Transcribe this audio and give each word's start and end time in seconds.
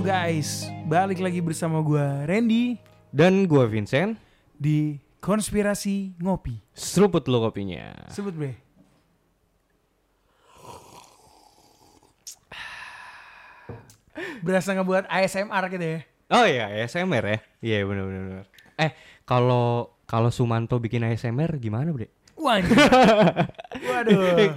guys, 0.00 0.64
balik 0.88 1.20
lagi 1.20 1.44
bersama 1.44 1.84
gua 1.84 2.24
Randy 2.24 2.80
Dan 3.12 3.44
gue 3.44 3.64
Vincent, 3.68 4.16
di 4.56 4.96
Konspirasi 5.20 6.16
Ngopi. 6.16 6.56
seruput 6.72 7.28
lo 7.28 7.44
kopinya. 7.44 7.92
Sebut 8.08 8.32
bre. 8.32 8.56
Berasa 14.40 14.72
ngebuat 14.72 15.04
ASMR 15.04 15.64
gitu 15.68 15.84
ya. 15.84 16.00
Oh 16.32 16.46
iya, 16.48 16.72
ASMR 16.80 17.24
ya? 17.26 17.38
Iya 17.60 17.78
bener. 17.84 18.04
bener. 18.08 18.44
Eh, 18.80 18.96
kalau 19.28 19.92
kalau 20.08 20.32
Sumanto 20.32 20.80
bikin 20.80 21.04
ASMR 21.04 21.60
gimana, 21.60 21.92
Bre? 21.92 22.08
Anjing. 22.40 22.72
Waduh. 23.90 24.56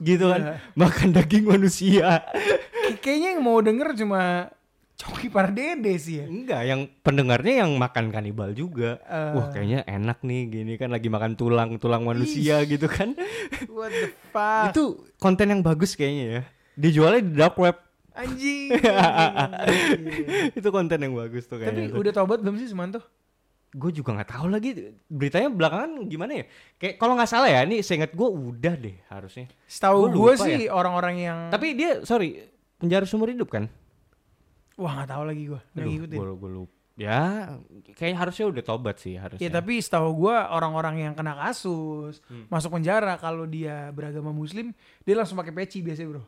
gitu 0.00 0.24
kan, 0.30 0.62
makan 0.78 1.08
daging 1.12 1.44
manusia. 1.44 2.22
Kay- 2.90 2.98
Kayaknya 2.98 3.28
yang 3.32 3.42
mau 3.42 3.58
denger 3.58 3.88
cuma 3.94 4.50
Coki 4.94 5.32
Pardede 5.32 5.96
sih 5.96 6.20
ya. 6.20 6.26
Enggak, 6.28 6.60
yang 6.60 6.84
pendengarnya 7.00 7.64
yang 7.64 7.72
makan 7.72 8.12
kanibal 8.12 8.52
juga. 8.52 9.00
Eh. 9.00 9.32
Wah, 9.32 9.48
kayaknya 9.48 9.80
enak 9.84 10.20
nih 10.20 10.40
gini 10.46 10.72
kan 10.76 10.92
lagi 10.92 11.08
makan 11.08 11.34
tulang-tulang 11.34 12.04
manusia 12.04 12.60
gitu 12.64 12.84
kan. 12.84 13.16
What 13.70 13.88
the 13.88 14.08
fuck? 14.28 14.64
Itu 14.70 14.84
konten 15.16 15.48
yang 15.48 15.64
bagus 15.64 15.96
kayaknya 15.96 16.24
ya. 16.26 16.42
Dijualnya 16.76 17.22
di 17.22 17.32
dark 17.32 17.56
web. 17.56 17.80
anjing. 18.10 18.74
anjing. 18.74 20.04
Itu 20.58 20.68
konten 20.68 20.98
yang 20.98 21.14
bagus 21.14 21.46
tuh 21.46 21.56
Tapi 21.56 21.72
kayaknya. 21.72 21.88
tuh. 21.88 22.00
udah 22.04 22.12
tobat 22.12 22.38
belum 22.42 22.60
sih 22.60 22.68
Sumanto? 22.68 23.00
gue 23.70 23.90
juga 23.94 24.18
nggak 24.18 24.30
tahu 24.34 24.46
lagi 24.50 24.70
beritanya 25.06 25.46
belakangan 25.46 26.02
gimana 26.10 26.42
ya 26.42 26.44
kayak 26.74 26.98
kalau 26.98 27.14
nggak 27.14 27.30
salah 27.30 27.46
ya 27.46 27.62
ini 27.62 27.86
seingat 27.86 28.10
gue 28.10 28.26
udah 28.26 28.74
deh 28.74 28.98
harusnya 29.06 29.46
Setahu 29.70 30.10
gue 30.10 30.32
sih 30.34 30.66
orang-orang 30.66 31.22
yang 31.22 31.38
tapi 31.54 31.78
dia 31.78 32.02
sorry 32.02 32.50
penjara 32.80 33.04
seumur 33.04 33.28
hidup 33.28 33.48
kan 33.48 33.68
wah 34.74 34.92
nggak 34.94 35.10
tahu 35.10 35.22
lagi 35.22 35.42
gue 35.46 35.60
nggak 35.70 35.86
ngikutin. 35.86 36.16
gue 36.16 36.32
gue 36.34 36.50
lupa 36.54 36.74
ya 36.96 37.20
kayak 37.94 38.16
harusnya 38.18 38.44
udah 38.46 38.62
tobat 38.62 38.96
sih 38.96 39.14
harusnya 39.14 39.40
Ya 39.40 39.48
tapi 39.50 39.76
setahu 39.78 40.08
gue 40.18 40.36
orang-orang 40.36 41.00
yang 41.02 41.12
kena 41.12 41.32
kasus 41.34 42.20
Hmm. 42.26 42.44
masuk 42.46 42.68
penjara 42.70 43.16
kalau 43.16 43.44
dia 43.44 43.88
beragama 43.90 44.30
Muslim 44.30 44.72
dia 45.00 45.14
langsung 45.14 45.36
pakai 45.36 45.52
peci 45.54 45.80
biasanya 45.80 46.08
bro. 46.10 46.24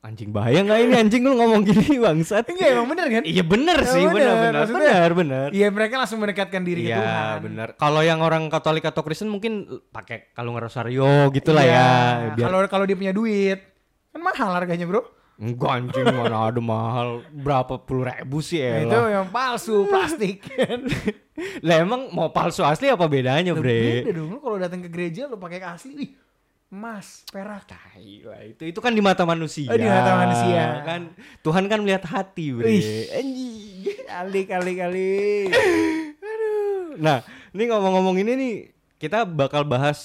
anjing 0.00 0.30
bahaya 0.30 0.62
nggak 0.62 0.80
ini 0.80 0.94
anjing 0.96 1.22
lu 1.22 1.34
ngomong 1.34 1.60
gini 1.62 1.98
bangsat 2.00 2.48
Enggak 2.48 2.72
emang 2.72 2.88
bener 2.88 3.06
kan? 3.10 3.22
iya 3.22 3.42
bener 3.42 3.78
Ya 3.78 3.84
sih 3.84 4.00
bener, 4.00 4.14
bener 4.14 4.32
bener 4.32 4.66
bener 4.70 5.10
bener 5.12 5.48
Iya 5.52 5.66
mereka 5.68 5.94
langsung 5.98 6.18
mendekatkan 6.18 6.62
diri 6.62 6.80
ke 6.80 6.88
Iya 6.88 6.96
Tuhan. 6.96 7.36
bener 7.42 7.68
kalau 7.76 8.00
yang 8.00 8.18
orang 8.18 8.48
Katolik 8.48 8.80
atau 8.82 9.02
Kristen 9.02 9.28
mungkin 9.28 9.52
pakai 9.90 10.32
kalung 10.32 10.56
rosario 10.56 11.04
gitulah 11.30 11.60
Iya, 11.60 11.76
ya 11.76 11.86
biar 12.32 12.46
Kalau 12.46 12.58
kalau 12.70 12.84
dia 12.84 12.96
punya 12.96 13.12
duit 13.12 13.60
kan 14.08 14.20
mahal 14.20 14.50
harganya 14.54 14.86
bro. 14.86 15.04
Enggak 15.40 15.70
anjing 15.72 16.04
mana 16.04 16.52
ada 16.52 16.60
mahal 16.60 17.24
berapa 17.32 17.80
puluh 17.80 18.04
ribu 18.12 18.44
sih 18.44 18.60
ya 18.60 18.84
itu 18.84 18.98
yang 19.08 19.32
palsu 19.32 19.88
plastik 19.88 20.44
kan. 20.44 20.84
Lah 21.66 21.80
emang 21.80 22.12
mau 22.12 22.28
palsu 22.28 22.60
asli 22.60 22.92
apa 22.92 23.08
bedanya, 23.08 23.56
Loh, 23.56 23.64
Bre? 23.64 24.04
Beda 24.04 24.12
dong 24.20 24.28
lu 24.28 24.38
kalau 24.44 24.60
datang 24.60 24.84
ke 24.84 24.92
gereja 24.92 25.24
lu 25.24 25.40
pakai 25.40 25.64
asli 25.64 25.92
ih 25.96 26.10
emas, 26.70 27.26
perak. 27.26 27.66
Tai 27.66 28.06
lah, 28.22 28.46
itu 28.46 28.62
itu 28.70 28.78
kan 28.78 28.94
di 28.94 29.02
mata 29.02 29.26
manusia. 29.26 29.74
Oh, 29.74 29.78
di 29.78 29.90
mata 29.90 30.22
manusia. 30.22 30.86
Kan 30.86 31.10
Tuhan 31.42 31.66
kan 31.66 31.82
melihat 31.82 32.06
hati, 32.06 32.54
Bre. 32.54 32.70
Anjing. 33.10 34.06
Kali 34.06 34.42
kali 34.46 34.72
kali. 34.78 35.10
Nah, 36.90 37.24
ini 37.56 37.70
ngomong-ngomong 37.70 38.18
ini 38.20 38.32
nih, 38.36 38.54
kita 39.00 39.24
bakal 39.24 39.64
bahas 39.64 39.96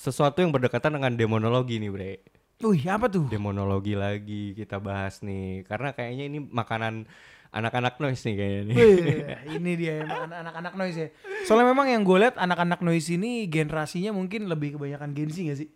sesuatu 0.00 0.40
yang 0.40 0.54
berdekatan 0.54 0.96
dengan 0.96 1.12
demonologi 1.12 1.76
nih, 1.76 1.90
Bre. 1.92 2.12
Wih, 2.58 2.82
apa 2.90 3.06
tuh? 3.06 3.30
Demonologi 3.30 3.94
lagi 3.94 4.50
kita 4.50 4.82
bahas 4.82 5.22
nih, 5.22 5.62
karena 5.62 5.94
kayaknya 5.94 6.26
ini 6.26 6.38
makanan 6.42 7.06
anak-anak 7.54 8.02
noise 8.02 8.26
nih 8.26 8.34
kayaknya 8.34 8.62
nih. 8.66 8.74
Wih, 8.74 8.98
ini 9.62 9.70
dia 9.78 9.94
anak-anak 10.02 10.74
noise 10.74 10.98
ya. 10.98 11.08
Soalnya 11.46 11.70
memang 11.70 11.86
yang 11.86 12.02
gue 12.02 12.18
lihat 12.18 12.34
anak-anak 12.34 12.82
noise 12.82 13.14
ini 13.14 13.46
generasinya 13.46 14.10
mungkin 14.10 14.50
lebih 14.50 14.74
kebanyakan 14.74 15.14
Gen 15.14 15.30
Z 15.30 15.36
gak 15.46 15.58
sih? 15.62 15.68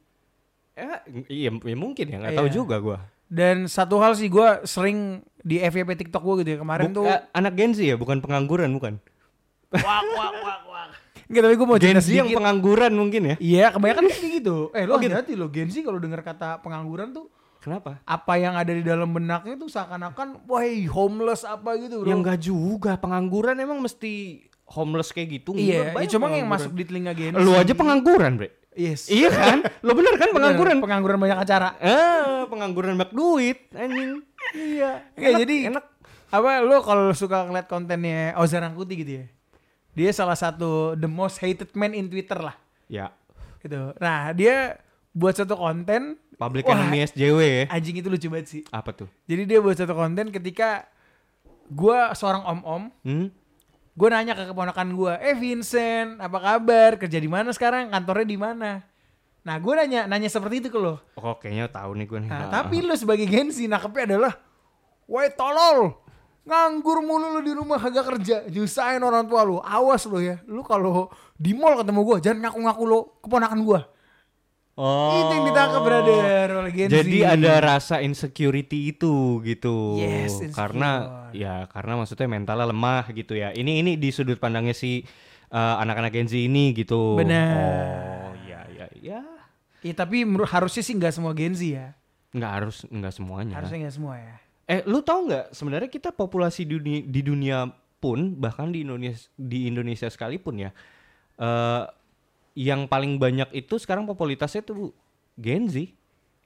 Ya, 0.74 1.06
iya, 1.30 1.50
ya 1.54 1.76
mungkin 1.78 2.10
ya, 2.10 2.18
nggak 2.18 2.34
tahu 2.34 2.48
Iya. 2.50 2.56
juga 2.58 2.76
gua. 2.82 2.98
Dan 3.30 3.70
satu 3.70 4.02
hal 4.02 4.18
sih 4.18 4.26
gue 4.26 4.66
sering 4.66 5.22
di 5.38 5.62
FYP 5.62 5.94
TikTok 5.94 6.18
gue 6.20 6.34
gitu 6.42 6.50
ya 6.56 6.66
kemarin 6.66 6.90
Buk- 6.90 6.98
tuh. 6.98 7.06
eh, 7.06 7.22
anak 7.30 7.54
Gen 7.54 7.78
Z 7.78 7.86
ya, 7.86 7.94
bukan 7.94 8.18
pengangguran 8.18 8.74
bukan? 8.74 8.98
Wak 9.70 9.84
wak 9.86 10.32
wak 10.34 10.60
wak. 10.66 10.71
Enggak 11.32 11.42
tapi 11.48 11.54
gue 11.56 11.64
mau 11.66 11.80
Gen 11.80 11.96
Z 11.96 12.06
yang 12.12 12.28
pengangguran 12.28 12.92
mungkin 12.92 13.22
ya? 13.24 13.34
Iya 13.40 13.66
kebanyakan 13.72 14.04
kayak 14.04 14.32
gitu. 14.36 14.56
Eh 14.76 14.84
lo 14.84 14.94
Oh, 14.94 14.98
gitu. 15.00 15.16
hati-hati 15.16 15.32
lo 15.32 15.48
Gen 15.48 15.72
Z 15.72 15.80
kalau 15.80 15.96
dengar 15.96 16.20
kata 16.20 16.60
pengangguran 16.60 17.16
tuh 17.16 17.32
Kenapa? 17.56 18.04
apa 18.04 18.32
yang 18.36 18.52
ada 18.52 18.68
di 18.68 18.84
dalam 18.84 19.08
benaknya 19.08 19.56
tuh 19.56 19.72
seakan-akan 19.72 20.44
wah 20.44 20.60
homeless 20.92 21.48
apa 21.48 21.80
gitu 21.80 22.04
bro. 22.04 22.08
Ya 22.10 22.14
enggak 22.14 22.38
juga, 22.38 23.00
pengangguran 23.00 23.56
emang 23.56 23.80
mesti 23.80 24.44
homeless 24.68 25.08
kayak 25.08 25.40
gitu. 25.40 25.56
Iya, 25.56 25.96
ya 25.96 26.06
cuma 26.10 26.28
yang 26.28 26.52
masuk 26.52 26.76
di 26.76 26.84
telinga 26.84 27.16
Gen 27.16 27.32
Z. 27.32 27.40
Lu 27.40 27.56
aja 27.56 27.72
pengangguran, 27.72 28.36
Bre. 28.36 28.52
Yes. 28.72 29.08
iya 29.08 29.28
kan? 29.28 29.64
Lo 29.84 29.92
bener 29.92 30.16
kan 30.16 30.32
pengangguran? 30.32 30.80
Bener, 30.80 30.84
pengangguran 30.84 31.18
banyak 31.20 31.38
acara. 31.38 31.76
Eh, 31.76 32.44
pengangguran 32.48 32.96
banyak 32.96 33.12
duit, 33.12 33.68
anjing. 33.72 34.20
iya. 34.52 35.06
Enak, 35.12 35.38
jadi 35.40 35.56
enak. 35.72 35.84
apa 36.32 36.64
lo 36.64 36.80
kalau 36.80 37.12
suka 37.12 37.44
ngeliat 37.44 37.68
kontennya 37.68 38.32
Ozan 38.40 38.64
Rangkuti 38.64 38.96
gitu 38.96 39.12
ya. 39.20 39.24
Dia 39.92 40.10
salah 40.10 40.34
satu 40.34 40.94
the 40.94 41.06
most 41.06 41.36
hated 41.36 41.68
man 41.72 41.92
in 41.92 42.06
Twitter 42.06 42.36
lah 42.36 42.56
Ya, 42.86 43.08
gitu. 43.58 43.92
Nah, 43.96 44.32
dia 44.32 44.76
buat 45.10 45.32
satu 45.32 45.54
konten 45.54 46.16
public 46.34 46.64
Wah. 46.64 46.76
enemy 46.76 47.04
SJW 47.06 47.38
ya. 47.40 47.64
anjing 47.68 47.96
itu 47.96 48.06
lucu 48.06 48.26
banget 48.26 48.46
sih. 48.46 48.62
Apa 48.68 48.92
tuh? 48.92 49.08
Jadi 49.24 49.42
dia 49.44 49.58
buat 49.58 49.72
satu 49.72 49.92
konten 49.92 50.28
ketika 50.28 50.84
gua 51.66 52.12
seorang 52.12 52.42
om-om, 52.42 52.92
Hmm? 53.00 53.28
gue 53.92 54.08
nanya 54.08 54.32
ke 54.32 54.44
keponakan 54.46 54.92
gua, 54.92 55.16
"Eh 55.18 55.32
Vincent, 55.32 56.16
apa 56.16 56.36
kabar? 56.38 56.96
Kerja 56.96 57.16
di 57.16 57.28
mana 57.28 57.48
sekarang? 57.50 57.88
Kantornya 57.88 58.26
di 58.26 58.36
mana?" 58.36 58.70
Nah, 59.42 59.56
gue 59.56 59.72
nanya 59.74 60.04
nanya 60.06 60.28
seperti 60.28 60.60
itu 60.60 60.68
ke 60.68 60.76
lo. 60.76 61.00
Oh, 61.14 61.34
kayaknya 61.34 61.66
tahu 61.66 61.92
nih 61.94 62.06
gue 62.06 62.18
nih. 62.20 62.30
Nah, 62.30 62.46
Ah, 62.46 62.50
tapi 62.54 62.78
lu 62.78 62.92
sebagai 62.92 63.24
gensi 63.24 63.66
nangkepnya 63.66 64.04
adalah 64.10 64.34
Woi 65.02 65.28
tolol 65.30 65.98
Nganggur 66.42 67.06
mulu 67.06 67.38
lu 67.38 67.40
di 67.46 67.54
rumah 67.54 67.78
kagak 67.78 68.02
kerja 68.02 68.36
Nyusahin 68.50 68.98
orang 68.98 69.30
tua 69.30 69.46
lu 69.46 69.62
Awas 69.62 70.02
lu 70.10 70.18
ya 70.18 70.42
Lu 70.50 70.66
kalau 70.66 71.06
di 71.38 71.54
mall 71.54 71.78
ketemu 71.78 72.00
gua 72.02 72.18
Jangan 72.18 72.38
ngaku-ngaku 72.50 72.82
lu 72.82 72.98
keponakan 73.22 73.60
gua 73.62 73.80
Oh. 74.72 75.28
Itu 75.28 75.32
yang 75.36 75.44
ditangkap 75.52 75.82
brother 75.84 76.48
oleh 76.64 76.72
gensi 76.72 76.96
Jadi 76.96 77.18
ada 77.28 77.60
rasa 77.60 78.00
insecurity 78.00 78.96
itu 78.96 79.44
gitu. 79.44 80.00
Yes, 80.00 80.40
insecure. 80.40 80.56
karena 80.56 80.90
ya 81.36 81.68
karena 81.68 82.00
maksudnya 82.00 82.24
mentalnya 82.24 82.72
lemah 82.72 83.04
gitu 83.12 83.36
ya. 83.36 83.52
Ini 83.52 83.84
ini 83.84 84.00
di 84.00 84.08
sudut 84.08 84.40
pandangnya 84.40 84.72
si 84.72 85.04
uh, 85.52 85.76
anak-anak 85.76 86.16
Gen 86.16 86.24
Z 86.24 86.40
ini 86.40 86.72
gitu. 86.72 87.20
Benar. 87.20 87.52
Oh, 87.52 88.32
iya 88.48 88.64
iya 88.72 88.86
iya. 88.96 89.20
Ya 89.84 89.92
tapi 89.92 90.24
menurut 90.24 90.48
harusnya 90.48 90.80
sih 90.80 90.96
nggak 90.96 91.12
semua 91.20 91.36
gensi 91.36 91.76
ya 91.76 91.92
Nggak 92.32 92.52
harus 92.56 92.76
nggak 92.88 93.12
semuanya. 93.12 93.54
Harusnya 93.60 93.78
nggak 93.84 93.96
semua 94.00 94.16
ya 94.16 94.41
Eh, 94.66 94.80
lu 94.86 95.02
tahu 95.02 95.28
nggak 95.28 95.46
sebenarnya 95.52 95.90
kita 95.90 96.14
populasi 96.14 96.62
dunia, 96.64 97.02
di 97.02 97.20
dunia 97.20 97.66
pun 97.98 98.34
bahkan 98.38 98.70
di 98.70 98.82
Indonesia 98.82 99.30
di 99.38 99.70
Indonesia 99.70 100.10
sekalipun 100.10 100.68
ya. 100.68 100.70
eh 101.38 101.84
yang 102.52 102.84
paling 102.84 103.16
banyak 103.16 103.48
itu 103.56 103.80
sekarang 103.80 104.04
popularitasnya 104.04 104.60
tuh 104.60 104.92
Gen 105.40 105.72
Z. 105.72 105.88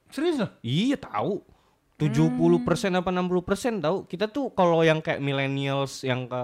Serius 0.07 0.39
loh? 0.39 0.51
Iya 0.63 0.95
tahu. 0.95 1.43
70% 1.97 2.61
persen 2.61 2.93
apa 2.93 3.09
60% 3.09 3.41
persen 3.43 3.73
tahu. 3.81 4.05
Kita 4.05 4.29
tuh 4.29 4.53
kalau 4.53 4.85
yang 4.85 5.01
kayak 5.01 5.19
millennials 5.19 6.05
yang 6.05 6.29
ke 6.29 6.41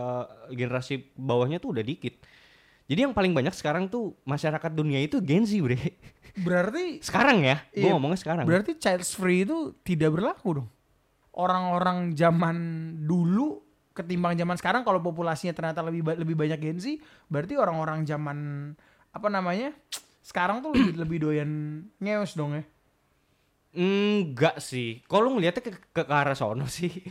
generasi 0.51 1.13
bawahnya 1.13 1.61
tuh 1.61 1.77
udah 1.77 1.85
dikit. 1.85 2.17
Jadi 2.89 2.99
yang 3.07 3.15
paling 3.15 3.31
banyak 3.31 3.55
sekarang 3.55 3.87
tuh 3.87 4.17
masyarakat 4.27 4.71
dunia 4.73 4.99
itu 4.99 5.23
Gen 5.23 5.47
Z, 5.47 5.55
Bre. 5.63 5.79
Berarti 6.33 6.99
Sekarang 6.99 7.45
ya, 7.45 7.61
Iya, 7.71 7.87
gua 7.87 7.89
ngomongnya 7.95 8.19
sekarang. 8.19 8.43
Berarti 8.49 8.75
child 8.81 9.05
free 9.05 9.45
itu 9.45 9.71
tidak 9.85 10.11
berlaku 10.17 10.59
dong. 10.59 10.67
Orang-orang 11.33 12.13
zaman 12.13 12.57
dulu 13.03 13.57
ketimbang 13.93 14.33
zaman 14.33 14.57
sekarang 14.57 14.81
kalau 14.81 15.01
populasinya 15.01 15.53
ternyata 15.53 15.81
lebih 15.85 16.01
ba- 16.01 16.17
lebih 16.17 16.33
banyak 16.33 16.59
Gen 16.61 16.77
Z, 16.77 16.85
berarti 17.29 17.57
orang-orang 17.57 18.05
zaman 18.05 18.37
apa 19.09 19.27
namanya? 19.29 19.73
Sekarang 20.21 20.61
tuh 20.61 20.73
lebih 20.73 20.93
lebih 20.97 21.17
doyan 21.25 21.49
ngeus 21.97 22.33
dong 22.33 22.57
ya. 22.57 22.63
Enggak 23.73 24.61
sih. 24.61 25.01
Kalau 25.09 25.33
ngeliatnya 25.33 25.65
ke, 25.65 25.73
ke, 25.73 26.01
ke 26.05 26.13
arah 26.13 26.37
sono 26.37 26.69
sih. 26.69 26.89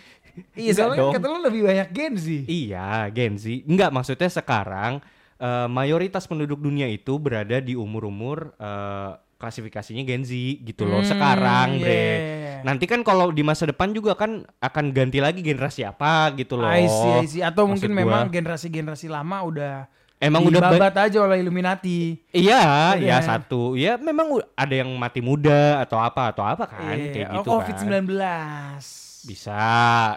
Iya, 0.57 0.73
soalnya 0.73 1.05
dong. 1.05 1.13
kata 1.13 1.29
lu 1.29 1.45
lebih 1.45 1.61
banyak 1.61 1.89
Gen 1.93 2.15
Z. 2.17 2.27
Iya, 2.49 3.05
Gen 3.13 3.37
Z. 3.37 3.69
Enggak, 3.69 3.93
maksudnya 3.93 4.33
sekarang 4.33 5.05
eh, 5.37 5.69
mayoritas 5.69 6.25
penduduk 6.25 6.57
dunia 6.57 6.89
itu 6.89 7.21
berada 7.21 7.61
di 7.61 7.77
umur-umur 7.77 8.57
eh, 8.57 9.13
klasifikasinya 9.43 10.07
Gen 10.07 10.23
Z 10.23 10.31
gitu 10.63 10.87
loh. 10.87 11.03
Hmm, 11.03 11.11
sekarang, 11.11 11.69
iya, 11.75 11.83
Bre. 11.83 11.91
iya, 11.91 12.15
iya. 12.15 12.55
Nanti 12.63 12.87
kan 12.87 13.03
kalau 13.03 13.35
di 13.35 13.43
masa 13.43 13.67
depan 13.67 13.91
juga 13.91 14.15
kan 14.15 14.47
akan 14.63 14.85
ganti 14.95 15.19
lagi 15.19 15.43
generasi 15.43 15.83
apa 15.83 16.31
gitu 16.39 16.55
loh. 16.55 16.71
I 16.71 16.87
see, 16.87 17.11
I 17.11 17.27
see. 17.27 17.43
Atau 17.43 17.67
Maksud 17.67 17.83
mungkin 17.83 17.91
gua. 17.91 17.99
memang 17.99 18.23
generasi-generasi 18.31 19.11
lama 19.11 19.43
udah 19.43 19.75
Emang 20.23 20.47
udah 20.47 20.63
ba- 20.63 20.71
dibabat 20.71 20.95
aja 21.11 21.19
oleh 21.19 21.43
Illuminati. 21.43 22.15
Iya, 22.31 22.95
Udah. 22.95 23.03
ya 23.03 23.19
satu. 23.19 23.75
Ya 23.75 23.99
memang 23.99 24.39
ada 24.55 24.71
yang 24.71 24.87
mati 24.95 25.19
muda 25.19 25.83
atau 25.83 25.99
apa 25.99 26.31
atau 26.31 26.47
apa 26.47 26.71
kan 26.71 26.95
Iya, 26.95 27.11
kayak 27.11 27.29
oh, 27.35 27.35
gitu 27.43 27.49
COVID-19. 27.51 27.91
kan. 28.23 28.79
Bisa, 29.27 29.63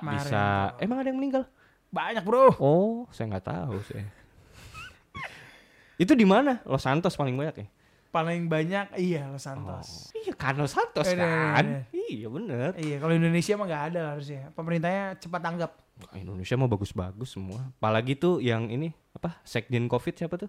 bisa. 0.05 0.45
Emang 0.77 1.01
ada 1.01 1.09
yang 1.09 1.17
meninggal? 1.17 1.49
Banyak 1.89 2.21
bro. 2.21 2.53
Oh, 2.61 3.09
saya 3.09 3.33
nggak 3.33 3.45
tahu 3.49 3.81
saya. 3.81 4.05
Itu 6.03 6.13
di 6.13 6.27
mana? 6.27 6.61
Los 6.69 6.85
Santos 6.85 7.17
paling 7.17 7.33
banyak 7.33 7.65
ya? 7.65 7.67
Paling 8.15 8.47
banyak 8.47 8.95
iya 8.95 9.27
Los 9.27 9.43
Santos. 9.43 10.15
Iya 10.15 10.31
kan 10.33 10.55
Los 10.55 10.71
Santos 10.71 11.03
Eh, 11.03 11.13
iya, 11.13 11.19
iya, 11.19 11.35
kan? 11.51 11.65
iya. 11.67 11.79
Iya 12.05 12.27
bener. 12.31 12.69
Iya, 12.79 12.95
kalau 12.97 13.11
Indonesia 13.11 13.53
mah 13.53 13.65
nggak 13.65 13.83
ada 13.91 14.01
harusnya. 14.15 14.43
Pemerintahnya 14.55 15.05
cepat 15.19 15.41
tanggap. 15.43 15.71
Indonesia 16.13 16.55
mah 16.55 16.69
bagus-bagus 16.69 17.29
semua. 17.29 17.59
Apalagi 17.73 18.15
tuh 18.15 18.39
yang 18.39 18.67
ini 18.67 18.95
apa? 19.11 19.35
Sekjen 19.43 19.87
Covid 19.87 20.15
siapa 20.15 20.35
tuh? 20.37 20.47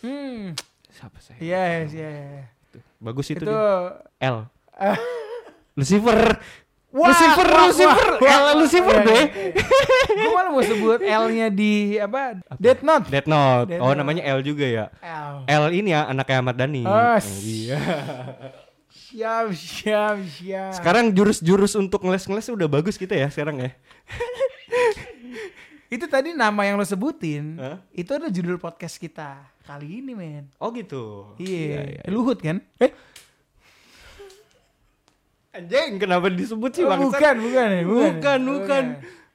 Hmm, 0.00 0.56
Siapa 0.88 1.20
saya? 1.20 1.36
iya, 1.36 1.84
iya, 1.84 2.08
iya. 2.08 2.44
Tuh, 2.70 2.80
Bagus 2.96 3.28
itu, 3.28 3.40
Itu, 3.40 3.52
dia. 3.52 4.32
L. 4.32 4.48
Lucifer. 5.74 6.40
Wah, 6.96 7.12
Lucifer, 7.12 7.44
wah, 7.44 7.64
Lucifer, 7.68 8.08
wah, 8.16 8.24
L 8.24 8.40
wah. 8.40 8.54
Lucifer 8.56 8.96
Iya, 8.96 9.04
deh. 9.04 9.24
Gue 10.16 10.30
malah 10.32 10.48
mau 10.48 10.64
sebut 10.64 11.00
L-nya 11.04 11.52
di 11.52 12.00
apa? 12.00 12.40
Death 12.56 12.80
Note. 12.80 13.12
Death 13.12 13.28
Note. 13.28 13.68
Death 13.68 13.84
oh, 13.84 13.92
Note. 13.92 14.00
namanya 14.00 14.24
L 14.24 14.40
juga 14.40 14.64
ya. 14.64 14.88
L. 15.04 15.44
L 15.44 15.64
ini 15.76 15.92
ya 15.92 16.08
anaknya 16.08 16.40
Ahmad 16.40 16.56
Dhani. 16.56 16.88
Oh, 16.88 17.20
iya. 17.44 17.76
Siap, 18.88 19.52
siap, 19.52 20.16
siap. 20.24 20.72
Sekarang 20.72 21.12
jurus-jurus 21.12 21.76
untuk 21.76 22.00
ngeles-ngeles 22.00 22.48
udah 22.48 22.68
bagus 22.68 22.96
kita 22.96 23.12
ya 23.12 23.28
sekarang 23.28 23.60
ya. 23.60 23.70
Itu 25.86 26.10
tadi 26.10 26.34
nama 26.34 26.66
yang 26.66 26.80
lo 26.80 26.82
sebutin, 26.82 27.62
Hah? 27.62 27.78
itu 27.94 28.10
ada 28.10 28.26
judul 28.26 28.58
podcast 28.58 28.98
kita 28.98 29.38
kali 29.62 30.02
ini, 30.02 30.18
men. 30.18 30.50
Oh 30.58 30.74
gitu. 30.74 31.30
Iya, 31.38 32.02
Luhut 32.10 32.42
kan? 32.42 32.58
Eh, 32.82 32.90
Anjing, 35.56 35.90
kenapa 35.96 36.28
disebut 36.28 36.70
sih 36.76 36.84
oh, 36.84 36.92
bangsat? 36.92 37.16
bukan, 37.16 37.34
bukan, 37.40 37.66
ya, 37.72 37.82
bukan, 37.88 38.12
Bukan, 38.20 38.40
bukan. 38.44 38.84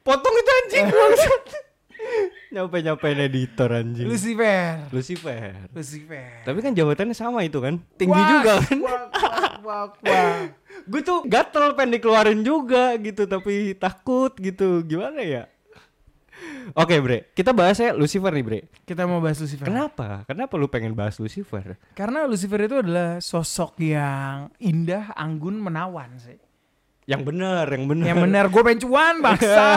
Potong 0.06 0.36
itu 0.38 0.52
anjing 0.62 0.86
bangsat. 0.90 1.44
Nyampe-nyampein 2.54 3.20
editor 3.26 3.70
anjing. 3.74 4.06
Lucifer. 4.06 4.86
Lucifer. 4.94 5.54
Lucifer. 5.74 6.46
Tapi 6.46 6.60
kan 6.62 6.78
jabatannya 6.78 7.18
sama 7.18 7.42
itu 7.42 7.58
kan. 7.58 7.82
Tinggi 7.98 8.22
Wah, 8.22 8.30
juga 8.38 8.54
kan. 8.62 8.78
Wah, 8.86 9.04
wah, 9.66 9.86
wah. 9.98 10.38
Gue 10.92 11.02
tuh 11.06 11.26
gatel 11.26 11.74
pengen 11.78 11.98
dikeluarin 11.98 12.42
juga 12.42 12.98
gitu 13.02 13.26
tapi 13.26 13.74
takut 13.78 14.34
gitu. 14.38 14.86
Gimana 14.86 15.22
ya? 15.26 15.50
Oke 16.72 16.98
bre, 16.98 17.30
kita 17.32 17.52
bahas 17.52 17.76
ya 17.76 17.92
Lucifer 17.92 18.32
nih 18.32 18.42
bre. 18.42 18.60
Kita 18.82 19.04
mau 19.04 19.20
bahas 19.20 19.38
Lucifer. 19.38 19.66
Kenapa? 19.66 20.24
Kenapa 20.24 20.54
lu 20.56 20.66
pengen 20.66 20.94
bahas 20.94 21.18
Lucifer? 21.18 21.76
Karena 21.92 22.24
Lucifer 22.26 22.62
itu 22.62 22.80
adalah 22.80 23.20
sosok 23.20 23.78
yang 23.78 24.50
indah, 24.58 25.12
anggun, 25.14 25.58
menawan 25.58 26.16
sih. 26.18 26.40
Yang 27.06 27.22
benar, 27.28 27.66
yang 27.68 27.86
benar. 27.86 28.06
Yang 28.08 28.18
benar 28.24 28.44
gue 28.48 28.62
pengen 28.62 28.82
cuan 28.82 29.16
bangsa. 29.20 29.66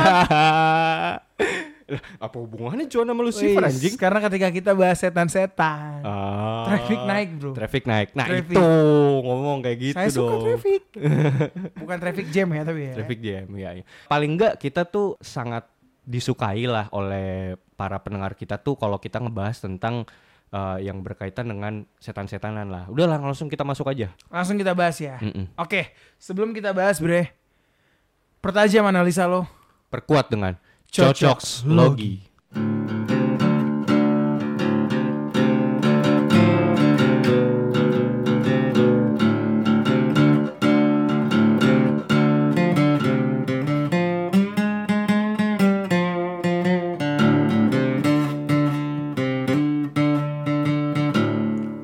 Apa 2.17 2.41
hubungannya 2.41 2.89
cuan 2.89 3.05
sama 3.05 3.21
Lucifer 3.21 3.61
Wih, 3.61 3.69
anjing? 3.69 3.95
Karena 4.01 4.17
ketika 4.25 4.49
kita 4.49 4.73
bahas 4.73 4.97
setan-setan, 4.97 6.01
Ah, 6.01 6.65
traffic 6.65 7.01
naik 7.05 7.29
bro. 7.37 7.53
Traffic 7.53 7.85
naik. 7.85 8.09
Nah 8.17 8.25
Traffic. 8.25 8.57
itu 8.57 8.65
ngomong 9.21 9.59
kayak 9.61 9.79
gitu 9.83 9.97
Saya 9.97 10.09
suka 10.09 10.33
dong. 10.33 10.43
traffic. 10.49 10.83
Bukan 11.85 11.97
traffic 12.01 12.27
jam 12.33 12.49
ya 12.49 12.63
tapi 12.65 12.81
ya. 12.89 12.95
Traffic 12.97 13.19
jam 13.21 13.47
ya, 13.53 13.71
ya. 13.77 13.85
Paling 14.09 14.31
enggak 14.33 14.57
kita 14.57 14.89
tuh 14.89 15.21
sangat 15.21 15.69
disukai 16.05 16.69
lah 16.69 16.89
oleh 16.93 17.57
para 17.75 17.99
pendengar 18.01 18.37
kita 18.37 18.61
tuh 18.61 18.77
kalau 18.77 19.01
kita 19.01 19.19
ngebahas 19.19 19.59
tentang 19.61 20.05
eh, 20.53 20.79
yang 20.85 21.01
berkaitan 21.01 21.49
dengan 21.51 21.89
setan-setanan 21.99 22.69
lah. 22.69 22.85
Udahlah 22.89 23.19
langsung 23.19 23.49
kita 23.49 23.65
masuk 23.65 23.91
aja. 23.91 24.13
Langsung 24.29 24.61
kita 24.61 24.77
bahas 24.77 24.97
ya. 25.01 25.19
Mm-mm. 25.21 25.51
Oke, 25.59 25.97
sebelum 26.21 26.53
kita 26.53 26.71
bahas 26.77 27.01
bre, 27.01 27.33
pertajam 28.39 28.87
analisa 28.87 29.25
lo. 29.27 29.49
Perkuat 29.89 30.27
dengan 30.31 30.59
Cocok 30.95 31.11
cocok 31.11 31.39
logi. 31.67 32.15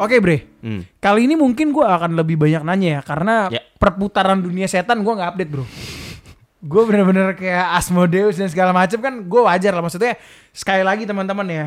Oke 0.01 0.17
bre, 0.17 0.49
Hmm. 0.61 0.81
kali 0.97 1.29
ini 1.29 1.37
mungkin 1.37 1.71
gue 1.71 1.85
akan 1.85 2.17
lebih 2.17 2.35
banyak 2.35 2.65
nanya 2.65 2.89
ya 2.97 3.01
karena 3.01 3.35
Ya. 3.49 3.61
perputaran 3.77 4.41
dunia 4.41 4.65
setan 4.65 5.01
gue 5.01 5.13
nggak 5.13 5.31
update 5.31 5.51
bro. 5.51 5.65
Gue 6.61 6.83
bener-bener 6.85 7.33
kayak 7.33 7.73
Asmodeus 7.75 8.37
dan 8.37 8.49
segala 8.49 8.73
macam 8.73 8.97
kan 8.97 9.15
gue 9.23 9.41
wajar 9.41 9.73
lah 9.73 9.81
maksudnya 9.81 10.17
sekali 10.51 10.81
lagi 10.81 11.05
teman-teman 11.05 11.47
ya 11.47 11.65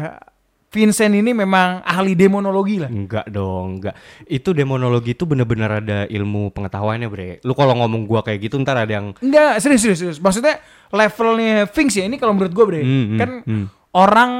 Vincent 0.69 1.13
ini 1.13 1.37
memang 1.37 1.85
ahli 1.85 2.17
demonologi 2.17 2.81
lah. 2.81 2.89
Enggak 2.89 3.29
dong, 3.29 3.77
enggak. 3.77 3.93
Itu 4.25 4.57
demonologi 4.57 5.13
itu 5.13 5.29
bener-bener 5.29 5.69
ada 5.69 6.09
ilmu 6.09 6.49
pengetahuannya, 6.49 7.05
Bre. 7.05 7.37
Lu 7.45 7.53
kalau 7.53 7.77
ngomong 7.77 8.09
gua 8.09 8.25
kayak 8.25 8.41
gitu 8.41 8.57
ntar 8.57 8.81
ada 8.81 8.89
yang 8.89 9.13
Enggak, 9.21 9.61
serius, 9.61 9.85
serius, 9.85 9.99
serius. 10.01 10.17
Maksudnya 10.17 10.57
levelnya 10.89 11.69
Vince 11.69 12.01
ya 12.01 12.05
ini 12.05 12.17
kalau 12.17 12.33
menurut 12.33 12.49
gue 12.49 12.65
bre, 12.65 12.81
Hmm, 12.81 12.89
hmm, 13.05 13.19
kan 13.21 13.29
hmm. 13.45 13.65
orang 13.93 14.31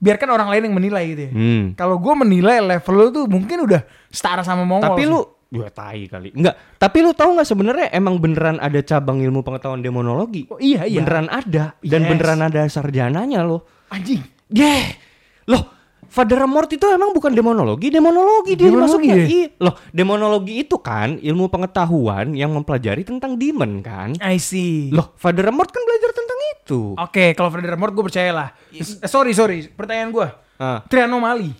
biarkan 0.00 0.28
orang 0.32 0.48
lain 0.48 0.62
yang 0.72 0.76
menilai 0.80 1.04
gitu 1.12 1.22
ya. 1.28 1.30
hmm. 1.30 1.62
Kalau 1.76 2.00
gue 2.00 2.14
menilai 2.16 2.58
level 2.58 2.94
lu 2.96 3.06
tuh 3.12 3.24
mungkin 3.28 3.68
udah 3.68 3.84
setara 4.08 4.40
sama 4.40 4.64
Mongol. 4.64 4.96
Tapi 4.96 5.04
lu 5.06 5.20
Gua 5.50 5.66
tai 5.66 6.06
kali. 6.06 6.30
Enggak. 6.30 6.54
Tapi 6.78 7.02
lu 7.02 7.10
tahu 7.10 7.34
nggak 7.34 7.48
sebenarnya 7.50 7.86
emang 7.90 8.22
beneran 8.22 8.62
ada 8.62 8.78
cabang 8.86 9.18
ilmu 9.18 9.42
pengetahuan 9.42 9.82
demonologi? 9.82 10.46
Oh, 10.46 10.62
iya 10.62 10.86
iya. 10.86 11.02
Beneran 11.02 11.26
ada 11.26 11.74
dan 11.82 12.06
Yes. 12.06 12.10
beneran 12.14 12.40
ada 12.46 12.62
sarjananya 12.70 13.42
loh. 13.42 13.66
Anjing. 13.90 14.22
Yeah. 14.46 14.94
Loh, 15.50 15.66
Father 16.06 16.38
Mort 16.46 16.70
itu 16.70 16.86
emang 16.86 17.10
bukan 17.10 17.34
demonologi, 17.34 17.90
demonologi 17.90 18.54
dia 18.54 18.70
Demonologi 18.70 19.10
masuknya. 19.10 19.14
ya? 19.18 19.26
Iya. 19.26 19.48
Loh, 19.58 19.74
demonologi 19.90 20.54
itu 20.62 20.76
kan 20.78 21.18
ilmu 21.18 21.46
pengetahuan 21.46 22.30
yang 22.34 22.54
mempelajari 22.54 23.02
tentang 23.02 23.34
demon 23.34 23.82
kan? 23.82 24.14
I 24.22 24.38
see. 24.38 24.94
Loh, 24.94 25.18
Father 25.18 25.50
Mort 25.50 25.74
kan 25.74 25.82
belajar 25.82 26.09
itu. 26.70 26.94
Oke, 26.94 27.34
kalau 27.34 27.50
Voldemort 27.50 27.90
gue 27.90 28.04
percaya 28.06 28.30
lah. 28.30 28.48
Eh, 28.70 28.86
sorry, 29.04 29.34
sorry. 29.34 29.66
Pertanyaan 29.66 30.14
gue. 30.14 30.28
Ah. 30.56 30.86
Trianomali. 30.86 31.50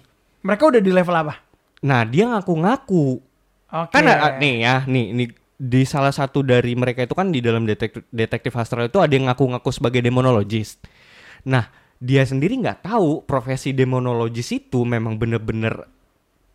Mereka 0.40 0.62
udah 0.62 0.78
di 0.78 0.94
level 0.94 1.12
apa? 1.12 1.34
Nah, 1.82 2.06
dia 2.06 2.30
ngaku-ngaku. 2.30 3.18
Oke. 3.66 3.90
Kan 3.90 4.06
ada- 4.06 4.38
nih 4.38 4.54
ya, 4.62 4.74
nih 4.84 5.06
nih 5.10 5.28
di 5.56 5.82
salah 5.82 6.10
satu 6.10 6.40
dari 6.40 6.72
mereka 6.72 7.02
itu 7.02 7.12
kan 7.12 7.28
di 7.28 7.42
dalam 7.42 7.66
detektif, 7.66 8.06
detektif 8.08 8.54
astral 8.54 8.86
itu 8.86 8.96
ada 8.96 9.10
yang 9.10 9.26
ngaku-ngaku 9.26 9.68
sebagai 9.68 9.98
demonologis. 9.98 10.78
Nah, 11.42 11.66
dia 11.96 12.22
sendiri 12.22 12.56
nggak 12.56 12.86
tahu 12.86 13.24
profesi 13.24 13.74
demonologis 13.74 14.48
itu 14.50 14.84
memang 14.84 15.16
bener-bener 15.16 15.84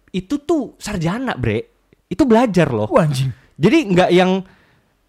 itu 0.09 0.39
tuh 0.39 0.73
sarjana, 0.77 1.35
bre. 1.35 1.67
Itu 2.07 2.23
belajar 2.23 2.71
loh. 2.71 2.87
Wah, 2.87 3.03
anjing. 3.03 3.29
Jadi 3.55 3.77
nggak 3.91 4.09
yang 4.09 4.41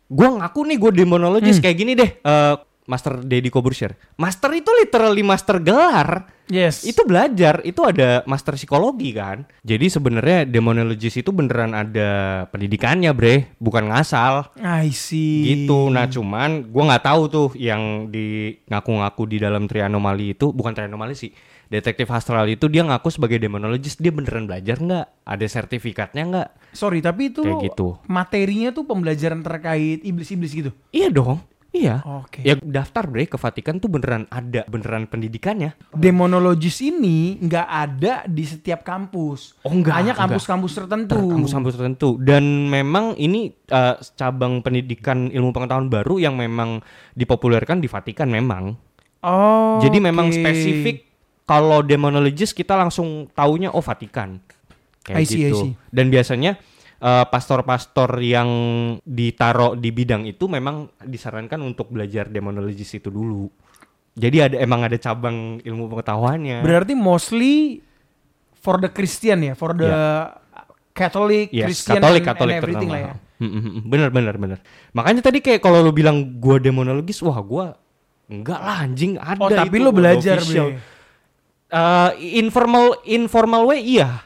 gua 0.06 0.28
ngaku 0.38 0.60
nih 0.64 0.76
gue 0.78 0.92
demonologis 0.94 1.56
Hmm. 1.56 1.64
kayak 1.64 1.76
gini 1.76 1.92
deh. 1.94 2.10
eh, 2.16 2.54
Master 2.86 3.22
Deddy 3.22 3.50
Kobursher. 3.50 3.98
Master 4.16 4.50
itu 4.54 4.70
literally 4.78 5.26
master 5.26 5.58
gelar. 5.58 6.30
Yes. 6.46 6.86
Itu 6.86 7.02
belajar, 7.02 7.58
itu 7.66 7.82
ada 7.82 8.22
master 8.22 8.54
psikologi 8.54 9.10
kan. 9.10 9.50
Jadi 9.66 9.90
sebenarnya 9.90 10.46
demonologis 10.46 11.18
itu 11.18 11.34
beneran 11.34 11.74
ada 11.74 12.46
pendidikannya, 12.54 13.10
Bre, 13.10 13.58
bukan 13.58 13.90
ngasal. 13.90 14.54
I 14.62 14.94
see. 14.94 15.66
Gitu. 15.66 15.90
Nah, 15.90 16.06
cuman 16.06 16.70
gua 16.70 16.94
nggak 16.94 17.04
tahu 17.04 17.22
tuh 17.26 17.48
yang 17.58 18.06
di 18.14 18.54
ngaku-ngaku 18.70 19.22
di 19.26 19.42
dalam 19.42 19.66
trianomali 19.66 20.38
itu 20.38 20.54
bukan 20.54 20.70
trianomali 20.70 21.18
sih. 21.18 21.34
Detektif 21.66 22.06
astral 22.14 22.46
itu 22.46 22.70
dia 22.70 22.86
ngaku 22.86 23.10
sebagai 23.10 23.42
demonologis, 23.42 23.98
dia 23.98 24.14
beneran 24.14 24.46
belajar 24.46 24.78
nggak? 24.78 25.26
Ada 25.26 25.46
sertifikatnya 25.50 26.22
nggak? 26.30 26.48
Sorry, 26.70 27.02
tapi 27.02 27.34
itu 27.34 27.42
Kayak 27.42 27.74
gitu. 27.74 27.98
materinya 28.06 28.70
tuh 28.70 28.86
pembelajaran 28.86 29.42
terkait 29.42 30.06
iblis-iblis 30.06 30.54
gitu. 30.54 30.70
Iya 30.94 31.10
dong. 31.10 31.42
Iya. 31.76 31.96
Oke. 32.24 32.40
Ya 32.40 32.56
daftar 32.56 33.04
bre 33.04 33.28
ke 33.28 33.36
Vatikan 33.36 33.76
tuh 33.76 33.92
beneran 33.92 34.24
ada 34.32 34.64
beneran 34.64 35.04
pendidikannya. 35.04 35.76
Demonologis 35.92 36.80
ini 36.80 37.36
nggak 37.36 37.68
ada 37.68 38.24
di 38.24 38.44
setiap 38.48 38.80
kampus. 38.80 39.60
Oh, 39.60 39.72
enggak, 39.72 40.00
Hanya 40.00 40.12
kampus-kampus 40.16 40.72
tertentu. 40.72 41.20
kampus-kampus 41.20 41.72
tertentu 41.76 42.16
dan 42.22 42.72
memang 42.72 43.12
ini 43.20 43.52
eh, 43.52 43.94
cabang 44.16 44.64
pendidikan 44.64 45.28
ilmu 45.28 45.52
pengetahuan 45.52 45.92
baru 45.92 46.16
yang 46.16 46.34
memang 46.40 46.80
dipopulerkan 47.12 47.84
di 47.84 47.88
Vatikan 47.90 48.32
memang. 48.32 48.72
Oh. 49.20 49.78
Jadi 49.84 49.98
memang 50.00 50.32
spesifik 50.32 51.04
kalau 51.44 51.84
demonologis 51.84 52.56
kita 52.56 52.74
langsung 52.74 53.28
taunya 53.36 53.70
oh 53.70 53.84
Vatikan. 53.84 54.40
Kayak 55.06 55.22
I 55.22 55.24
see, 55.26 55.46
I 55.46 55.54
gitu. 55.54 55.58
see. 55.62 55.72
Dan 55.94 56.10
biasanya 56.10 56.58
eh, 57.00 57.24
pastor-pastor 57.28 58.20
yang 58.22 58.48
ditaruh 59.04 59.76
di 59.76 59.90
bidang 59.92 60.24
itu 60.24 60.48
memang 60.48 60.88
disarankan 61.04 61.60
untuk 61.62 61.92
belajar 61.92 62.28
demonologis 62.28 62.96
itu 62.96 63.12
dulu. 63.12 63.48
Jadi 64.16 64.36
ada 64.40 64.56
emang 64.56 64.80
ada 64.80 64.96
cabang 64.96 65.60
ilmu 65.60 65.92
pengetahuannya. 65.92 66.64
Berarti 66.64 66.96
mostly 66.96 67.84
for 68.56 68.80
the 68.80 68.88
Christian 68.88 69.44
ya, 69.44 69.52
for 69.52 69.76
the 69.76 69.92
Catholic, 70.96 71.52
Yes, 71.52 71.68
Christian, 71.68 72.00
Katolik, 72.00 72.24
and, 72.24 72.28
and 72.32 72.32
Katolik 72.32 72.56
everything 72.56 72.90
terutama. 72.90 73.12
lah 73.12 73.20
ya. 73.20 73.44
Mm, 73.44 73.50
mm, 73.52 73.60
mm. 73.60 73.82
Bener 73.84 74.08
bener 74.08 74.34
bener. 74.40 74.58
Makanya 74.96 75.20
tadi 75.20 75.44
kayak 75.44 75.60
kalau 75.60 75.84
lu 75.84 75.92
bilang 75.92 76.40
gua 76.40 76.56
demonologis, 76.56 77.20
wah 77.20 77.36
gua 77.44 77.76
enggak 78.26 78.58
lah 78.58 78.82
anjing 78.82 79.20
ada 79.20 79.38
Oh, 79.38 79.52
tapi 79.52 79.76
itu 79.76 79.84
lu 79.84 79.92
belajar. 79.92 80.40
Eh, 81.66 82.10
informal 82.40 83.02
informal 83.04 83.68
way 83.68 83.82
iya. 83.82 84.25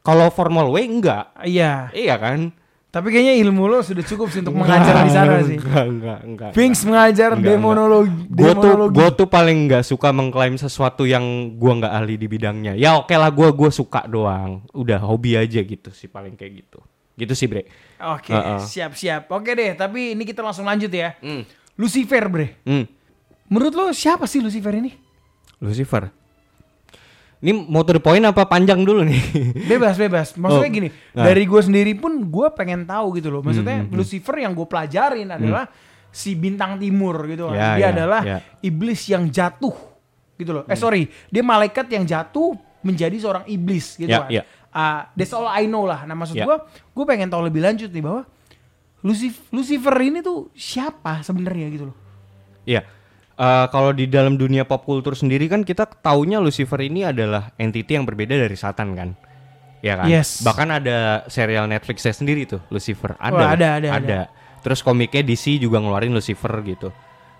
Kalau 0.00 0.32
formal 0.32 0.72
way 0.72 0.88
enggak. 0.88 1.32
Iya. 1.44 1.92
Iya 1.92 2.16
kan? 2.16 2.56
Tapi 2.90 3.14
kayaknya 3.14 3.38
ilmu 3.46 3.70
lo 3.70 3.86
sudah 3.86 4.02
cukup 4.02 4.34
sih 4.34 4.42
untuk 4.42 4.58
mengajar 4.58 5.06
di 5.06 5.12
sana 5.14 5.38
sih. 5.46 5.62
Enggak, 5.62 5.86
enggak, 5.86 6.18
enggak. 6.26 6.50
Vince 6.58 6.82
mengajar 6.90 7.30
Enggak, 7.38 7.54
demonologi. 7.54 8.10
Gue 8.26 8.52
tuh 8.58 8.74
gue 8.90 9.08
tuh 9.14 9.28
paling 9.30 9.70
nggak 9.70 9.84
suka 9.86 10.10
mengklaim 10.10 10.58
sesuatu 10.58 11.06
yang 11.06 11.54
gua 11.54 11.78
nggak 11.78 11.92
ahli 11.94 12.18
di 12.18 12.26
bidangnya. 12.26 12.74
Ya 12.74 12.98
oke 12.98 13.14
lah 13.14 13.30
gua 13.30 13.54
gua 13.54 13.70
suka 13.70 14.10
doang. 14.10 14.66
Udah 14.74 14.98
hobi 15.06 15.38
aja 15.38 15.62
gitu 15.62 15.94
sih 15.94 16.10
paling 16.10 16.34
kayak 16.34 16.66
gitu. 16.66 16.82
Gitu 17.14 17.30
sih 17.38 17.46
bre. 17.46 17.70
Oke, 18.00 18.32
Heeh. 18.32 18.58
siap-siap. 18.64 19.28
Oke 19.28 19.52
deh, 19.52 19.76
tapi 19.76 20.16
ini 20.16 20.24
kita 20.24 20.40
langsung 20.40 20.64
lanjut 20.64 20.88
ya. 20.88 21.14
Hmm. 21.20 21.44
Lucifer, 21.76 22.28
Bre. 22.32 22.60
Hmm. 22.64 22.88
Menurut 23.52 23.72
lo 23.76 23.84
siapa 23.92 24.24
sih 24.24 24.40
Lucifer 24.40 24.72
ini? 24.76 24.92
Lucifer. 25.60 26.08
Ini 27.40 27.56
mau 27.64 27.80
to 27.80 27.92
the 27.92 28.02
point 28.02 28.20
apa 28.20 28.44
panjang 28.44 28.80
dulu 28.80 29.00
nih? 29.02 29.20
Bebas, 29.64 29.96
bebas. 29.96 30.36
Maksudnya 30.36 30.68
Oh, 30.68 30.76
gini, 30.76 30.88
nah. 31.10 31.24
dari 31.24 31.42
gue 31.42 31.56
sendiri 31.58 31.92
pun 31.94 32.20
gue 32.22 32.46
pengen 32.52 32.84
tahu 32.84 33.16
gitu 33.16 33.28
loh. 33.28 33.40
Maksudnya 33.40 33.80
Hmm, 33.82 33.96
Lucifer 33.96 34.36
yang 34.38 34.52
gue 34.52 34.64
pelajarin 34.64 35.24
adalah 35.30 35.64
si 36.06 36.34
bintang 36.34 36.76
timur 36.76 37.24
gitu 37.24 37.48
kan. 37.48 37.56
Ya, 37.56 37.68
dia 37.72 37.80
ya, 37.80 37.88
adalah 37.90 38.20
ya. 38.22 38.38
iblis 38.60 39.00
yang 39.06 39.24
jatuh 39.26 39.72
gitu 40.36 40.52
loh. 40.52 40.64
Eh 40.64 40.70
Hmm. 40.70 40.78
sorry, 40.78 41.02
dia 41.26 41.40
malaikat 41.40 41.88
yang 41.88 42.04
jatuh 42.04 42.52
menjadi 42.80 43.16
seorang 43.16 43.44
iblis 43.46 43.96
gitu 43.96 44.06
Ya, 44.06 44.20
kan. 44.20 44.28
ya. 44.30 44.42
Ah, 44.68 45.08
that's 45.12 45.32
all 45.32 45.44
I 45.44 45.64
know 45.64 45.82
lah. 45.82 46.04
Nah 46.04 46.12
maksud 46.14 46.34
Ya. 46.34 46.44
gue, 46.44 46.56
gue 46.92 47.04
pengen 47.04 47.26
tahu 47.26 47.40
lebih 47.42 47.58
lanjut 47.58 47.88
nih 47.88 48.00
bahwa 48.00 48.28
Lucif- 49.00 49.48
Lucifer 49.48 49.96
ini 49.98 50.20
tuh 50.20 50.52
siapa 50.52 51.20
sebenarnya 51.20 51.66
gitu 51.68 51.88
loh. 51.88 51.96
Iya. 52.62 52.84
Eh, 53.40 53.66
kalau 53.72 53.96
di 53.96 54.04
dalam 54.04 54.36
dunia 54.36 54.68
pop 54.68 54.84
culture 54.84 55.16
sendiri 55.16 55.48
kan 55.48 55.64
kita 55.64 55.88
taunya 56.04 56.36
Lucifer 56.44 56.76
ini 56.84 57.08
adalah 57.08 57.56
entity 57.56 57.96
yang 57.96 58.04
berbeda 58.04 58.36
dari 58.36 58.52
Satan 58.52 58.92
kan. 58.92 59.16
Ya 59.80 59.96
kan? 59.96 60.12
Yes. 60.12 60.44
Bahkan 60.44 60.68
ada 60.68 61.24
serial 61.24 61.64
Netflixnya 61.64 62.12
sendiri 62.12 62.44
tuh 62.44 62.60
Lucifer. 62.68 63.16
Ada. 63.16 63.32
Wah, 63.32 63.48
ada, 63.56 63.68
ada, 63.80 63.88
ada. 63.96 64.18
Terus 64.60 64.84
komiknya 64.84 65.24
DC 65.24 65.56
juga 65.56 65.80
ngeluarin 65.80 66.12
Lucifer 66.12 66.52
gitu. 66.68 66.92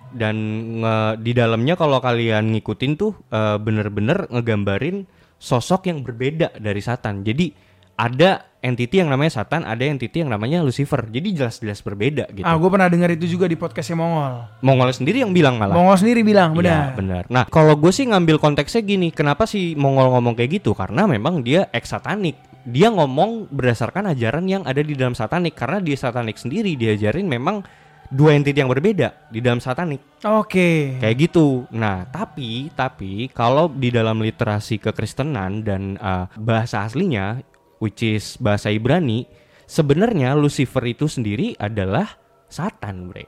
Dan 0.08 0.36
nge- 0.80 1.20
di 1.20 1.36
dalamnya 1.36 1.76
kalau 1.76 2.00
kalian 2.00 2.48
ngikutin 2.48 2.92
tuh 2.96 3.12
eh, 3.28 3.60
bener-bener 3.60 4.24
ngegambarin 4.32 5.04
sosok 5.36 5.92
yang 5.92 6.00
berbeda 6.00 6.56
dari 6.56 6.80
Satan. 6.80 7.28
Jadi 7.28 7.52
ada 8.00 8.48
entity 8.64 9.04
yang 9.04 9.12
namanya 9.12 9.40
Satan, 9.40 9.64
ada 9.68 9.84
entity 9.84 10.24
yang 10.24 10.32
namanya 10.32 10.64
Lucifer. 10.64 11.04
Jadi 11.04 11.36
jelas-jelas 11.36 11.80
berbeda 11.84 12.32
gitu. 12.32 12.44
Ah, 12.44 12.56
gue 12.56 12.70
pernah 12.72 12.88
dengar 12.88 13.12
itu 13.12 13.28
juga 13.28 13.44
di 13.44 13.56
podcastnya 13.60 14.00
Mongol. 14.00 14.48
Mongol 14.64 14.90
sendiri 14.96 15.20
yang 15.20 15.32
bilang 15.36 15.60
malah. 15.60 15.76
Mongol 15.76 16.00
sendiri 16.00 16.24
bilang, 16.24 16.56
Iya, 16.56 16.60
benar. 16.60 16.84
benar. 16.96 17.22
Nah, 17.28 17.44
kalau 17.48 17.76
gue 17.76 17.92
sih 17.92 18.08
ngambil 18.08 18.40
konteksnya 18.40 18.80
gini, 18.80 19.12
kenapa 19.12 19.44
sih 19.44 19.76
Mongol 19.76 20.12
ngomong 20.16 20.32
kayak 20.32 20.60
gitu? 20.64 20.72
Karena 20.72 21.04
memang 21.04 21.44
dia 21.44 21.68
ex 21.72 21.92
satanik. 21.92 22.40
Dia 22.64 22.92
ngomong 22.92 23.48
berdasarkan 23.48 24.12
ajaran 24.12 24.44
yang 24.44 24.62
ada 24.68 24.84
di 24.84 24.92
dalam 24.92 25.16
satanik 25.16 25.56
karena 25.56 25.80
di 25.80 25.96
satanik 25.96 26.36
sendiri 26.36 26.76
diajarin 26.76 27.24
memang 27.24 27.64
dua 28.10 28.34
entiti 28.34 28.58
yang 28.58 28.68
berbeda 28.68 29.30
di 29.32 29.40
dalam 29.40 29.62
satanik. 29.62 30.20
Oke. 30.26 31.00
Kayak 31.00 31.16
gitu. 31.30 31.64
Nah, 31.72 32.04
tapi 32.10 32.68
tapi 32.74 33.30
kalau 33.32 33.70
di 33.70 33.88
dalam 33.88 34.20
literasi 34.20 34.76
kekristenan 34.82 35.64
dan 35.64 35.96
uh, 35.96 36.26
bahasa 36.36 36.84
aslinya 36.84 37.40
which 37.80 38.00
is 38.00 38.36
bahasa 38.36 38.68
Ibrani, 38.68 39.26
sebenarnya 39.64 40.32
Lucifer 40.32 40.84
itu 40.84 41.08
sendiri 41.08 41.56
adalah 41.56 42.06
Satan, 42.46 43.08
Bre. 43.08 43.26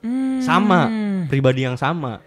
Hmm. 0.00 0.40
Sama, 0.40 0.88
pribadi 1.26 1.62
yang 1.62 1.76
sama. 1.76 2.20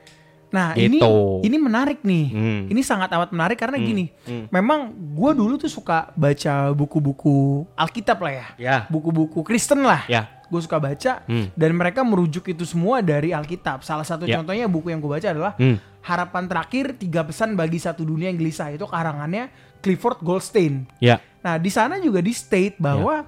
Nah 0.53 0.77
Gitu. 0.77 0.85
ini 0.85 0.99
ini 1.43 1.57
menarik 1.57 2.05
nih. 2.05 2.25
Hmm. 2.29 2.61
Ini 2.69 2.81
sangat 2.85 3.09
amat 3.09 3.33
menarik 3.33 3.57
karena 3.57 3.75
Hmm, 3.75 3.83
gini. 3.83 4.05
hmm. 4.23 4.53
Memang 4.53 4.79
gue 4.93 5.31
dulu 5.33 5.57
tuh 5.57 5.65
suka 5.65 6.13
baca 6.13 6.69
buku-buku 6.71 7.65
Alkitab 7.73 8.21
lah 8.21 8.33
ya. 8.33 8.45
Ya, 8.55 8.77
Buku-buku 8.85 9.41
Kristen 9.41 9.81
lah. 9.81 10.05
ya. 10.05 10.29
Gue 10.45 10.61
suka 10.61 10.77
baca 10.77 11.25
Hmm. 11.25 11.49
dan 11.57 11.73
mereka 11.73 12.05
merujuk 12.05 12.45
itu 12.45 12.61
semua 12.63 13.01
dari 13.01 13.33
Alkitab. 13.33 13.81
Salah 13.81 14.05
satu 14.05 14.29
Ya. 14.29 14.37
contohnya 14.37 14.69
buku 14.69 14.93
yang 14.93 15.01
gue 15.01 15.09
baca 15.09 15.25
adalah 15.25 15.57
Hmm. 15.57 15.81
Harapan 16.05 16.45
Terakhir 16.45 16.93
Tiga 16.93 17.25
Pesan 17.25 17.57
Bagi 17.57 17.81
Satu 17.81 18.05
Dunia 18.05 18.29
Yang 18.29 18.45
Gelisah. 18.45 18.69
Itu 18.69 18.85
karangannya 18.85 19.49
Clifford 19.83 20.23
Goldstein. 20.23 20.87
Ya. 20.97 21.19
Nah 21.43 21.59
di 21.59 21.67
sana 21.67 21.99
juga 21.99 22.17
di 22.17 22.31
state 22.31 22.79
bahwa 22.79 23.27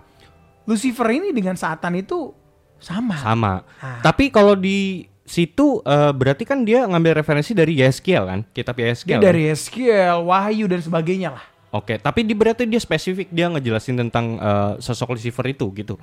Lucifer 0.63 1.05
ini 1.11 1.29
dengan 1.29 1.53
Satan 1.53 1.93
itu 1.93 2.31
sama. 2.79 3.19
Sama. 3.19 3.53
Ah. 3.77 3.99
Tapi 3.99 4.31
kalau 4.31 4.55
di 4.55 5.03
situ 5.21 5.81
eh, 5.81 6.09
berarti 6.09 6.41
kan 6.41 6.63
dia 6.63 6.85
ngambil 6.85 7.19
referensi 7.19 7.51
dari 7.51 7.75
Yeskiel 7.75 8.23
kan, 8.23 8.39
kitab 8.49 8.73
Dia 8.73 8.89
Yeskiel. 8.89 9.19
dari 9.19 9.43
Ezekiel, 9.45 10.23
Wahyu 10.23 10.65
dan 10.65 10.79
sebagainya 10.79 11.35
lah. 11.35 11.45
Oke, 11.69 11.99
tapi 11.99 12.23
di 12.23 12.31
berarti 12.31 12.63
dia 12.63 12.79
spesifik 12.79 13.27
dia 13.29 13.51
ngejelasin 13.51 13.99
tentang 13.99 14.39
eh, 14.39 14.71
sosok 14.79 15.19
Lucifer 15.19 15.43
itu 15.45 15.67
gitu. 15.75 15.99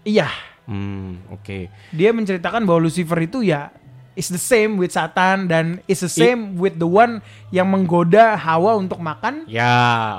Iya, 0.00 0.32
Hmm, 0.64 1.18
oke. 1.28 1.66
dia 1.90 2.14
menceritakan 2.14 2.62
bahwa 2.62 2.86
Lucifer 2.86 3.18
itu 3.20 3.42
ya 3.42 3.74
is 4.12 4.26
the 4.26 4.36
same 4.36 4.74
with 4.74 4.90
Satan 4.90 5.46
dan 5.46 5.64
is 5.84 5.98
the 5.98 6.08
same 6.08 6.54
with 6.54 6.76
the 6.76 6.84
one 6.84 7.18
yang 7.48 7.64
menggoda 7.64 8.34
Hawa 8.34 8.74
untuk 8.74 8.98
makan 8.98 9.46
Ya, 9.46 9.70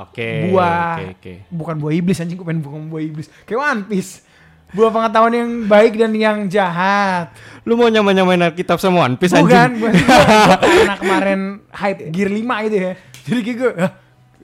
oke. 0.01 0.27
buah 0.47 0.95
Oke, 0.97 1.05
oke. 1.13 1.33
bukan 1.49 1.75
buah 1.77 1.93
iblis 1.93 2.17
anjing 2.17 2.35
gue 2.35 2.43
pengen 2.43 2.61
bukan 2.61 2.87
buah 2.87 3.03
iblis 3.03 3.27
kayak 3.43 3.59
One 3.59 3.81
Piece 3.85 4.23
buah 4.71 4.87
pengetahuan 4.89 5.33
yang 5.33 5.49
baik 5.65 5.93
dan 5.95 6.11
yang 6.11 6.37
jahat 6.45 7.35
Lu 7.61 7.75
mau 7.75 7.85
nyamain-nyamain 7.85 8.39
Alkitab 8.41 8.77
sama 8.77 9.03
One 9.03 9.15
Piece 9.15 9.33
bukan 9.33 9.43
anjing? 9.45 9.83
bukan 9.83 9.93
karena 10.63 10.95
kemarin 11.01 11.39
hype 11.69 12.01
gear 12.09 12.29
5 12.29 12.39
itu 12.65 12.75
ya 12.77 12.91
jadi 13.21 13.39
kayak 13.41 13.57
gue 13.57 13.71
"Hah, 13.77 13.91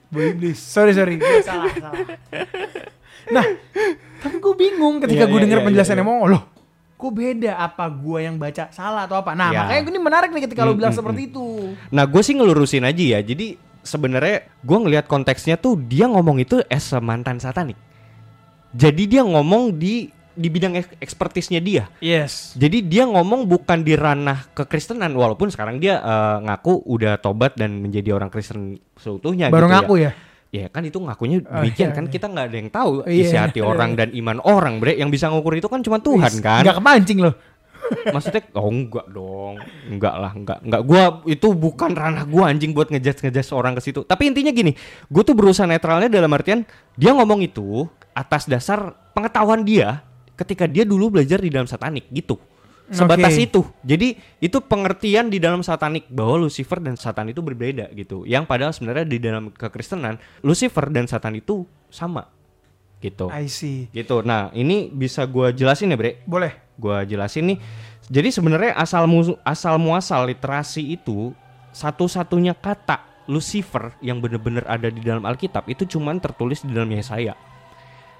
buah 0.07 0.25
iblis 0.29 0.59
sorry 0.59 0.91
sorry 0.91 1.15
salah 1.41 1.71
salah 1.73 2.03
nah 3.27 3.43
tapi 4.17 4.35
gue 4.37 4.53
bingung 4.53 4.99
ketika 4.99 5.23
Iya, 5.23 5.25
gue 5.25 5.35
iya, 5.35 5.43
denger 5.43 5.59
iya, 5.59 5.65
penjelasannya 5.65 5.99
iya. 5.99 6.09
mau 6.09 6.23
loh 6.25 6.43
kok 6.97 7.13
beda 7.13 7.53
apa 7.55 7.85
gue 7.87 8.19
yang 8.19 8.35
baca 8.35 8.73
salah 8.73 9.05
atau 9.05 9.21
apa 9.21 9.37
nah 9.37 9.53
Ya. 9.53 9.61
makanya 9.61 9.81
ini 9.87 9.99
menarik 10.01 10.29
nih 10.33 10.43
ketika 10.43 10.65
lo 10.65 10.73
Hmm, 10.73 10.81
bilang 10.81 10.91
hmm, 10.91 10.99
seperti 10.99 11.21
itu 11.29 11.45
Nah, 11.93 12.03
gue 12.03 12.21
sih 12.21 12.33
ngelurusin 12.33 12.83
aja 12.83 13.03
ya. 13.15 13.19
Jadi 13.21 13.53
sebenarnya 13.79 14.49
gue 14.59 14.77
ngelihat 14.77 15.05
konteksnya 15.05 15.55
tuh 15.55 15.77
dia 15.77 16.09
ngomong 16.09 16.41
itu 16.41 16.59
a 16.59 16.79
mantan 16.99 17.37
satanik. 17.37 17.77
Jadi 18.73 19.07
dia 19.07 19.21
ngomong 19.21 19.71
di 19.71 20.09
di 20.37 20.47
bidang 20.49 20.77
ek- 20.77 20.97
ekspertisnya 20.97 21.57
dia. 21.57 21.89
yes 21.97 22.53
Jadi 22.53 22.85
dia 22.85 23.05
ngomong 23.05 23.49
bukan 23.49 23.81
di 23.81 23.97
ranah 23.97 24.45
kekristenan 24.53 25.09
walaupun 25.13 25.49
sekarang 25.49 25.77
dia 25.77 25.97
eh, 25.97 26.37
ngaku 26.45 26.85
udah 26.85 27.17
tobat 27.17 27.57
dan 27.57 27.77
menjadi 27.77 28.13
orang 28.13 28.29
Kristen 28.29 28.77
seutuhnya 28.97 29.49
baru 29.49 29.65
gitu 29.65 29.73
ngaku 29.73 29.95
ya, 29.97 30.03
ya. 30.03 30.11
Ya 30.47 30.71
kan 30.71 30.87
itu 30.87 30.95
ngakunya 30.95 31.43
Oh, 31.43 31.59
demikian 31.59 31.91
iya, 31.91 31.95
kan 31.95 32.05
iya. 32.07 32.11
kita 32.15 32.25
nggak 32.31 32.45
ada 32.47 32.55
yang 32.55 32.69
tahu 32.71 32.91
Iya. 33.03 33.23
isi 33.23 33.35
hati 33.35 33.59
orang 33.59 33.99
dan 33.99 34.15
iman 34.15 34.39
orang, 34.47 34.79
Bre. 34.79 34.95
Yang 34.95 35.19
bisa 35.19 35.25
ngukur 35.27 35.59
itu 35.59 35.67
kan 35.67 35.83
cuma 35.83 35.99
Tuhan 35.99 36.31
Wis, 36.31 36.39
kan. 36.39 36.63
nggak 36.63 36.77
kemancing 36.79 37.19
loh 37.19 37.35
Maksudnya 38.15 38.43
oh 38.55 38.67
enggak 38.67 39.07
dong. 39.11 39.55
Enggak 39.87 40.15
lah, 40.19 40.31
enggak. 40.35 40.59
Enggak 40.63 40.81
gua 40.83 41.03
itu 41.23 41.47
bukan 41.55 41.91
ranah 41.95 42.23
gua 42.27 42.51
anjing 42.51 42.71
buat 42.75 42.91
ngejudge 42.91 43.23
ngejudge 43.23 43.51
orang 43.55 43.73
ke 43.79 43.81
situ. 43.83 44.03
Tapi 44.03 44.27
intinya 44.27 44.51
gini, 44.51 44.75
gue 45.07 45.23
tuh 45.23 45.31
berusaha 45.31 45.63
netralnya 45.63 46.11
dalam 46.11 46.31
artian 46.35 46.67
dia 46.99 47.11
ngomong 47.15 47.43
itu 47.43 47.87
atas 48.11 48.49
dasar 48.49 48.91
pengetahuan 49.15 49.63
dia 49.63 50.03
ketika 50.35 50.67
dia 50.69 50.83
dulu 50.83 51.19
belajar 51.19 51.39
di 51.41 51.49
dalam 51.49 51.65
satanik 51.69 52.09
gitu. 52.11 52.37
Sebatas 52.87 53.35
Oke. 53.35 53.51
itu. 53.51 53.61
Jadi 53.83 54.15
itu 54.39 54.57
pengertian 54.63 55.27
di 55.27 55.43
dalam 55.43 55.59
satanik 55.59 56.07
bahwa 56.07 56.47
Lucifer 56.47 56.79
dan 56.79 56.95
Satan 56.95 57.27
itu 57.27 57.43
berbeda 57.43 57.91
gitu. 57.91 58.23
Yang 58.23 58.47
padahal 58.47 58.71
sebenarnya 58.71 59.03
di 59.03 59.19
dalam 59.19 59.51
kekristenan 59.51 60.15
Lucifer 60.39 60.87
dan 60.87 61.03
Satan 61.03 61.35
itu 61.35 61.67
sama. 61.91 62.31
Gitu. 63.03 63.27
I 63.29 63.51
see 63.51 63.91
Gitu. 63.91 64.23
Nah, 64.23 64.49
ini 64.55 64.87
bisa 64.87 65.27
gua 65.27 65.51
jelasin 65.51 65.91
ya, 65.91 65.97
Bre 65.99 66.23
boleh 66.23 66.55
gua 66.79 67.03
jelasin 67.03 67.55
nih. 67.55 67.59
Jadi 68.07 68.29
sebenarnya 68.31 68.71
asal 68.79 69.03
mu 69.03 69.35
asal 69.43 69.75
muasal 69.75 70.31
literasi 70.31 70.95
itu 70.95 71.35
satu-satunya 71.75 72.55
kata 72.55 73.03
Lucifer 73.27 73.91
yang 73.99 74.23
benar-benar 74.23 74.63
ada 74.63 74.87
di 74.87 75.03
dalam 75.03 75.27
Alkitab 75.27 75.67
itu 75.67 75.83
cuman 75.83 76.23
tertulis 76.23 76.63
di 76.63 76.71
dalam 76.71 76.87
Yesaya. 76.87 77.35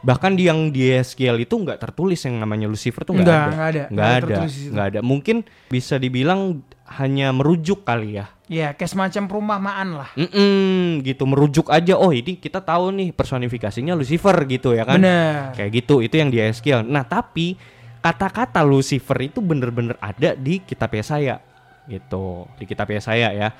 Bahkan 0.05 0.37
di 0.37 0.45
yang 0.45 0.69
di 0.69 0.93
Yeskiel 0.93 1.41
itu 1.41 1.57
nggak 1.57 1.81
tertulis 1.81 2.21
yang 2.25 2.37
namanya 2.37 2.69
Lucifer 2.69 3.01
tuh 3.01 3.17
nggak 3.17 3.25
ada. 3.25 3.39
nggak 3.49 3.67
ada. 3.67 3.83
Nggak 3.89 4.11
ada. 4.13 4.37
Nggak 4.47 4.85
ada. 4.93 4.99
Mungkin 5.01 5.37
bisa 5.67 5.97
dibilang 5.97 6.61
hanya 6.87 7.35
merujuk 7.35 7.83
kali 7.83 8.15
ya. 8.15 8.31
ya 8.47 8.71
kayak 8.71 8.87
semacam 8.87 9.23
perumpamaan 9.27 9.87
lah 9.99 10.09
Mm-mm, 10.15 11.03
gitu 11.03 11.27
merujuk 11.27 11.67
aja. 11.67 11.99
Oh 11.99 12.15
ini 12.15 12.39
kita 12.39 12.63
tahu 12.63 12.95
nih 12.95 13.11
personifikasinya 13.11 13.91
Lucifer 13.91 14.31
gitu 14.47 14.71
ya 14.71 14.87
kan. 14.87 15.03
bener 15.03 15.51
Kayak 15.51 15.83
gitu, 15.83 15.99
itu 15.99 16.15
yang 16.15 16.31
di 16.31 16.39
Ezekiel. 16.39 16.87
Nah, 16.87 17.03
tapi 17.03 17.59
kata-kata 17.99 18.63
Lucifer 18.63 19.19
itu 19.19 19.43
bener-bener 19.43 19.99
ada 19.99 20.31
di 20.31 20.63
kitab 20.63 20.95
Yesaya. 20.95 21.43
Gitu, 21.91 22.47
di 22.55 22.63
kitab 22.63 22.87
Yesaya 22.87 23.35
ya. 23.35 23.51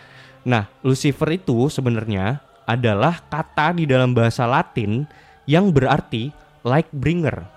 Nah, 0.47 0.71
Lucifer 0.79 1.27
itu 1.35 1.67
sebenarnya 1.67 2.39
adalah 2.63 3.19
kata 3.27 3.75
di 3.75 3.83
dalam 3.83 4.15
bahasa 4.15 4.47
Latin 4.47 5.03
yang 5.49 5.73
berarti 5.73 6.29
light 6.61 6.91
bringer. 6.93 7.47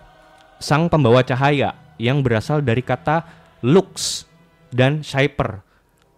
sang 0.61 0.92
pembawa 0.92 1.25
cahaya 1.25 1.73
yang 1.97 2.20
berasal 2.20 2.61
dari 2.61 2.85
kata 2.85 3.25
lux 3.64 4.25
dan 4.68 5.00
Shaper. 5.00 5.64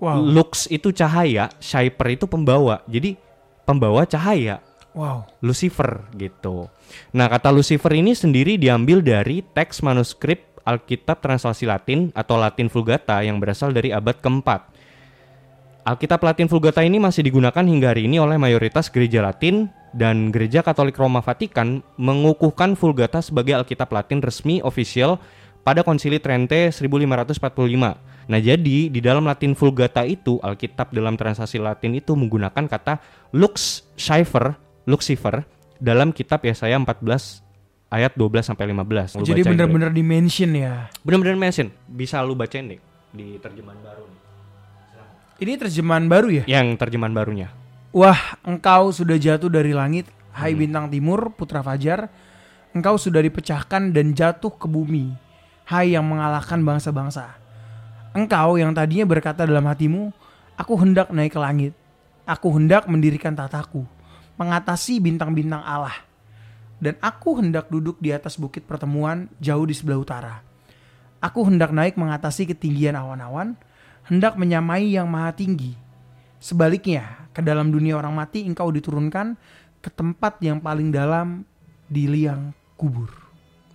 Wow. 0.03 0.19
Lux 0.19 0.67
itu 0.67 0.91
cahaya, 0.91 1.47
Shaper 1.63 2.19
itu 2.19 2.27
pembawa. 2.27 2.83
Jadi 2.91 3.15
pembawa 3.63 4.03
cahaya, 4.03 4.59
Wow. 4.93 5.25
Lucifer 5.41 6.05
gitu. 6.21 6.69
Nah, 7.17 7.25
kata 7.33 7.49
Lucifer 7.49 7.97
ini 7.97 8.13
sendiri 8.13 8.61
diambil 8.61 9.01
dari 9.01 9.41
teks 9.41 9.81
manuskrip 9.81 10.61
Alkitab 10.63 11.19
translasi 11.25 11.65
Latin 11.65 12.13
atau 12.13 12.37
Latin 12.39 12.69
Vulgata 12.69 13.25
yang 13.25 13.41
berasal 13.41 13.73
dari 13.73 13.91
abad 13.91 14.21
keempat. 14.21 14.69
Alkitab 15.83 16.23
Latin 16.23 16.47
Vulgata 16.47 16.85
ini 16.85 17.03
masih 17.03 17.27
digunakan 17.27 17.65
hingga 17.65 17.91
hari 17.91 18.07
ini 18.07 18.23
oleh 18.23 18.39
mayoritas 18.39 18.87
gereja 18.87 19.25
Latin 19.25 19.67
dan 19.93 20.33
gereja 20.33 20.65
Katolik 20.65 20.97
Roma 20.97 21.21
Vatikan 21.21 21.85
mengukuhkan 22.01 22.75
Vulgata 22.77 23.21
sebagai 23.21 23.57
Alkitab 23.57 23.93
Latin 23.93 24.25
resmi 24.25 24.65
official 24.65 25.21
pada 25.63 25.85
Konsili 25.87 26.19
Trente 26.19 26.73
1545. 26.73 27.39
Nah, 28.23 28.41
jadi 28.41 28.79
di 28.89 29.01
dalam 29.03 29.29
Latin 29.29 29.53
Vulgata 29.53 30.03
itu 30.09 30.41
Alkitab 30.41 30.91
dalam 30.91 31.15
translasi 31.15 31.61
Latin 31.61 31.95
itu 31.99 32.17
menggunakan 32.17 32.65
kata 32.67 32.99
Lux 33.35 33.87
Cipher, 33.95 34.57
Lucifer 34.89 35.45
dalam 35.83 36.15
kitab 36.15 36.43
Yesaya 36.47 36.79
14 36.79 37.43
ayat 37.93 38.13
12 38.17 38.49
sampai 38.49 38.65
15. 38.73 39.21
Lu 39.21 39.27
Jadi 39.27 39.43
bacain, 39.45 39.53
bener-bener 39.53 39.91
dimension 39.93 40.51
ya. 40.57 40.89
Bre. 41.03 41.19
bener-bener 41.19 41.37
mention. 41.37 41.69
Bisa 41.85 42.25
lu 42.25 42.33
bacain 42.33 42.65
deh 42.65 42.81
di 43.13 43.37
terjemahan 43.39 43.79
baru 43.85 44.05
nih. 44.09 44.21
Ini 45.43 45.53
terjemahan 45.59 46.05
baru 46.07 46.29
ya? 46.31 46.45
Yang 46.47 46.67
terjemahan 46.79 47.13
barunya. 47.13 47.49
Wah, 47.93 48.41
engkau 48.41 48.89
sudah 48.89 49.21
jatuh 49.21 49.53
dari 49.53 49.77
langit, 49.77 50.09
hai 50.33 50.57
bintang 50.57 50.89
timur, 50.89 51.29
putra 51.37 51.61
fajar. 51.61 52.09
Engkau 52.73 52.97
sudah 52.97 53.21
dipecahkan 53.21 53.93
dan 53.93 54.17
jatuh 54.17 54.49
ke 54.49 54.65
bumi, 54.65 55.13
hai 55.69 55.93
yang 55.93 56.09
mengalahkan 56.09 56.65
bangsa-bangsa. 56.65 57.37
Engkau 58.17 58.57
yang 58.57 58.73
tadinya 58.73 59.05
berkata 59.05 59.45
dalam 59.45 59.69
hatimu, 59.69 60.09
aku 60.57 60.73
hendak 60.81 61.13
naik 61.13 61.37
ke 61.37 61.41
langit. 61.41 61.73
Aku 62.25 62.49
hendak 62.57 62.89
mendirikan 62.89 63.37
tataku, 63.37 63.85
mengatasi 64.41 64.97
bintang-bintang 64.97 65.61
Allah. 65.61 66.01
Dan 66.81 66.97
aku 66.97 67.45
hendak 67.45 67.69
duduk 67.69 68.01
di 68.01 68.09
atas 68.09 68.41
bukit 68.41 68.65
pertemuan 68.65 69.29
jauh 69.37 69.69
di 69.69 69.77
sebelah 69.77 70.01
utara. 70.01 70.35
Aku 71.21 71.45
hendak 71.45 71.77
naik 71.77 72.01
mengatasi 72.01 72.49
ketinggian 72.57 72.97
awan-awan, 72.97 73.53
hendak 74.09 74.41
menyamai 74.41 74.97
yang 74.97 75.13
maha 75.13 75.37
tinggi. 75.37 75.77
Sebaliknya, 76.41 77.22
ke 77.33 77.41
dalam 77.41 77.73
dunia 77.73 77.97
orang 77.97 78.13
mati 78.13 78.45
engkau 78.45 78.69
diturunkan 78.69 79.35
ke 79.83 79.91
tempat 79.91 80.39
yang 80.45 80.63
paling 80.63 80.95
dalam 80.95 81.43
di 81.91 82.07
liang 82.07 82.55
kubur. 82.79 83.11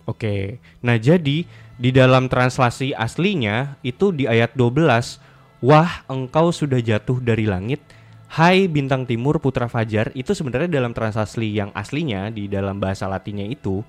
Oke. 0.08 0.56
Nah, 0.80 0.96
jadi 0.96 1.44
di 1.76 1.90
dalam 1.92 2.32
translasi 2.32 2.96
aslinya 2.96 3.76
itu 3.84 4.08
di 4.10 4.24
ayat 4.24 4.56
12, 4.56 5.20
"Wah, 5.60 6.02
engkau 6.08 6.48
sudah 6.48 6.80
jatuh 6.80 7.20
dari 7.20 7.44
langit, 7.44 7.84
hai 8.32 8.64
bintang 8.66 9.04
timur 9.04 9.36
putra 9.36 9.68
fajar." 9.68 10.08
Itu 10.16 10.32
sebenarnya 10.32 10.80
dalam 10.80 10.96
translasi 10.96 11.52
yang 11.52 11.70
aslinya 11.76 12.32
di 12.32 12.48
dalam 12.48 12.80
bahasa 12.80 13.04
Latinnya 13.04 13.44
itu 13.44 13.84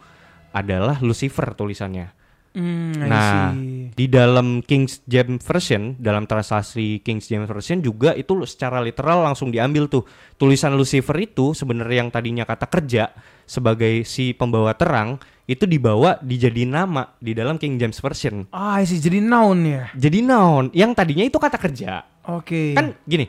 adalah 0.52 1.00
Lucifer 1.00 1.56
tulisannya. 1.56 2.19
I 2.56 2.62
Nah, 3.10 3.54
di 3.94 4.06
dalam 4.10 4.66
King 4.66 4.90
James 5.06 5.42
Version, 5.46 5.94
dalam 6.02 6.26
translasi 6.26 7.04
King 7.06 7.22
James 7.22 7.46
Version 7.46 7.80
juga 7.84 8.18
itu 8.18 8.34
secara 8.50 8.82
literal 8.82 9.22
langsung 9.22 9.54
diambil 9.54 9.86
tuh. 9.86 10.04
Tulisan 10.40 10.74
Lucifer 10.74 11.14
itu 11.22 11.54
sebenarnya 11.54 12.06
yang 12.06 12.10
tadinya 12.10 12.44
kata 12.48 12.66
kerja 12.66 13.14
sebagai 13.46 14.06
si 14.06 14.34
pembawa 14.34 14.74
terang 14.74 15.22
itu 15.50 15.66
dibawa 15.66 16.22
dijadiin 16.22 16.70
nama 16.74 17.10
di 17.18 17.34
dalam 17.34 17.58
King 17.58 17.82
James 17.82 17.98
Version. 17.98 18.46
Ah, 18.54 18.82
see. 18.86 19.02
Jadi 19.02 19.22
noun 19.22 19.66
ya. 19.66 19.90
Jadi 19.98 20.22
noun 20.22 20.70
yang 20.74 20.94
tadinya 20.94 21.26
itu 21.26 21.38
kata 21.38 21.58
kerja. 21.58 22.06
Oke. 22.30 22.78
Kan 22.78 22.94
gini, 23.06 23.26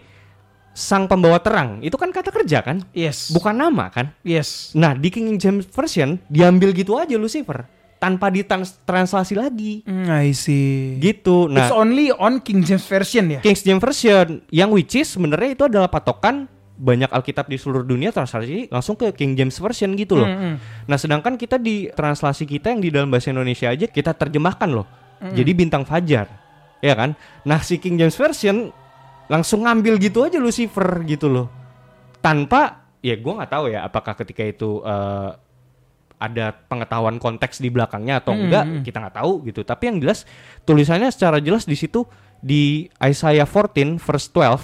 sang 0.77 1.09
pembawa 1.09 1.41
terang 1.41 1.81
itu 1.81 1.97
kan 1.97 2.13
kata 2.13 2.29
kerja 2.29 2.61
kan, 2.61 2.85
yes. 2.93 3.33
bukan 3.33 3.57
nama 3.57 3.89
kan. 3.89 4.13
Yes. 4.21 4.77
Nah, 4.77 4.93
di 4.93 5.09
King 5.09 5.41
James 5.41 5.65
Version 5.69 6.21
diambil 6.29 6.77
gitu 6.77 7.01
aja 7.01 7.17
Lucifer 7.17 7.80
tanpa 8.01 8.33
ditranslasi 8.33 9.37
lagi. 9.37 9.85
Hmm, 9.85 10.09
I 10.09 10.33
see. 10.33 10.97
Gitu. 10.97 11.53
Nah, 11.53 11.69
It's 11.69 11.77
only 11.77 12.09
on 12.09 12.41
King 12.41 12.65
James 12.65 12.89
version 12.89 13.29
ya. 13.29 13.41
King 13.45 13.55
James 13.55 13.85
Version 13.85 14.41
yang 14.49 14.73
which 14.73 14.97
is 14.97 15.13
sebenarnya 15.13 15.53
itu 15.53 15.69
adalah 15.69 15.93
patokan 15.93 16.49
banyak 16.81 17.13
Alkitab 17.13 17.45
di 17.45 17.61
seluruh 17.61 17.85
dunia 17.85 18.09
translasi 18.09 18.73
langsung 18.73 18.97
ke 18.97 19.13
King 19.13 19.37
James 19.37 19.53
Version 19.61 19.93
gitu 20.01 20.17
loh. 20.17 20.25
Hmm, 20.25 20.41
hmm. 20.41 20.89
Nah, 20.89 20.97
sedangkan 20.97 21.37
kita 21.37 21.61
di 21.61 21.93
translasi 21.93 22.49
kita 22.49 22.73
yang 22.73 22.81
di 22.81 22.89
dalam 22.89 23.13
bahasa 23.13 23.29
Indonesia 23.29 23.69
aja 23.69 23.85
kita 23.85 24.17
terjemahkan 24.17 24.73
loh. 24.73 24.89
Jadi 25.21 25.53
bintang 25.53 25.85
fajar. 25.85 26.33
Ya 26.81 26.97
kan? 26.97 27.13
Nah, 27.45 27.61
si 27.61 27.77
King 27.77 28.01
James 28.01 28.17
Version 28.17 28.73
langsung 29.29 29.69
ngambil 29.69 30.01
gitu 30.01 30.25
aja 30.25 30.41
Lucifer 30.41 31.05
gitu 31.05 31.29
loh. 31.29 31.47
Tanpa 32.25 32.89
ya 33.05 33.21
gua 33.21 33.45
nggak 33.45 33.53
tahu 33.53 33.65
ya 33.69 33.85
apakah 33.85 34.17
ketika 34.17 34.43
itu 34.49 34.81
eh, 34.81 35.31
ada 36.21 36.53
pengetahuan 36.69 37.17
konteks 37.17 37.59
di 37.59 37.73
belakangnya 37.73 38.21
atau 38.21 38.37
Hmm, 38.37 38.47
enggak 38.47 38.65
hmm. 38.69 38.83
kita 38.85 38.97
nggak 39.01 39.17
tahu 39.17 39.33
gitu. 39.49 39.61
Tapi 39.65 39.83
yang 39.89 39.99
jelas 39.99 40.29
tulisannya 40.63 41.09
secara 41.09 41.41
jelas 41.41 41.65
di 41.65 41.75
situ 41.75 42.05
di 42.39 42.87
Isaiah 43.01 43.49
14 43.49 43.97
verse 43.97 44.29
12 44.29 44.61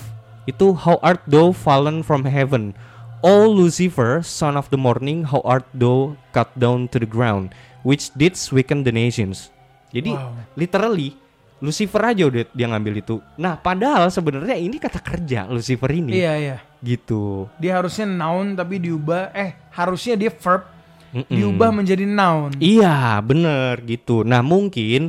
itu 0.47 0.77
how 0.77 1.01
art 1.01 1.25
thou 1.27 1.51
fallen 1.51 2.05
from 2.05 2.23
heaven 2.23 2.77
O 3.25 3.49
Lucifer 3.49 4.21
son 4.23 4.55
of 4.55 4.69
the 4.71 4.79
morning 4.79 5.25
how 5.27 5.40
art 5.42 5.66
thou 5.75 6.14
cut 6.31 6.53
down 6.55 6.87
to 6.92 7.01
the 7.01 7.09
ground 7.09 7.51
which 7.83 8.12
didst 8.14 8.53
weaken 8.53 8.85
the 8.85 8.92
nations. 8.92 9.49
Jadi 9.90 10.12
Wow. 10.12 10.37
literally 10.55 11.16
Lucifer 11.57 12.05
aja 12.05 12.29
udah 12.29 12.45
dia 12.53 12.69
ngambil 12.69 13.01
itu. 13.01 13.16
Nah, 13.40 13.57
padahal 13.57 14.12
sebenarnya 14.12 14.61
ini 14.61 14.77
kata 14.77 15.01
kerja 15.01 15.49
Lucifer 15.49 15.88
ini 15.88 16.12
Iya, 16.12 16.33
iya. 16.37 16.57
gitu. 16.85 17.49
Dia 17.57 17.81
harusnya 17.81 18.05
noun 18.05 18.53
tapi 18.53 18.77
diubah 18.77 19.33
eh 19.33 19.57
harusnya 19.73 20.21
dia 20.21 20.29
verb 20.29 20.69
Mm-mm. 21.16 21.33
diubah 21.33 21.72
menjadi 21.72 22.05
noun. 22.05 22.52
Iya, 22.61 23.24
bener 23.24 23.81
gitu. 23.88 24.20
Nah, 24.20 24.44
mungkin 24.44 25.09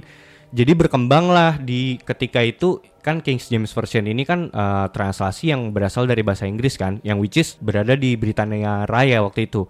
jadi 0.55 0.71
berkembanglah 0.71 1.59
di 1.59 1.99
ketika 1.99 2.39
itu 2.39 2.79
kan 3.03 3.19
King 3.19 3.39
James 3.39 3.71
Version 3.75 4.07
ini 4.07 4.23
kan 4.23 4.47
eh, 4.47 4.87
translasi 4.91 5.51
yang 5.51 5.75
berasal 5.75 6.07
dari 6.07 6.23
bahasa 6.23 6.47
Inggris 6.47 6.79
kan, 6.79 7.03
yang 7.03 7.19
which 7.19 7.35
is 7.35 7.59
berada 7.59 7.99
di 7.99 8.15
Britania 8.15 8.87
Raya 8.87 9.19
waktu 9.23 9.51
itu. 9.51 9.67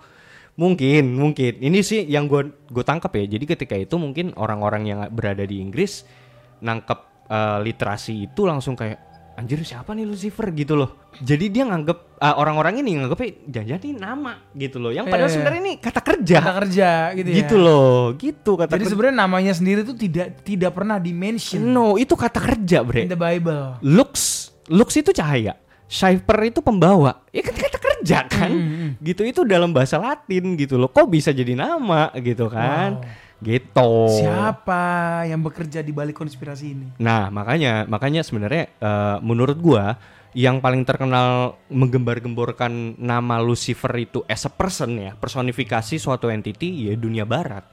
Mungkin, 0.58 1.14
mungkin. 1.14 1.62
Ini 1.62 1.86
sih 1.86 2.06
yang 2.10 2.26
gue 2.26 2.50
gue 2.70 2.86
tangkap 2.86 3.14
ya. 3.14 3.26
Jadi 3.30 3.46
ketika 3.46 3.78
itu 3.78 3.98
mungkin 3.98 4.34
orang-orang 4.38 4.90
yang 4.90 5.00
berada 5.14 5.46
di 5.46 5.62
Inggris 5.62 6.06
nangkep 6.62 7.30
eh, 7.30 7.60
literasi 7.66 8.30
itu 8.30 8.46
langsung 8.46 8.78
kayak 8.78 9.07
anjir 9.38 9.62
siapa 9.62 9.94
nih 9.94 10.04
Lucifer 10.04 10.50
gitu 10.50 10.74
loh. 10.74 10.98
Jadi 11.16 11.48
dia 11.48 11.64
nganggep 11.64 12.18
eh, 12.18 12.36
orang-orang 12.36 12.82
ini 12.82 12.98
nganggepnya 12.98 13.30
jangan 13.48 13.80
ini 13.80 13.94
nama 13.94 14.34
gitu 14.52 14.78
loh. 14.78 14.90
Yang 14.90 15.06
Iya, 15.06 15.12
padahal 15.14 15.24
iya. 15.24 15.36
sebenarnya 15.38 15.62
ini 15.62 15.74
kata 15.78 16.02
kerja 16.02 16.38
Kata 16.38 16.54
kerja 16.58 16.90
gitu, 17.14 17.28
ya. 17.28 17.36
gitu 17.38 17.56
loh 17.56 17.98
gitu 18.14 18.52
kata 18.56 18.72
Jadi 18.74 18.86
sebenarnya 18.88 19.18
namanya 19.20 19.54
sendiri 19.54 19.82
tuh 19.82 19.94
tidak 19.94 20.42
tidak 20.42 20.72
pernah 20.72 20.98
dimention 20.98 21.62
no 21.62 21.96
itu 21.96 22.12
kata 22.12 22.40
kerja 22.40 22.82
in 22.82 22.88
bre 22.88 23.02
the 23.06 23.16
Bible. 23.16 23.78
lux 23.80 24.14
lux 24.68 24.90
itu 24.92 25.10
cahaya 25.12 25.54
Cypher 25.86 26.38
itu 26.44 26.60
pembawa 26.60 27.24
ya 27.30 27.40
kan 27.40 27.56
kata 27.56 27.78
kerja 27.78 28.18
kan 28.26 28.50
Hmm, 28.50 28.68
hmm. 28.68 28.92
gitu 29.02 29.22
itu 29.24 29.42
dalam 29.44 29.70
bahasa 29.70 29.96
Latin 29.96 30.54
gitu 30.56 30.76
loh 30.76 30.88
kok 30.88 31.06
bisa 31.06 31.30
jadi 31.30 31.54
nama 31.54 32.10
gitu 32.18 32.50
kan 32.50 33.00
Wow. 33.00 33.26
Gitu. 33.42 33.92
Siapa 34.10 35.24
yang 35.30 35.46
bekerja 35.46 35.86
di 35.86 35.94
balik 35.94 36.18
konspirasi 36.18 36.66
ini? 36.74 36.88
nah 36.98 37.30
makanya 37.30 37.86
makanya 37.86 38.26
sebenarnya 38.26 38.70
eh, 38.82 39.18
menurut 39.22 39.58
gua 39.62 39.98
yang 40.38 40.62
paling 40.62 40.86
terkenal 40.86 41.58
menggembar-gemborkan 41.74 42.98
nama 43.02 43.42
Lucifer 43.42 43.90
itu 43.98 44.22
as 44.30 44.46
a 44.46 44.52
person 44.54 44.94
ya 45.00 45.18
personifikasi 45.18 45.98
suatu 45.98 46.30
entity 46.30 46.90
ya 46.90 46.94
dunia 46.94 47.26
barat. 47.26 47.66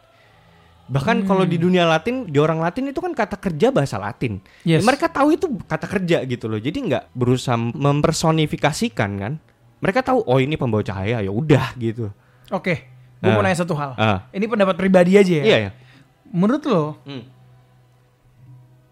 Bahkan 0.84 1.24
kalau 1.24 1.48
di 1.48 1.56
dunia 1.56 1.88
Latin 1.88 2.28
di 2.28 2.36
orang 2.36 2.60
Latin 2.60 2.92
itu 2.92 3.00
kan 3.00 3.16
kata 3.16 3.40
kerja 3.40 3.72
bahasa 3.72 3.96
Latin. 3.96 4.40
Yes. 4.68 4.84
Ya, 4.84 4.84
mereka 4.84 5.08
tahu 5.08 5.32
itu 5.32 5.48
kata 5.64 5.88
kerja 5.88 6.20
gitu 6.28 6.44
loh. 6.44 6.60
Jadi 6.60 6.92
nggak 6.92 7.16
berusaha 7.16 7.56
mempersonifikasikan 7.56 9.10
kan. 9.16 9.32
Mereka 9.80 10.04
tahu 10.04 10.24
oh 10.24 10.40
ini 10.40 10.60
pembawa 10.60 10.84
cahaya 10.84 11.24
ya 11.24 11.32
udah 11.32 11.72
gitu. 11.80 12.12
Oke, 12.52 12.93
gue 13.24 13.30
mau 13.30 13.40
Ah. 13.40 13.44
nanya 13.44 13.58
satu 13.58 13.72
hal. 13.72 13.90
Ah. 13.94 14.18
Ini 14.30 14.44
pendapat 14.44 14.76
pribadi 14.76 15.16
aja 15.16 15.32
ya. 15.34 15.42
iya 15.42 15.58
ya 15.58 15.70
Menurut 16.26 16.60
lo, 16.62 16.98
Hmm. 17.02 17.24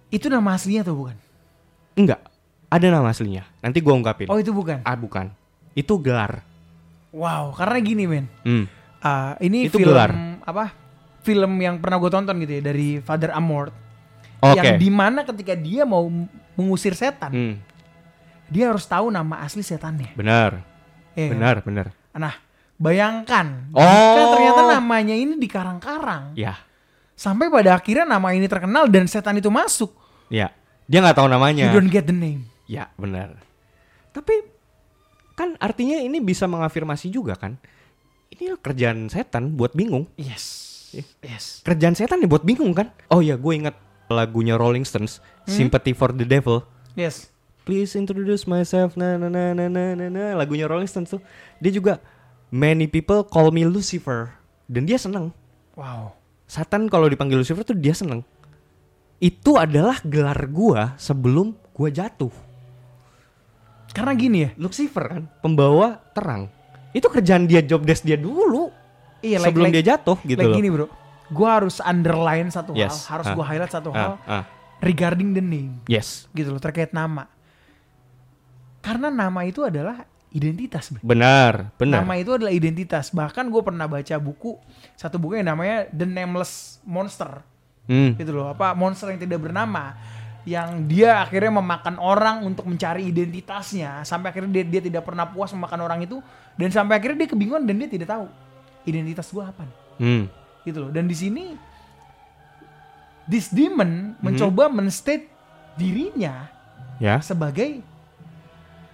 itu 0.09 0.27
nama 0.27 0.55
aslinya 0.55 0.83
atau 0.83 0.95
bukan? 0.95 1.17
enggak 1.93 2.21
ada 2.69 2.87
nama 2.89 3.05
aslinya 3.07 3.45
nanti 3.59 3.79
gua 3.79 3.93
ungkapin 3.95 4.25
Oh 4.27 4.37
itu 4.37 4.49
bukan. 4.49 4.81
ah 4.81 4.95
bukan 4.95 5.29
itu 5.71 5.93
gelar 5.99 6.41
Wow, 7.11 7.53
karena 7.53 7.77
gini 7.79 8.05
men. 8.07 8.25
hmm. 8.41 8.65
Ah, 8.99 9.37
ini 9.39 9.67
Itu 9.67 9.77
film 9.77 9.93
gelar. 9.93 10.09
apa? 10.41 10.73
Film 11.21 11.59
yang 11.59 11.77
pernah 11.77 11.99
gue 11.99 12.09
tonton 12.09 12.33
gitu 12.39 12.53
ya 12.55 12.63
dari 12.63 12.89
Father 12.99 13.29
Amort. 13.31 13.69
oke 14.39 14.57
Yang 14.57 14.81
di 14.81 14.89
mana 14.89 15.21
ketika 15.23 15.53
dia 15.53 15.85
mau 15.85 16.09
mengusir 16.53 16.93
setan, 16.93 17.29
Hmm, 17.29 17.55
dia 18.49 18.65
harus 18.67 18.83
tahu 18.83 19.09
nama 19.09 19.41
asli 19.41 19.61
setannya. 19.61 20.15
benar 20.15 20.65
Iya 21.13 21.27
kan? 21.27 21.33
benar 21.33 21.57
benar 21.61 21.87
Nah, 22.15 22.33
bayangkan 22.83 23.71
Oh. 23.71 23.79
jika 23.81 24.25
ternyata 24.35 24.63
namanya 24.75 25.15
ini 25.15 25.39
dikarang-karang, 25.39 26.35
ya 26.35 26.59
Sampai 27.23 27.47
pada 27.53 27.79
akhirnya 27.79 28.03
nama 28.03 28.35
ini 28.35 28.51
terkenal 28.51 28.91
dan 28.91 29.07
setan 29.07 29.39
itu 29.39 29.47
masuk. 29.47 29.95
Ya, 30.27 30.51
dia 30.91 30.99
nggak 30.99 31.23
tahu 31.23 31.31
namanya. 31.31 31.71
You 31.71 31.79
don't 31.79 31.87
get 31.93 32.11
the 32.11 32.17
name. 32.17 32.51
Ya, 32.67 32.91
benar. 32.99 33.39
Tapi 34.11 34.43
kan 35.39 35.55
artinya 35.63 36.03
ini 36.03 36.19
bisa 36.19 36.51
mengafirmasi 36.51 37.15
juga 37.15 37.39
kan? 37.39 37.63
Ini 38.33 38.59
kerjaan 38.59 39.07
setan 39.07 39.55
buat 39.55 39.71
bingung. 39.71 40.11
Yes. 40.19 40.91
Yes. 41.23 41.63
Kerjaan 41.63 41.95
setan 41.95 42.19
nih 42.19 42.27
buat 42.27 42.43
bingung 42.43 42.75
kan? 42.75 42.91
Oh 43.07 43.23
ya, 43.23 43.39
gue 43.39 43.55
ingat 43.55 43.79
lagunya 44.11 44.59
Rolling 44.59 44.83
Stones, 44.83 45.23
Sympathy 45.47 45.95
for 45.95 46.11
the 46.11 46.27
Devil. 46.27 46.67
Yes. 46.99 47.31
Please 47.63 47.95
introduce 47.95 48.51
myself, 48.51 48.99
na 48.99 49.15
na 49.15 49.31
na 49.31 49.55
na 49.55 49.69
na, 49.71 49.95
na. 49.95 50.25
lagunya 50.35 50.67
Rolling 50.67 50.91
Stones 50.91 51.15
tuh. 51.15 51.23
Dia 51.63 51.71
juga 51.71 52.03
many 52.53 52.85
people 52.85 53.25
call 53.25 53.49
me 53.49 53.65
Lucifer 53.65 54.37
dan 54.69 54.85
dia 54.85 55.01
seneng. 55.01 55.33
Wow. 55.73 56.13
Satan 56.45 56.87
kalau 56.87 57.09
dipanggil 57.09 57.41
Lucifer 57.41 57.65
tuh 57.65 57.73
dia 57.75 57.97
seneng. 57.97 58.21
Itu 59.17 59.57
adalah 59.57 59.99
gelar 60.05 60.37
gua 60.47 60.93
sebelum 61.01 61.57
gua 61.73 61.89
jatuh. 61.89 62.31
Karena 63.93 64.13
gini 64.13 64.39
ya. 64.45 64.51
Lucifer 64.57 65.05
kan 65.09 65.23
pembawa 65.41 66.01
terang. 66.13 66.53
Itu 66.93 67.09
kerjaan 67.09 67.49
dia 67.49 67.65
job 67.65 67.89
desk 67.89 68.05
dia 68.05 68.21
dulu 68.21 68.69
Iya, 69.23 69.39
like, 69.41 69.49
sebelum 69.49 69.67
like, 69.71 69.75
dia 69.81 69.85
jatuh 69.97 70.19
gitu 70.27 70.37
like 70.37 70.51
loh. 70.53 70.59
gini 70.61 70.69
bro. 70.69 70.87
Gua 71.33 71.49
harus 71.57 71.81
underline 71.81 72.53
satu 72.53 72.77
Yes. 72.77 73.09
hal, 73.09 73.17
harus 73.17 73.27
Ah. 73.31 73.35
gua 73.39 73.45
highlight 73.49 73.73
satu 73.73 73.89
Ah, 73.89 73.97
hal 73.97 74.13
ah. 74.29 74.45
regarding 74.83 75.33
the 75.33 75.41
name, 75.41 75.81
Yes, 75.89 76.29
gitu 76.35 76.53
loh 76.53 76.61
terkait 76.61 76.93
nama. 76.93 77.31
Karena 78.83 79.09
nama 79.09 79.47
itu 79.47 79.63
adalah 79.63 80.05
identitas, 80.33 80.89
benar, 81.05 81.69
benar. 81.77 82.03
Nama 82.03 82.15
itu 82.17 82.33
adalah 82.33 82.53
identitas. 82.53 83.13
Bahkan 83.13 83.53
gue 83.53 83.63
pernah 83.63 83.85
baca 83.85 84.17
buku 84.17 84.57
satu 84.97 85.21
buku 85.21 85.39
yang 85.39 85.53
namanya 85.53 85.87
The 85.93 86.09
Nameless 86.09 86.81
Monster, 86.83 87.45
Hmm. 87.85 88.17
gitu 88.17 88.33
loh. 88.33 88.49
Apa 88.49 88.73
monster 88.73 89.13
yang 89.13 89.21
tidak 89.21 89.45
bernama, 89.45 89.93
yang 90.49 90.89
dia 90.89 91.21
akhirnya 91.21 91.61
memakan 91.61 92.01
orang 92.01 92.43
untuk 92.43 92.65
mencari 92.65 93.13
identitasnya, 93.13 94.03
sampai 94.03 94.33
akhirnya 94.33 94.63
dia, 94.63 94.65
dia 94.79 94.83
tidak 94.83 95.05
pernah 95.05 95.29
puas 95.29 95.53
memakan 95.53 95.85
orang 95.85 96.01
itu, 96.03 96.19
dan 96.57 96.73
sampai 96.73 96.99
akhirnya 96.99 97.27
dia 97.27 97.31
kebingungan 97.31 97.63
dan 97.63 97.77
dia 97.79 97.91
tidak 97.93 98.09
tahu 98.11 98.27
identitas 98.89 99.29
gue 99.29 99.45
apa 99.45 99.63
nih, 99.63 99.77
Hmm. 100.01 100.25
gitu 100.65 100.79
loh. 100.83 100.91
Dan 100.91 101.07
di 101.07 101.15
sini 101.15 101.45
this 103.29 103.53
demon 103.53 104.19
mencoba 104.19 104.67
menstate 104.67 105.29
dirinya 105.79 106.49
Ya. 106.99 107.19
sebagai 107.19 107.83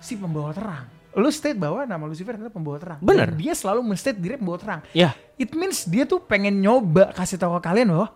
si 0.00 0.16
pembawa 0.16 0.52
terang. 0.52 0.86
Lu 1.18 1.28
state 1.34 1.58
bahwa 1.58 1.82
nama 1.82 2.06
Lucifer 2.06 2.38
adalah 2.38 2.54
pembawa 2.54 2.78
terang. 2.78 2.98
Bener. 3.02 3.34
Dan 3.34 3.42
dia 3.42 3.52
selalu 3.58 3.82
menstate 3.82 4.18
diri 4.22 4.38
pembawa 4.38 4.58
terang. 4.62 4.80
Ya, 4.94 5.18
It 5.34 5.50
means 5.54 5.82
dia 5.86 6.06
tuh 6.06 6.22
pengen 6.22 6.62
nyoba 6.62 7.10
kasih 7.10 7.38
tahu 7.38 7.58
ke 7.58 7.66
kalian 7.66 7.90
bahwa 7.90 8.06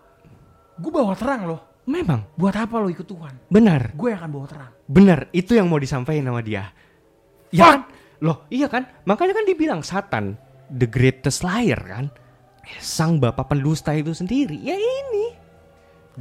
gue 0.79 0.91
bawa 0.91 1.13
terang 1.15 1.41
loh. 1.47 1.61
memang 1.83 2.23
Buat 2.39 2.55
apa 2.55 2.79
lo 2.79 2.87
ikut 2.87 3.03
Tuhan? 3.03 3.51
benar. 3.51 3.91
Gue 3.91 4.15
akan 4.15 4.29
bawa 4.31 4.47
terang. 4.47 4.71
Benar, 4.87 5.27
itu 5.35 5.51
yang 5.51 5.67
mau 5.67 5.75
disampaikan 5.75 6.31
sama 6.31 6.39
dia. 6.39 6.71
Ya 7.51 7.75
kan? 7.75 7.79
Loh, 8.23 8.47
iya 8.47 8.71
kan? 8.71 8.87
Makanya 9.03 9.35
kan 9.35 9.45
dibilang 9.45 9.83
Satan 9.83 10.39
the 10.71 10.87
greatest 10.87 11.43
liar 11.43 11.79
kan? 11.83 12.07
Sang 12.79 13.19
bapak 13.19 13.51
pendusta 13.51 13.91
itu 13.91 14.15
sendiri. 14.15 14.55
Ya 14.63 14.79
ini. 14.79 15.35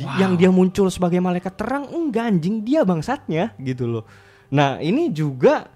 Wow. 0.03 0.18
Yang 0.18 0.33
dia 0.35 0.51
muncul 0.51 0.87
sebagai 0.90 1.23
malaikat 1.23 1.55
terang 1.55 1.87
enggak 1.95 2.27
anjing 2.27 2.66
dia 2.66 2.83
bangsatnya 2.83 3.55
gitu 3.62 3.87
loh. 3.87 4.05
Nah, 4.51 4.83
ini 4.83 5.14
juga 5.14 5.71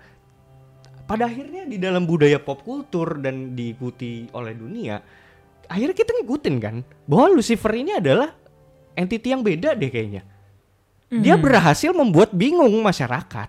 pada 1.06 1.30
akhirnya 1.30 1.64
di 1.64 1.78
dalam 1.78 2.04
budaya 2.04 2.42
pop 2.42 2.66
kultur 2.66 3.22
dan 3.22 3.54
diikuti 3.54 4.26
oleh 4.34 4.52
dunia, 4.58 4.98
akhirnya 5.70 5.94
kita 5.94 6.10
ngikutin 6.20 6.56
kan 6.58 6.76
bahwa 7.06 7.38
Lucifer 7.38 7.72
ini 7.78 7.94
adalah 7.94 8.34
entity 8.98 9.30
yang 9.30 9.46
beda 9.46 9.78
deh 9.78 9.90
kayaknya. 9.90 10.26
Dia 11.06 11.38
berhasil 11.38 11.94
membuat 11.94 12.34
bingung 12.34 12.74
masyarakat 12.82 13.48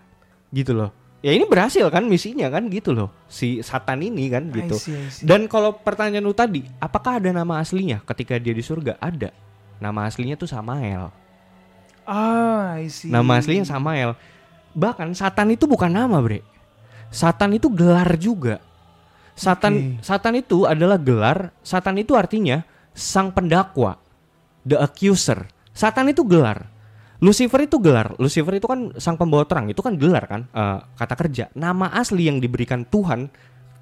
gitu 0.54 0.78
loh. 0.78 0.94
Ya 1.26 1.34
ini 1.34 1.50
berhasil 1.50 1.82
kan 1.90 2.06
misinya 2.06 2.46
kan 2.54 2.70
gitu 2.70 2.94
loh. 2.94 3.10
Si 3.26 3.66
Satan 3.66 4.06
ini 4.06 4.30
kan 4.30 4.54
I 4.54 4.62
gitu. 4.62 4.78
see, 4.78 4.94
I 4.94 5.10
see. 5.10 5.26
Dan 5.26 5.50
kalau 5.50 5.74
pertanyaan 5.74 6.22
lu 6.22 6.38
tadi, 6.38 6.62
apakah 6.78 7.18
ada 7.18 7.34
nama 7.34 7.58
aslinya 7.58 8.06
ketika 8.06 8.38
dia 8.38 8.54
di 8.54 8.62
surga? 8.62 9.02
Ada. 9.02 9.34
Nama 9.82 10.06
aslinya 10.06 10.38
tuh 10.38 10.46
Samael. 10.46 11.10
Ah, 12.06 12.78
I 12.78 12.94
see. 12.94 13.10
Nama 13.10 13.42
aslinya 13.42 13.66
Samael. 13.66 14.14
Bahkan 14.78 15.18
Satan 15.18 15.58
itu 15.58 15.66
bukan 15.66 15.90
nama, 15.90 16.22
Bre. 16.22 16.46
Satan 17.10 17.56
itu 17.56 17.72
gelar 17.72 18.18
juga. 18.20 18.60
Satan 19.38 19.74
Oke. 19.98 20.06
Satan 20.06 20.34
itu 20.38 20.66
adalah 20.66 20.98
gelar. 20.98 21.54
Satan 21.62 22.02
itu 22.02 22.18
artinya 22.18 22.66
sang 22.98 23.30
pendakwa, 23.30 24.02
the 24.66 24.76
accuser. 24.76 25.46
Satan 25.78 26.10
itu 26.10 26.26
gelar. 26.26 26.66
Lucifer 27.22 27.66
itu 27.66 27.78
gelar. 27.78 28.14
Lucifer 28.18 28.58
itu 28.58 28.66
kan 28.66 28.94
sang 28.98 29.18
pembawa 29.18 29.46
terang. 29.46 29.70
Itu 29.70 29.86
kan 29.86 29.98
gelar 29.98 30.26
kan, 30.26 30.42
eh, 30.50 30.80
kata 30.98 31.14
kerja. 31.14 31.50
Nama 31.54 31.94
asli 31.98 32.26
yang 32.30 32.42
diberikan 32.42 32.86
Tuhan 32.86 33.30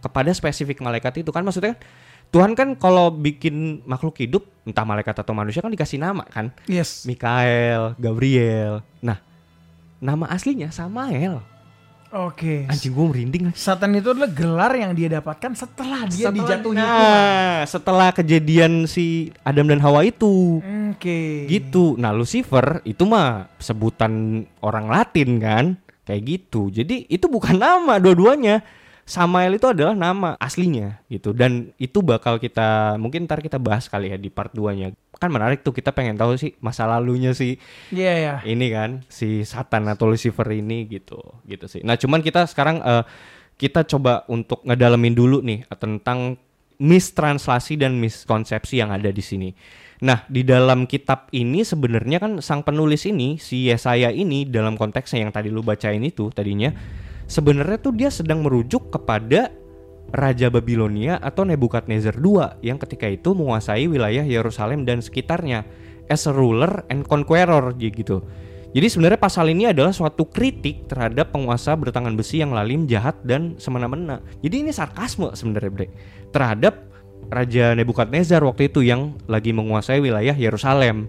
kepada 0.04 0.32
spesifik 0.36 0.84
malaikat 0.84 1.24
itu 1.24 1.32
kan 1.34 1.42
maksudnya 1.42 1.74
kan 1.74 1.80
Tuhan 2.30 2.52
kan 2.52 2.76
kalau 2.76 3.14
bikin 3.14 3.86
makhluk 3.88 4.20
hidup 4.20 4.44
entah 4.68 4.84
malaikat 4.84 5.16
atau 5.16 5.32
manusia 5.32 5.64
kan 5.64 5.72
dikasih 5.72 6.04
nama 6.04 6.28
kan. 6.28 6.52
Yes. 6.68 7.08
Mikael, 7.08 7.96
Gabriel. 7.96 8.84
Nah, 9.00 9.24
nama 10.04 10.28
aslinya 10.28 10.68
Samael. 10.68 11.40
Oke. 12.12 12.70
Anjing 12.70 12.91
gue 12.91 13.06
merinding. 13.06 13.44
Satan 13.52 13.91
itu 13.94 14.10
adalah 14.10 14.30
gelar 14.30 14.72
yang 14.74 14.94
dia 14.94 15.10
dapatkan 15.12 15.52
setelah 15.52 16.06
dia 16.06 16.30
Setelah- 16.30 16.38
dijatuhi 16.38 16.76
nah, 16.76 16.86
hukuman. 16.86 17.65
setelah 17.65 18.08
kejadian 18.12 18.72
si 18.86 19.06
Adam 19.41 19.65
dan 19.68 19.82
Hawa 19.82 20.06
itu. 20.06 20.62
Oke. 20.94 21.50
Gitu. 21.50 21.98
Nah, 21.98 22.12
Lucifer 22.12 22.80
itu 22.84 23.04
mah 23.04 23.50
sebutan 23.58 24.12
orang 24.60 24.88
Latin 24.88 25.30
kan? 25.38 25.65
Kayak 26.06 26.22
gitu. 26.24 26.70
Jadi 26.70 27.10
itu 27.10 27.26
bukan 27.26 27.58
nama 27.58 27.98
dua-duanya. 27.98 28.62
Samael 29.06 29.62
itu 29.62 29.70
adalah 29.70 29.94
nama 29.94 30.34
aslinya 30.41 30.98
gitu 31.13 31.30
dan 31.30 31.70
itu 31.78 32.02
bakal 32.02 32.41
kita 32.41 32.98
mungkin 32.98 33.30
ntar 33.30 33.38
kita 33.38 33.62
bahas 33.62 33.86
kali 33.86 34.10
ya 34.10 34.18
di 34.18 34.34
part 34.34 34.50
2-nya. 34.50 34.98
Kan 35.22 35.30
menarik 35.30 35.62
tuh 35.62 35.78
kita 35.78 35.94
pengen 35.94 36.18
tahu 36.18 36.34
sih 36.41 36.58
masa 36.58 36.89
lalunya 36.89 37.38
si 37.38 37.62
Iya, 37.94 38.13
ya. 38.18 38.36
ini 38.50 38.74
kan 38.74 39.06
si 39.06 39.46
Satan 39.46 39.86
atau 39.94 40.10
Lucifer 40.10 40.50
ini 40.50 40.89
gitu 40.89 41.22
gitu 41.46 41.70
sih. 41.70 41.86
Nah 41.86 42.02
cuman 42.02 42.26
kita 42.26 42.50
sekarang 42.50 42.82
eh, 42.82 43.06
kita 43.62 43.86
coba 43.86 44.26
untuk 44.26 44.65
ngedalamin 44.65 45.13
dulu 45.13 45.38
nih 45.46 45.70
tentang 45.78 46.41
mistranslasi 46.82 47.78
dan 47.78 48.02
miskonsepsi 48.02 48.82
yang 48.82 48.89
ada 48.89 49.13
di 49.13 49.22
sini. 49.22 49.54
Nah 50.02 50.26
di 50.28 50.41
dalam 50.41 50.89
kitab 50.89 51.30
ini 51.30 51.62
sebenarnya 51.62 52.20
kan 52.20 52.41
sang 52.41 52.65
penulis 52.65 53.06
ini 53.06 53.38
si 53.38 53.70
Yesaya 53.70 54.10
ini 54.10 54.50
dalam 54.50 54.76
konteksnya 54.76 55.24
yang 55.24 55.32
tadi 55.32 55.54
lu 55.54 55.62
bacain 55.62 56.02
itu 56.04 56.34
tadinya 56.34 56.74
sebenarnya 57.26 57.78
tuh 57.82 57.94
dia 57.94 58.10
sedang 58.10 58.46
merujuk 58.46 58.94
kepada 58.94 59.52
Raja 60.14 60.48
Babilonia 60.54 61.18
atau 61.20 61.44
Nebukadnezar 61.44 62.16
II 62.22 62.62
yang 62.62 62.78
ketika 62.78 63.10
itu 63.10 63.34
menguasai 63.34 63.90
wilayah 63.90 64.24
Yerusalem 64.24 64.86
dan 64.86 65.02
sekitarnya 65.02 65.66
as 66.08 66.30
a 66.30 66.34
ruler 66.34 66.86
and 66.94 67.04
conqueror 67.10 67.74
j- 67.76 67.92
gitu. 67.92 68.22
Jadi 68.76 68.92
sebenarnya 68.92 69.20
pasal 69.20 69.48
ini 69.56 69.72
adalah 69.72 69.96
suatu 69.96 70.28
kritik 70.28 70.92
terhadap 70.92 71.32
penguasa 71.32 71.80
bertangan 71.80 72.12
besi 72.20 72.44
yang 72.44 72.52
lalim, 72.52 72.84
jahat 72.92 73.16
dan 73.24 73.56
semena-mena. 73.56 74.20
Jadi 74.44 74.68
ini 74.68 74.72
sarkasme 74.76 75.32
sebenarnya, 75.32 75.72
Bre. 75.72 75.88
Terhadap 76.36 76.92
Raja 77.32 77.72
Nebukadnezar 77.72 78.44
waktu 78.44 78.68
itu 78.68 78.84
yang 78.84 79.16
lagi 79.32 79.56
menguasai 79.56 80.04
wilayah 80.04 80.36
Yerusalem. 80.36 81.08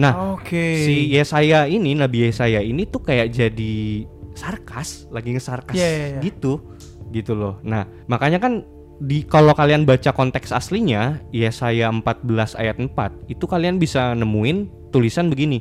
Nah, 0.00 0.40
Oke. 0.40 0.88
si 0.88 1.12
Yesaya 1.12 1.68
ini, 1.68 1.92
Nabi 1.92 2.32
Yesaya 2.32 2.64
ini 2.64 2.88
tuh 2.88 3.04
kayak 3.04 3.28
jadi 3.28 4.08
sarkas, 4.36 5.08
lagi 5.10 5.34
ngesarkas 5.34 5.74
Iya, 5.74 5.88
iya, 5.88 6.06
iya. 6.16 6.20
gitu, 6.20 6.62
gitu 7.10 7.32
loh. 7.32 7.58
Nah, 7.64 7.88
makanya 8.06 8.38
kan 8.38 8.62
di 8.96 9.24
kalau 9.28 9.52
kalian 9.52 9.84
baca 9.84 10.08
konteks 10.12 10.56
aslinya 10.56 11.20
Yesaya 11.28 11.92
14 11.92 12.56
ayat 12.56 12.76
4 12.80 13.28
itu 13.28 13.44
kalian 13.44 13.76
bisa 13.76 14.16
nemuin 14.16 14.88
tulisan 14.94 15.28
begini. 15.28 15.60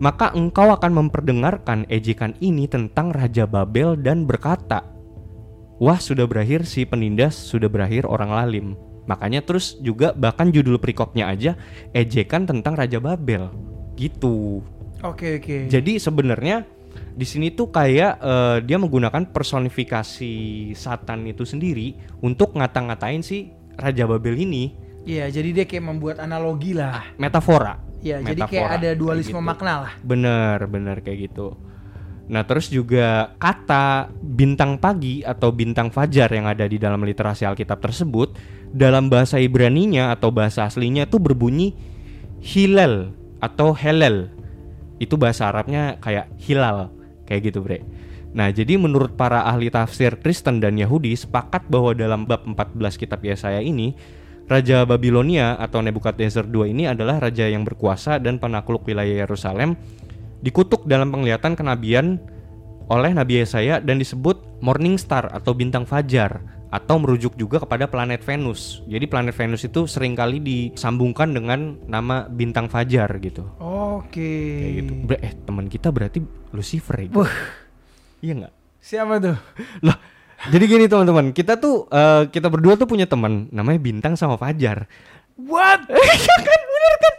Maka 0.00 0.32
engkau 0.32 0.72
akan 0.72 1.06
memperdengarkan 1.06 1.84
ejekan 1.92 2.32
ini 2.40 2.66
tentang 2.66 3.12
Raja 3.12 3.44
Babel 3.44 3.96
dan 4.00 4.24
berkata, 4.24 4.82
Wah 5.76 6.00
sudah 6.00 6.24
berakhir 6.24 6.64
si 6.64 6.88
penindas, 6.88 7.36
sudah 7.36 7.68
berakhir 7.68 8.08
orang 8.08 8.32
lalim. 8.32 8.66
Makanya 9.04 9.44
terus 9.44 9.76
juga 9.84 10.16
bahkan 10.16 10.48
judul 10.48 10.80
perikopnya 10.80 11.28
aja 11.28 11.54
ejekan 11.92 12.48
tentang 12.48 12.74
Raja 12.74 12.98
Babel. 12.98 13.52
Gitu. 13.94 14.64
Oke, 15.04 15.38
oke. 15.38 15.68
Jadi 15.68 16.00
sebenarnya 16.00 16.64
di 17.16 17.24
sini 17.24 17.48
tuh 17.56 17.72
kayak 17.72 18.12
eh, 18.20 18.56
dia 18.68 18.76
menggunakan 18.76 19.32
personifikasi 19.32 20.34
Satan 20.76 21.24
itu 21.24 21.48
sendiri 21.48 21.96
untuk 22.20 22.52
ngata-ngatain 22.54 23.24
si 23.24 23.50
Raja 23.76 24.04
Babel 24.04 24.36
ini 24.36 24.86
Iya, 25.06 25.30
jadi 25.30 25.62
dia 25.62 25.64
kayak 25.70 25.86
membuat 25.86 26.18
analogi 26.18 26.74
lah. 26.74 27.14
metafora. 27.14 27.78
Iya, 28.02 28.26
jadi 28.26 28.42
kayak 28.42 28.68
ada 28.74 28.90
kayak 28.90 28.98
dualisme 28.98 29.38
gitu. 29.38 29.46
makna 29.46 29.74
lah. 29.86 29.92
Bener, 30.02 30.58
bener 30.66 30.98
kayak 30.98 31.30
gitu. 31.30 31.54
Nah 32.26 32.42
terus 32.42 32.66
juga 32.66 33.30
kata 33.38 34.10
bintang 34.18 34.82
pagi 34.82 35.22
atau 35.22 35.54
bintang 35.54 35.94
fajar 35.94 36.26
yang 36.34 36.50
ada 36.50 36.66
di 36.66 36.74
dalam 36.74 37.06
literasi 37.06 37.46
Alkitab 37.46 37.78
tersebut 37.78 38.34
dalam 38.74 39.06
bahasa 39.06 39.38
Ibraninya 39.38 40.10
atau 40.10 40.34
bahasa 40.34 40.66
aslinya 40.66 41.06
tuh 41.06 41.22
berbunyi 41.22 41.78
Hilal 42.42 43.14
atau 43.38 43.70
Helal. 43.78 44.34
Itu 44.98 45.14
bahasa 45.14 45.46
Arabnya 45.46 46.00
kayak 46.02 46.34
hilal, 46.40 46.88
kayak 47.26 47.52
gitu, 47.52 47.60
Bre. 47.60 47.82
Nah, 48.36 48.52
jadi 48.52 48.76
menurut 48.76 49.16
para 49.16 49.44
ahli 49.48 49.72
tafsir 49.72 50.16
Kristen 50.20 50.60
dan 50.60 50.76
Yahudi 50.76 51.16
sepakat 51.16 51.66
bahwa 51.72 51.96
dalam 51.96 52.28
bab 52.28 52.44
14 52.44 53.00
kitab 53.00 53.24
Yesaya 53.24 53.64
ini 53.64 53.96
Raja 54.46 54.86
Babilonia 54.86 55.58
atau 55.58 55.82
Nebukadnezar 55.82 56.46
II 56.46 56.70
ini 56.70 56.86
adalah 56.86 57.18
raja 57.18 57.50
yang 57.50 57.66
berkuasa 57.66 58.22
dan 58.22 58.38
penakluk 58.38 58.86
wilayah 58.86 59.26
Yerusalem 59.26 59.74
dikutuk 60.38 60.86
dalam 60.86 61.10
penglihatan 61.10 61.58
kenabian 61.58 62.22
oleh 62.86 63.10
Nabi 63.10 63.42
Yesaya 63.42 63.82
dan 63.82 63.98
disebut 63.98 64.62
morning 64.62 64.94
star 64.94 65.26
atau 65.34 65.50
bintang 65.50 65.82
fajar 65.82 66.38
atau 66.76 67.00
merujuk 67.00 67.32
juga 67.40 67.56
kepada 67.64 67.88
planet 67.88 68.20
Venus. 68.20 68.84
Jadi 68.84 69.08
planet 69.08 69.32
Venus 69.32 69.64
itu 69.64 69.88
sering 69.88 70.12
kali 70.12 70.44
disambungkan 70.44 71.32
dengan 71.32 71.80
nama 71.88 72.28
bintang 72.28 72.68
fajar 72.68 73.08
gitu. 73.24 73.48
Oke. 73.56 74.60
Kayak 74.60 74.72
gitu. 74.84 74.92
Ber- 75.08 75.22
eh 75.24 75.32
teman 75.32 75.66
kita 75.72 75.88
berarti 75.88 76.20
Lucifer 76.52 77.08
ya? 77.08 77.08
Wah. 77.16 77.32
Iya 78.20 78.32
nggak? 78.44 78.54
Siapa 78.84 79.14
tuh? 79.18 79.36
Lah, 79.82 79.96
jadi 80.52 80.64
gini 80.68 80.84
teman-teman, 80.86 81.32
kita 81.32 81.56
tuh 81.56 81.88
eh, 81.88 82.28
kita 82.28 82.52
berdua 82.52 82.76
tuh 82.76 82.84
punya 82.84 83.08
teman 83.08 83.48
namanya 83.48 83.80
Bintang 83.80 84.14
sama 84.20 84.36
Fajar. 84.36 84.84
What? 85.36 85.84
Iya 86.16 86.36
kan, 86.38 86.60
bener 86.64 86.94
kan? 86.96 87.14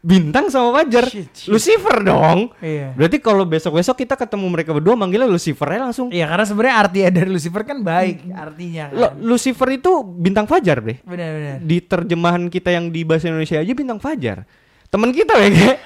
Bintang 0.00 0.46
sama 0.48 0.72
Fajar, 0.72 1.04
Shit, 1.04 1.28
shit. 1.36 1.48
Lucifer 1.48 2.00
dong. 2.00 2.54
Iya. 2.58 2.94
Berarti 2.94 3.18
kalau 3.18 3.44
besok-besok 3.44 3.98
kita 3.98 4.14
ketemu 4.14 4.46
mereka 4.48 4.70
berdua 4.70 4.94
manggilnya 4.94 5.26
Lucifer 5.26 5.66
ya 5.66 5.82
langsung. 5.82 6.08
Iya 6.08 6.24
karena 6.24 6.44
sebenarnya 6.44 6.76
arti 6.78 6.98
dari 7.04 7.28
Lucifer 7.28 7.62
kan 7.62 7.82
baik 7.82 8.30
artinya 8.30 8.84
kan. 8.88 8.96
Lo- 8.96 9.14
Lucifer 9.28 9.68
itu 9.70 9.90
bintang 10.00 10.46
fajar 10.46 10.80
deh. 10.80 10.96
Benar-benar. 11.02 11.58
Di 11.60 11.76
terjemahan 11.82 12.46
kita 12.46 12.70
yang 12.70 12.88
di 12.88 13.02
bahasa 13.02 13.28
Indonesia 13.28 13.58
aja 13.58 13.72
bintang 13.74 13.98
fajar. 13.98 14.48
Teman 14.88 15.12
kita 15.12 15.36
ya 15.36 15.48
kayak 15.50 15.76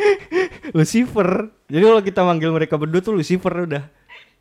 Lucifer. 0.76 1.28
Jadi 1.66 1.82
kalau 1.82 2.02
kita 2.02 2.20
manggil 2.22 2.50
mereka 2.50 2.74
berdua 2.76 3.00
tuh 3.00 3.14
Lucifer 3.14 3.50
udah. 3.64 3.82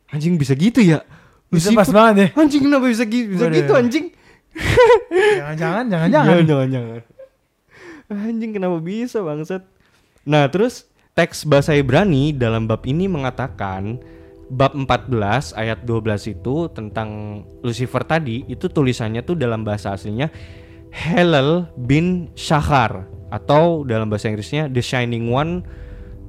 Anjing 0.10 0.36
bisa 0.36 0.54
gitu 0.54 0.82
ya? 0.82 1.02
Bisa 1.48 1.70
pas 1.72 1.88
banget 1.88 2.16
ya. 2.16 2.28
Anjing 2.36 2.62
kenapa 2.62 2.86
bisa, 2.86 3.04
gi- 3.04 3.26
bisa 3.28 3.46
Waduh. 3.48 3.58
gitu 3.58 3.72
anjing? 3.74 4.06
Jangan-jangan, 5.40 5.86
jangan-jangan. 5.90 6.44
jangan, 6.46 6.68
jangan. 6.72 7.02
Anjing 8.10 8.52
kenapa 8.58 8.78
bisa 8.82 9.22
bangsat? 9.22 9.62
Nah, 10.26 10.50
terus 10.50 10.90
teks 11.14 11.46
bahasa 11.46 11.78
Ibrani 11.78 12.34
dalam 12.34 12.66
bab 12.66 12.82
ini 12.90 13.06
mengatakan 13.06 14.02
bab 14.50 14.74
14 14.74 15.54
ayat 15.54 15.86
12 15.86 16.34
itu 16.34 16.70
tentang 16.74 17.42
Lucifer 17.62 18.02
tadi 18.02 18.44
itu 18.50 18.66
tulisannya 18.66 19.22
tuh 19.22 19.38
dalam 19.38 19.62
bahasa 19.62 19.94
aslinya 19.94 20.34
Helel 20.90 21.70
bin 21.78 22.34
Shahar 22.34 23.06
atau 23.30 23.86
dalam 23.86 24.10
bahasa 24.10 24.34
Inggrisnya 24.34 24.66
The 24.74 24.82
Shining 24.82 25.30
One 25.30 25.62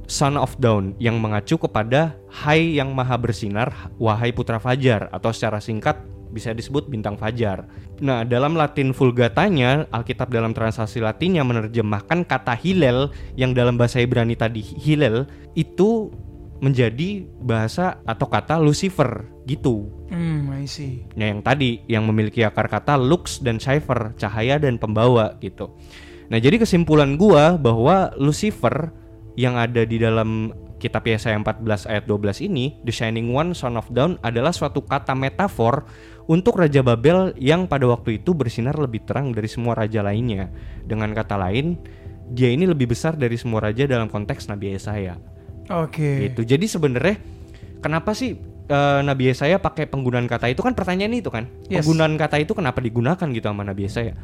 Son 0.04 0.36
of 0.36 0.52
Dawn 0.60 0.92
yang 1.00 1.16
mengacu 1.16 1.56
kepada 1.56 2.18
Hai 2.28 2.76
yang 2.76 2.92
maha 2.92 3.16
bersinar 3.16 3.72
wahai 3.96 4.36
putra 4.36 4.60
fajar 4.60 5.08
atau 5.08 5.32
secara 5.32 5.64
singkat 5.64 5.96
bisa 6.30 6.54
disebut 6.54 6.86
bintang 6.86 7.18
fajar. 7.18 7.66
Nah, 8.00 8.22
dalam 8.22 8.54
Latin 8.54 8.94
Vulgatanya, 8.94 9.90
Alkitab 9.90 10.30
dalam 10.30 10.54
translasi 10.54 11.02
Latinnya 11.02 11.42
menerjemahkan 11.42 12.24
kata 12.24 12.54
Hillel 12.56 13.10
yang 13.34 13.52
dalam 13.52 13.76
bahasa 13.76 14.00
Ibrani 14.00 14.38
tadi 14.38 14.62
Hillel 14.62 15.26
itu 15.58 16.08
menjadi 16.60 17.24
bahasa 17.40 17.98
atau 18.04 18.28
kata 18.28 18.60
Lucifer 18.60 19.24
gitu. 19.48 19.88
Hmm, 20.12 20.52
I 20.52 20.68
see. 20.68 21.08
Nah, 21.16 21.32
yang 21.32 21.40
tadi 21.40 21.80
yang 21.88 22.04
memiliki 22.06 22.44
akar 22.44 22.68
kata 22.68 23.00
lux 23.00 23.40
dan 23.40 23.56
cipher, 23.56 24.12
cahaya 24.20 24.60
dan 24.60 24.76
pembawa 24.76 25.34
gitu. 25.40 25.72
Nah, 26.30 26.38
jadi 26.38 26.62
kesimpulan 26.62 27.18
gua 27.18 27.58
bahwa 27.58 28.14
Lucifer 28.14 28.94
yang 29.34 29.58
ada 29.58 29.82
di 29.82 29.98
dalam 29.98 30.54
kitab 30.80 31.04
Yesaya 31.04 31.36
14 31.36 31.90
ayat 31.90 32.04
12 32.08 32.46
ini, 32.46 32.78
The 32.86 32.92
Shining 32.94 33.34
One 33.34 33.52
Son 33.52 33.76
of 33.76 33.90
Dawn 33.92 34.16
adalah 34.24 34.54
suatu 34.54 34.80
kata 34.80 35.12
metafor 35.12 35.84
untuk 36.30 36.62
Raja 36.62 36.78
Babel 36.86 37.34
yang 37.42 37.66
pada 37.66 37.90
waktu 37.90 38.22
itu 38.22 38.30
bersinar 38.38 38.78
lebih 38.78 39.02
terang 39.02 39.34
dari 39.34 39.50
semua 39.50 39.74
raja 39.74 39.98
lainnya. 39.98 40.46
Dengan 40.86 41.10
kata 41.10 41.34
lain, 41.34 41.74
dia 42.30 42.54
ini 42.54 42.70
lebih 42.70 42.94
besar 42.94 43.18
dari 43.18 43.34
semua 43.34 43.58
raja 43.58 43.82
dalam 43.90 44.06
konteks 44.06 44.46
Nabi 44.46 44.78
Yesaya. 44.78 45.18
Oke. 45.74 46.30
Gitu. 46.30 46.46
Jadi 46.46 46.70
sebenarnya 46.70 47.18
kenapa 47.82 48.14
sih 48.14 48.38
eh, 48.70 49.00
Nabi 49.02 49.34
Yesaya 49.34 49.58
pakai 49.58 49.90
penggunaan 49.90 50.30
kata 50.30 50.46
itu 50.54 50.62
kan 50.62 50.78
pertanyaan 50.78 51.18
itu 51.18 51.34
kan. 51.34 51.50
Yes. 51.66 51.82
Penggunaan 51.82 52.14
kata 52.14 52.38
itu 52.38 52.54
kenapa 52.54 52.78
digunakan 52.78 53.26
gitu 53.26 53.46
sama 53.50 53.66
Nabi 53.66 53.90
Yesaya? 53.90 54.14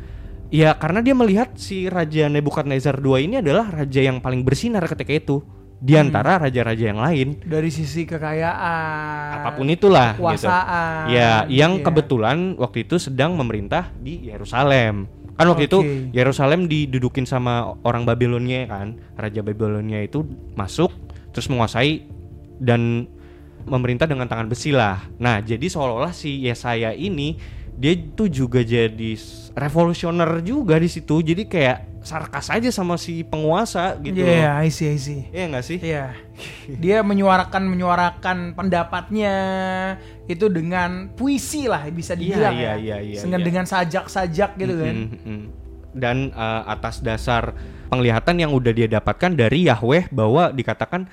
Ya 0.54 0.78
karena 0.78 1.02
dia 1.02 1.18
melihat 1.18 1.58
si 1.58 1.90
Raja 1.90 2.30
Nebukadnezar 2.30 3.02
II 3.02 3.18
ini 3.18 3.42
adalah 3.42 3.66
raja 3.66 3.98
yang 3.98 4.22
paling 4.22 4.46
bersinar 4.46 4.86
ketika 4.86 5.10
itu 5.10 5.42
di 5.76 5.92
Hmm. 5.92 6.08
antara 6.08 6.40
raja-raja 6.40 6.84
yang 6.88 6.98
lain. 6.98 7.36
Dari 7.44 7.68
sisi 7.68 8.08
kekayaan, 8.08 9.44
Apa 9.44 9.50
pun 9.54 9.68
itulah 9.68 10.16
gitu. 10.16 10.24
kekuasaan. 10.24 11.12
Ya, 11.12 11.44
yang 11.46 11.78
gitu 11.78 11.84
kebetulan 11.84 12.56
waktu 12.56 12.88
itu 12.88 12.96
sedang 12.96 13.36
memerintah 13.36 13.92
di 13.96 14.24
Yerusalem. 14.24 15.04
Kan 15.36 15.46
waktu 15.52 15.68
itu 15.68 15.78
Oke. 15.84 16.16
Yerusalem 16.16 16.64
didudukin 16.64 17.28
sama 17.28 17.76
orang 17.84 18.08
Babilonia 18.08 18.64
kan. 18.64 18.96
Raja 19.14 19.44
Babilonia 19.44 20.00
itu 20.00 20.24
masuk 20.56 20.88
terus 21.30 21.52
menguasai 21.52 22.08
dan 22.56 23.04
memerintah 23.68 24.08
dengan 24.08 24.24
tangan 24.24 24.48
besi 24.48 24.72
lah. 24.72 25.04
Nah, 25.20 25.44
jadi 25.44 25.68
seolah-olah 25.68 26.16
si 26.16 26.40
Yesaya 26.40 26.96
ini 26.96 27.36
dia 27.76 27.92
tuh 28.16 28.32
juga 28.32 28.64
jadi 28.64 29.12
revolusioner 29.52 30.40
juga 30.40 30.80
di 30.80 30.88
situ. 30.88 31.20
Jadi 31.20 31.44
kayak 31.44 31.95
sarkas 32.06 32.46
aja 32.54 32.70
sama 32.70 32.94
si 32.94 33.26
penguasa 33.26 33.98
gitu. 33.98 34.22
Iya, 34.22 34.62
I 34.62 34.70
see, 34.70 34.94
I 34.94 34.98
see. 35.02 35.26
Iya 35.34 35.44
nggak 35.50 35.64
sih? 35.66 35.78
Iya. 35.82 36.14
Dia 36.78 37.02
menyuarakan 37.02 37.66
menyuarakan 37.66 38.54
pendapatnya 38.54 39.34
itu 40.30 40.46
dengan 40.46 41.10
puisi 41.18 41.66
lah 41.66 41.82
bisa 41.90 42.14
dibilang 42.14 42.54
iya, 42.54 42.78
ya. 42.78 42.96
iya, 42.96 42.96
iya, 43.02 43.20
dengan 43.26 43.40
iya. 43.42 43.46
dengan 43.50 43.64
sajak-sajak 43.66 44.50
gitu 44.54 44.74
kan. 44.78 44.94
Mm, 44.94 45.08
mm, 45.10 45.22
mm. 45.26 45.42
Dan 45.96 46.16
uh, 46.30 46.62
atas 46.70 47.02
dasar 47.02 47.50
penglihatan 47.90 48.38
yang 48.38 48.54
udah 48.54 48.70
dia 48.70 48.86
dapatkan 48.86 49.34
dari 49.34 49.66
Yahweh 49.66 50.06
bahwa 50.14 50.54
dikatakan 50.54 51.10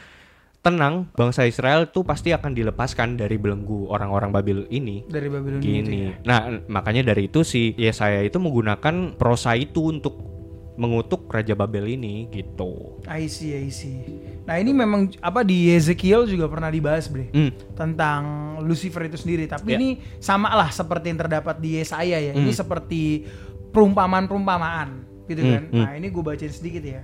tenang 0.64 1.12
bangsa 1.12 1.44
Israel 1.44 1.92
tuh 1.92 2.08
pasti 2.08 2.32
akan 2.32 2.56
dilepaskan 2.56 3.20
dari 3.20 3.36
belenggu 3.36 3.92
orang-orang 3.92 4.32
Babil 4.32 4.64
ini. 4.72 5.04
Dari 5.04 5.28
Babilonia 5.28 5.60
itu 5.60 5.92
Gini. 5.92 5.98
ya. 6.08 6.12
Nah, 6.24 6.42
makanya 6.72 7.12
dari 7.12 7.28
itu 7.28 7.44
si 7.44 7.76
Yesaya 7.76 8.24
itu 8.24 8.40
menggunakan 8.40 9.20
prosa 9.20 9.60
itu 9.60 9.92
untuk 9.92 10.33
mengutuk 10.74 11.30
raja 11.30 11.54
Babel 11.54 11.86
ini 11.88 12.26
gitu. 12.30 12.98
I 13.06 13.30
see, 13.30 13.54
I 13.54 13.70
see. 13.70 14.02
Nah 14.44 14.58
ini 14.58 14.74
memang 14.74 15.14
apa 15.22 15.46
di 15.46 15.70
Ezekiel 15.70 16.26
juga 16.26 16.50
pernah 16.50 16.68
dibahas 16.68 17.06
bre 17.06 17.30
Hmm. 17.30 17.54
tentang 17.78 18.22
Lucifer 18.66 19.06
itu 19.06 19.16
sendiri. 19.16 19.46
Tapi 19.46 19.70
Ya. 19.70 19.78
ini 19.78 19.90
sama 20.18 20.50
lah 20.50 20.74
seperti 20.74 21.14
yang 21.14 21.22
terdapat 21.22 21.62
di 21.62 21.78
Yesaya 21.78 22.18
ya. 22.18 22.34
Ini 22.34 22.50
Hmm. 22.50 22.58
seperti 22.58 23.30
perumpamaan-perumpamaan 23.70 24.90
gitu 25.26 25.42
Hmm, 25.42 25.52
kan. 25.52 25.64
hmm. 25.70 25.84
Nah 25.84 25.92
ini 25.94 26.08
gue 26.10 26.24
bacain 26.24 26.50
sedikit 26.50 26.82
ya. 26.82 27.02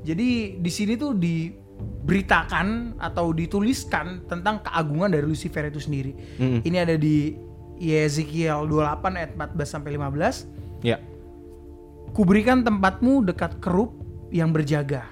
Jadi 0.00 0.28
di 0.56 0.70
sini 0.70 0.96
tuh 0.96 1.12
diberitakan 1.16 2.96
atau 2.96 3.32
dituliskan 3.32 4.24
tentang 4.24 4.60
keagungan 4.60 5.08
dari 5.08 5.24
Lucifer 5.24 5.64
itu 5.64 5.80
sendiri. 5.80 6.12
Mm-mm. 6.36 6.60
Ini 6.60 6.76
ada 6.78 6.96
di 6.96 7.36
Yezekiel 7.74 8.64
28 8.64 9.16
ayat 9.16 9.30
14 9.34 9.68
sampai 9.68 9.90
15. 9.92 10.44
Ya. 10.80 11.00
Kuberikan 12.14 12.62
tempatmu 12.62 13.26
dekat 13.26 13.58
kerup 13.58 13.98
yang 14.30 14.54
berjaga. 14.54 15.10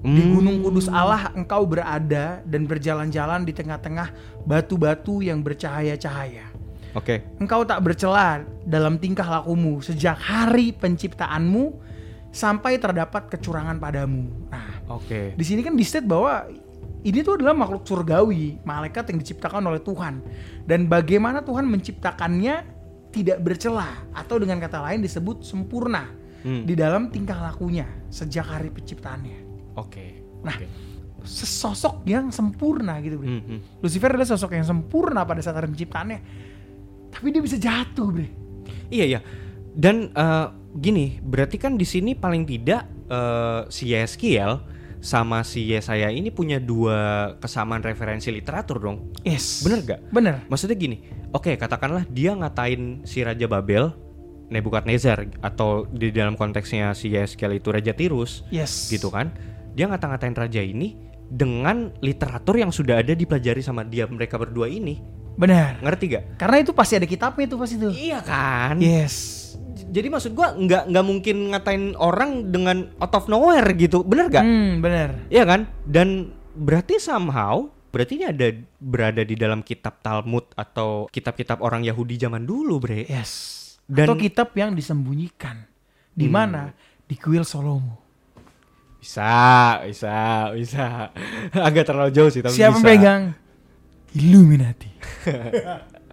Di 0.00 0.24
Hmm. 0.24 0.32
Gunung 0.34 0.64
Kudus 0.64 0.88
Allah 0.88 1.28
engkau 1.36 1.68
berada 1.68 2.40
dan 2.42 2.64
berjalan-jalan 2.64 3.44
di 3.44 3.52
tengah-tengah 3.52 4.10
batu-batu 4.48 5.20
yang 5.20 5.44
bercahaya-cahaya. 5.44 6.48
Oke. 6.96 7.20
Engkau 7.36 7.68
tak 7.68 7.84
bercela 7.84 8.48
dalam 8.64 8.96
tingkah 8.96 9.28
lakumu 9.28 9.84
sejak 9.84 10.16
hari 10.16 10.72
penciptaanmu 10.72 11.76
sampai 12.32 12.80
terdapat 12.80 13.28
kecurangan 13.28 13.76
padamu. 13.76 14.48
Nah, 14.48 14.80
Oke. 14.88 15.36
di 15.36 15.44
sini 15.44 15.60
kan 15.60 15.76
di 15.76 15.84
state 15.84 16.08
bahwa 16.08 16.48
ini 17.04 17.20
tuh 17.20 17.36
adalah 17.36 17.52
makhluk 17.52 17.84
surgawi, 17.84 18.56
malaikat 18.64 19.04
yang 19.12 19.20
diciptakan 19.20 19.68
oleh 19.68 19.84
Tuhan. 19.84 20.24
Dan 20.64 20.88
bagaimana 20.88 21.44
Tuhan 21.44 21.68
menciptakannya 21.68 22.64
tidak 23.12 23.44
bercela 23.44 24.08
atau 24.16 24.40
dengan 24.40 24.56
kata 24.56 24.80
lain 24.80 25.04
disebut 25.04 25.44
sempurna 25.44 26.21
Hmm. 26.42 26.66
di 26.66 26.74
dalam 26.74 27.08
tingkah 27.08 27.38
lakunya 27.38 27.86
sejak 28.10 28.46
hari 28.46 28.68
penciptaannya. 28.74 29.38
Oke. 29.78 30.06
Nah, 30.42 30.58
Oke. 30.58 30.66
Sesosok 31.22 32.02
yang 32.02 32.34
sempurna 32.34 32.98
gitu, 32.98 33.14
Bre. 33.22 33.30
Hmm, 33.30 33.42
hmm. 33.46 33.60
Lucifer 33.78 34.10
adalah 34.10 34.26
sosok 34.26 34.58
yang 34.58 34.66
sempurna 34.66 35.22
pada 35.22 35.38
saat 35.38 35.54
hari 35.54 35.70
penciptaannya. 35.70 36.18
Tapi 37.14 37.26
dia 37.30 37.42
bisa 37.42 37.56
jatuh, 37.62 38.10
Bre. 38.10 38.28
Iya 38.90 39.18
ya. 39.18 39.20
Dan 39.70 40.10
eh, 40.10 40.46
gini, 40.74 41.22
berarti 41.22 41.62
kan 41.62 41.78
di 41.78 41.86
sini 41.86 42.18
paling 42.18 42.42
tidak 42.42 42.90
eh, 43.06 43.62
si 43.70 43.94
Yeskiel 43.94 44.72
sama 45.02 45.42
si 45.42 45.66
Yesaya 45.66 46.14
ini 46.14 46.30
punya 46.30 46.62
dua 46.62 47.34
kesamaan 47.42 47.82
referensi 47.82 48.30
literatur 48.30 48.78
dong. 48.78 49.10
Yes. 49.26 49.66
Bener 49.66 49.78
gak? 49.82 50.00
Bener. 50.14 50.46
Maksudnya 50.46 50.78
gini, 50.78 51.02
oke 51.34 51.58
katakanlah 51.58 52.06
dia 52.06 52.38
ngatain 52.38 53.02
si 53.02 53.26
Raja 53.26 53.50
Babel, 53.50 53.90
Nebukadnezar 54.52 55.24
atau 55.40 55.88
di 55.88 56.12
dalam 56.12 56.36
konteksnya 56.36 56.92
si 56.92 57.10
Yeskel 57.10 57.56
itu 57.56 57.72
Raja 57.72 57.96
Tirus 57.96 58.44
Yes. 58.52 58.92
gitu 58.92 59.08
kan 59.08 59.32
dia 59.72 59.88
ngata-ngatain 59.88 60.36
raja 60.36 60.60
ini 60.60 60.92
dengan 61.26 61.88
literatur 62.04 62.60
yang 62.60 62.68
sudah 62.68 63.00
ada 63.00 63.16
dipelajari 63.16 63.64
sama 63.64 63.82
dia 63.82 64.04
mereka 64.04 64.36
berdua 64.36 64.68
ini 64.68 65.00
Benar. 65.32 65.80
ngerti 65.80 66.04
gak? 66.12 66.24
Karena 66.36 66.60
itu 66.60 66.76
pasti 66.76 67.00
ada 67.00 67.08
kitabnya 67.08 67.48
itu 67.48 67.56
pasti 67.56 67.80
tuh. 67.80 67.88
Iya 67.88 68.20
kan 68.20 68.76
Yes. 68.76 69.40
Jadi 69.92 70.08
maksud 70.08 70.32
gua 70.32 70.52
nggak 70.52 70.88
nggak 70.88 71.04
mungkin 71.04 71.36
ngatain 71.52 71.96
orang 71.96 72.48
dengan 72.48 72.92
out 72.96 73.12
of 73.12 73.28
nowhere 73.28 73.64
gitu 73.72 74.04
bener 74.04 74.28
gak? 74.28 74.44
Hmm, 74.44 74.84
benar. 74.84 75.24
Iya 75.32 75.48
kan 75.48 75.60
dan 75.88 76.36
berarti 76.52 77.00
somehow 77.00 77.64
berarti 77.88 78.16
ini 78.16 78.26
ada 78.28 78.48
berada 78.76 79.20
di 79.20 79.36
dalam 79.36 79.60
kitab 79.60 80.00
Talmud 80.00 80.52
atau 80.52 81.08
kitab-kitab 81.08 81.60
orang 81.60 81.80
Yahudi 81.80 82.16
zaman 82.16 82.44
dulu 82.44 82.76
bre 82.76 83.04
Yes. 83.04 83.61
Dan- 83.84 84.06
Atau 84.06 84.16
kitab 84.16 84.48
yang 84.52 84.72
disembunyikan. 84.72 85.64
Di 86.12 86.26
Hmm. 86.26 86.34
mana? 86.34 86.62
Di 87.04 87.14
kuil 87.14 87.42
Solomo. 87.42 88.00
bisa 89.02 89.82
bisa 89.82 90.14
bisa 90.54 91.10
agak 91.68 91.82
terlalu 91.82 92.14
jauh 92.14 92.30
sih 92.30 92.38
tapi 92.38 92.54
Siapa 92.54 92.78
bisa. 92.78 92.86
pegang? 92.86 93.22
Illuminati. 94.14 94.86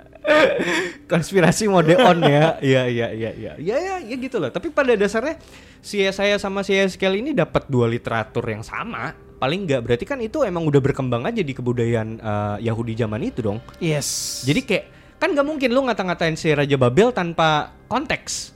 konspirasi 1.06 1.70
mode 1.70 1.94
on 1.96 2.20
ya. 2.22 2.58
Iya 2.66 2.84
iya 2.86 3.08
iya 3.12 3.32
iya. 3.32 3.52
Ya 3.58 3.78
ya 3.78 3.96
ya 4.02 4.16
gitu 4.16 4.38
loh. 4.38 4.50
Tapi 4.50 4.70
pada 4.70 4.94
dasarnya 4.94 5.38
si 5.80 6.02
saya 6.10 6.36
sama 6.38 6.62
si 6.62 6.74
Eskel 6.74 7.14
ini 7.16 7.32
dapat 7.32 7.66
dua 7.68 7.86
literatur 7.86 8.44
yang 8.44 8.62
sama. 8.62 9.14
Paling 9.38 9.64
nggak 9.66 9.82
berarti 9.82 10.04
kan 10.04 10.20
itu 10.20 10.44
emang 10.44 10.66
udah 10.66 10.82
berkembang 10.82 11.24
aja 11.24 11.40
di 11.40 11.54
kebudayaan 11.54 12.10
eh, 12.18 12.58
Yahudi 12.66 12.94
zaman 12.94 13.22
itu 13.22 13.40
dong. 13.40 13.62
Yes. 13.78 14.42
Jadi 14.44 14.62
kayak 14.62 14.86
kan 15.20 15.36
nggak 15.36 15.44
mungkin 15.44 15.70
lu 15.70 15.84
ngata-ngatain 15.84 16.34
si 16.34 16.50
Raja 16.50 16.76
Babel 16.76 17.12
tanpa 17.12 17.76
konteks. 17.86 18.56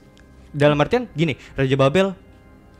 Dalam 0.49 0.80
artian 0.80 1.10
gini, 1.12 1.36
Raja 1.54 1.76
Babel 1.76 2.15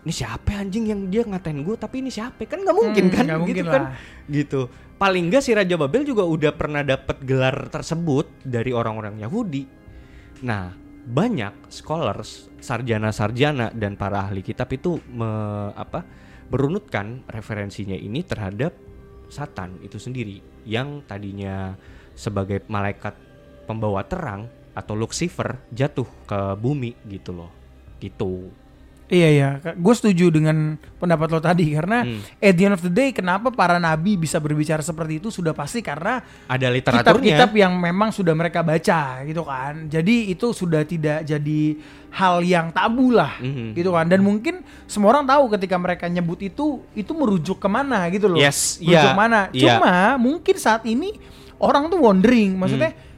ini 0.04 0.12
siapa 0.12 0.60
anjing 0.60 0.84
yang 0.88 1.02
dia 1.08 1.24
ngatain 1.24 1.63
gue 1.63 1.76
tapi 1.76 2.04
ini 2.04 2.12
siapa? 2.12 2.43
Kan 2.43 2.63
nggak 2.63 2.76
mungkin 2.76 3.04
Hmm, 3.08 3.13
kan? 3.13 3.24
nggak 3.24 3.39
gitu 3.39 3.43
mungkin 3.43 3.65
kan? 3.67 3.84
lah. 3.88 3.91
gitu. 4.28 4.62
Paling 4.93 5.24
nggak 5.28 5.43
si 5.43 5.52
Raja 5.52 5.76
Babel 5.76 6.04
juga 6.04 6.24
udah 6.24 6.52
pernah 6.52 6.84
dapat 6.84 7.24
gelar 7.24 7.67
tersebut 7.67 8.28
dari 8.41 8.72
orang-orang 8.72 9.19
Yahudi. 9.19 9.63
Nah 10.43 10.76
banyak 11.04 11.67
scholars 11.67 12.48
sarjana-sarjana 12.60 13.72
dan 13.72 13.96
para 13.96 14.24
ahli 14.24 14.39
kitab 14.39 14.72
itu 14.72 15.00
me- 15.08 15.72
apa 15.76 16.04
berunutkan 16.48 17.24
referensinya 17.28 17.96
ini 17.96 18.24
terhadap 18.24 18.72
Satan 19.28 19.80
itu 19.82 19.98
sendiri 19.98 20.39
yang 20.63 21.02
tadinya 21.04 21.76
sebagai 22.13 22.63
malaikat 22.67 23.15
pembawa 23.63 24.04
terang 24.04 24.45
atau 24.73 24.93
Lucifer 24.93 25.60
jatuh 25.69 26.08
ke 26.26 26.39
bumi 26.56 26.97
gitu 27.06 27.32
loh 27.32 27.52
gitu 27.97 28.49
Iya 29.04 29.30
iya, 29.30 29.49
gue 29.60 29.93
setuju 29.93 30.32
dengan 30.32 30.73
pendapat 30.97 31.28
lo 31.28 31.38
tadi 31.38 31.69
karena 31.69 32.02
Hmm. 32.02 32.23
at 32.39 32.56
the 32.56 32.63
end 32.65 32.73
of 32.73 32.82
the 32.82 32.89
day 32.89 33.12
kenapa 33.12 33.52
para 33.52 33.78
nabi 33.78 34.17
bisa 34.17 34.41
berbicara 34.41 34.82
seperti 34.82 35.21
itu 35.21 35.30
sudah 35.30 35.54
pasti 35.54 35.86
karena 35.86 36.17
ada 36.47 36.67
literaturnya 36.71 37.13
kitab-kitab 37.38 37.52
yang 37.54 37.78
memang 37.78 38.10
sudah 38.10 38.34
mereka 38.34 38.65
baca 38.65 39.21
gitu 39.21 39.43
kan. 39.43 39.86
Jadi 39.86 40.34
itu 40.34 40.49
sudah 40.49 40.82
tidak 40.82 41.30
jadi 41.30 41.62
hal 42.10 42.41
yang 42.41 42.71
tabu 42.71 43.12
lah 43.12 43.38
Mhm. 43.38 43.76
gitu 43.76 43.91
kan. 43.91 44.08
Dan 44.08 44.23
mungkin 44.23 44.65
semua 44.88 45.13
orang 45.13 45.28
tahu 45.28 45.52
ketika 45.52 45.76
mereka 45.78 46.08
nyebut 46.08 46.39
itu 46.41 46.65
itu 46.95 47.12
merujuk 47.13 47.60
ke 47.60 47.69
mana 47.69 48.08
gitu 48.10 48.32
loh. 48.32 48.39
Yes, 48.39 48.82
merujuk 48.82 48.97
iya, 49.04 49.13
mana. 49.13 49.39
iya. 49.52 49.78
Cuma 49.78 49.93
mungkin 50.17 50.56
saat 50.58 50.88
ini 50.88 51.13
orang 51.60 51.86
tuh 51.86 52.02
wondering, 52.02 52.56
maksudnya 52.58 52.95
Hmm. 52.95 53.12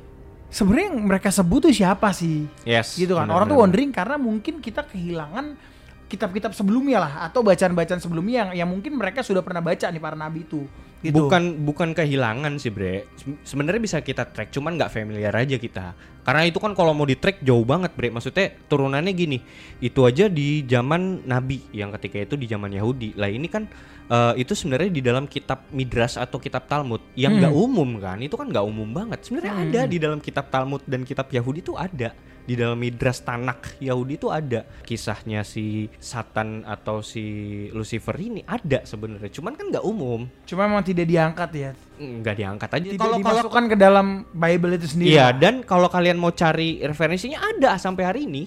Sebenarnya 0.55 0.87
yang 0.95 0.99
mereka 1.03 1.27
sebut 1.35 1.67
tuh 1.67 1.73
siapa 1.75 2.15
sih? 2.15 2.47
yes 2.63 2.95
gitu 2.95 3.19
kan 3.19 3.27
benar, 3.27 3.35
orang 3.35 3.47
tuh 3.51 3.57
benar. 3.59 3.63
wondering 3.67 3.89
karena 3.91 4.15
mungkin 4.15 4.63
kita 4.63 4.87
kehilangan 4.87 5.59
kitab-kitab 6.07 6.55
sebelumnya 6.55 7.03
lah 7.03 7.13
atau 7.27 7.43
bacaan-bacaan 7.43 7.99
sebelumnya 7.99 8.47
yang 8.47 8.49
yang 8.63 8.69
mungkin 8.71 8.95
mereka 8.95 9.19
sudah 9.19 9.43
pernah 9.43 9.59
baca 9.59 9.89
nih 9.91 9.99
para 9.99 10.15
nabi 10.15 10.47
itu 10.47 10.63
gitu 11.05 11.27
Bukan 11.29 11.61
bukan 11.61 11.93
kehilangan 11.93 12.57
sih 12.57 12.73
bre. 12.73 13.05
Sebenarnya 13.45 13.81
bisa 13.81 13.97
kita 14.01 14.25
track, 14.25 14.49
cuman 14.49 14.73
nggak 14.79 14.89
familiar 14.89 15.33
aja 15.37 15.61
kita. 15.61 15.93
Karena 16.25 16.41
itu 16.49 16.57
kan 16.57 16.73
kalau 16.73 16.97
mau 16.97 17.05
di 17.05 17.13
track 17.13 17.45
jauh 17.45 17.61
banget 17.61 17.93
bre. 17.93 18.09
Maksudnya 18.09 18.57
turunannya 18.65 19.13
gini, 19.13 19.37
itu 19.77 20.01
aja 20.01 20.25
di 20.25 20.65
zaman 20.65 21.29
Nabi 21.29 21.61
yang 21.77 21.93
ketika 21.99 22.25
itu 22.25 22.35
di 22.39 22.49
zaman 22.49 22.73
Yahudi. 22.73 23.13
Lah 23.13 23.29
ini 23.29 23.45
kan 23.45 23.69
eh, 24.05 24.33
itu 24.37 24.53
sebenarnya 24.53 24.89
di 24.89 25.01
dalam 25.01 25.25
kitab 25.25 25.65
Midras 25.69 26.15
atau 26.15 26.37
kitab 26.37 26.65
Talmud 26.65 27.01
yang 27.13 27.33
Hmm. 27.33 27.41
nggak 27.41 27.55
umum 27.55 27.89
kan. 27.97 28.17
Itu 28.19 28.35
kan 28.35 28.47
nggak 28.47 28.61
umum 28.63 28.89
banget. 28.89 29.19
Sebenarnya 29.21 29.53
Hmm. 29.53 29.63
ada 29.65 29.81
di 29.85 29.97
dalam 29.97 30.19
kitab 30.19 30.47
Talmud 30.47 30.81
dan 30.83 31.01
kitab 31.01 31.27
Yahudi 31.27 31.59
itu 31.61 31.73
ada. 31.73 32.13
Di 32.45 32.53
dalam 32.53 32.77
Midras 32.77 33.17
Tanak 33.19 33.81
Yahudi 33.81 34.15
itu 34.15 34.29
ada 34.29 34.69
kisahnya 34.85 35.41
si 35.41 35.89
Satan 35.97 36.61
atau 36.63 37.01
si 37.01 37.25
Lucifer 37.69 38.13
ini 38.15 38.45
ada 38.45 38.85
sebenarnya. 38.85 39.33
Cuman 39.33 39.53
kan 39.53 39.65
nggak 39.67 39.81
umum. 39.81 40.29
cuma 40.45 40.69
memang 40.69 40.85
tidak 40.85 41.05
diangkat 41.05 41.49
ya 41.51 41.69
nggak 41.95 42.35
diangkat 42.35 42.69
aja 42.69 42.85
tidak 42.85 42.99
kalau 42.99 43.15
kalau 43.15 43.23
dimasukkan 43.41 43.63
ke 43.65 43.75
dalam 43.75 44.07
Bible 44.29 44.77
itu 44.77 44.85
sendiri 44.85 45.09
iya 45.09 45.31
lah. 45.31 45.39
dan 45.41 45.63
kalau 45.63 45.87
kalian 45.87 46.19
mau 46.19 46.29
cari 46.29 46.77
referensinya 46.79 47.41
ada 47.41 47.79
sampai 47.79 48.03
hari 48.03 48.21
ini 48.25 48.45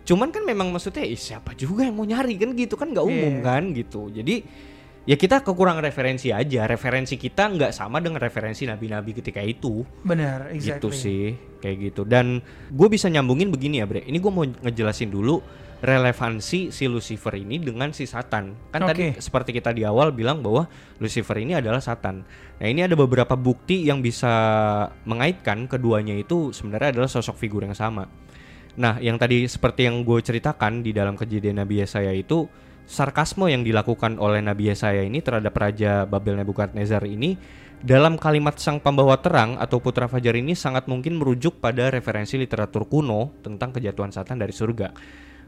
cuman 0.00 0.30
kan 0.30 0.40
memang 0.40 0.70
maksudnya 0.70 1.02
ih, 1.02 1.18
siapa 1.18 1.52
juga 1.52 1.82
yang 1.82 1.92
mau 1.92 2.06
nyari 2.06 2.38
kan 2.38 2.54
gitu 2.54 2.72
kan 2.72 2.88
nggak 2.88 3.02
umum 3.04 3.34
Iya. 3.34 3.42
kan 3.42 3.62
gitu 3.74 4.06
jadi 4.08 4.46
ya 5.06 5.16
kita 5.16 5.40
kekurangan 5.46 5.80
referensi 5.80 6.34
aja. 6.34 6.66
Referensi 6.66 7.14
kita 7.16 7.48
nggak 7.48 7.72
sama 7.72 8.02
dengan 8.02 8.18
referensi 8.18 8.66
nabi-nabi 8.66 9.16
ketika 9.16 9.40
itu. 9.40 9.86
Benar 10.02 10.52
gitu 10.58 10.90
exactly. 10.90 10.98
sih 10.98 11.24
kayak 11.62 11.76
gitu. 11.90 12.02
Dan 12.02 12.42
gue 12.68 12.88
bisa 12.90 13.06
nyambungin 13.06 13.48
begini 13.48 13.80
ya 13.80 13.86
bre. 13.86 14.02
Ini 14.02 14.18
gue 14.18 14.32
mau 14.34 14.44
ngejelasin 14.44 15.08
dulu 15.08 15.40
relevansi 15.76 16.72
si 16.72 16.84
Lucifer 16.88 17.36
ini 17.36 17.60
dengan 17.60 17.92
si 17.92 18.08
Satan. 18.08 18.56
Kan 18.72 18.82
tadi 18.88 19.12
Oke. 19.12 19.20
seperti 19.20 19.50
kita 19.54 19.76
di 19.76 19.84
awal 19.84 20.10
bilang 20.10 20.40
bahwa 20.40 20.66
Lucifer 20.98 21.36
ini 21.36 21.54
adalah 21.54 21.78
Satan. 21.84 22.24
Nah 22.56 22.66
ini 22.66 22.80
ada 22.82 22.96
beberapa 22.96 23.36
bukti 23.36 23.84
yang 23.84 24.00
bisa 24.00 24.32
mengaitkan 25.04 25.68
keduanya 25.68 26.16
itu 26.16 26.50
sebenarnya 26.50 26.96
adalah 26.96 27.10
sosok 27.12 27.36
figur 27.36 27.62
yang 27.62 27.76
sama. 27.76 28.08
Nah 28.80 28.96
yang 29.00 29.20
tadi 29.20 29.44
seperti 29.44 29.88
yang 29.88 30.00
gue 30.04 30.20
ceritakan 30.24 30.80
di 30.80 30.96
dalam 30.96 31.16
kejadian 31.16 31.60
Nabi 31.60 31.84
Yesaya 31.84 32.12
itu 32.12 32.48
sarkasme 32.86 33.50
yang 33.50 33.66
dilakukan 33.66 34.16
oleh 34.22 34.38
Nabi 34.40 34.70
Yesaya 34.70 35.02
ini 35.02 35.18
terhadap 35.18 35.52
Raja 35.52 36.06
Babel 36.06 36.38
Nebukadnezar 36.38 37.02
ini 37.04 37.34
dalam 37.82 38.16
kalimat 38.16 38.56
sang 38.56 38.80
pembawa 38.80 39.20
terang 39.20 39.60
atau 39.60 39.82
putra 39.82 40.08
fajar 40.08 40.32
ini 40.38 40.56
sangat 40.56 40.88
mungkin 40.88 41.20
merujuk 41.20 41.60
pada 41.60 41.92
referensi 41.92 42.40
literatur 42.40 42.88
kuno 42.88 43.36
tentang 43.44 43.74
kejatuhan 43.76 44.14
Satan 44.14 44.40
dari 44.40 44.54
surga. 44.54 44.96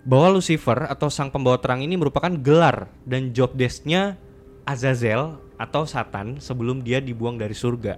Bahwa 0.04 0.36
Lucifer 0.36 0.86
atau 0.86 1.08
sang 1.08 1.32
pembawa 1.32 1.56
terang 1.58 1.80
ini 1.80 1.96
merupakan 1.96 2.30
gelar 2.30 2.86
dan 3.08 3.32
job 3.32 3.56
desk-nya 3.56 4.20
Azazel 4.68 5.40
atau 5.56 5.88
Satan 5.88 6.38
sebelum 6.38 6.84
dia 6.84 7.00
dibuang 7.00 7.40
dari 7.40 7.56
surga. 7.56 7.96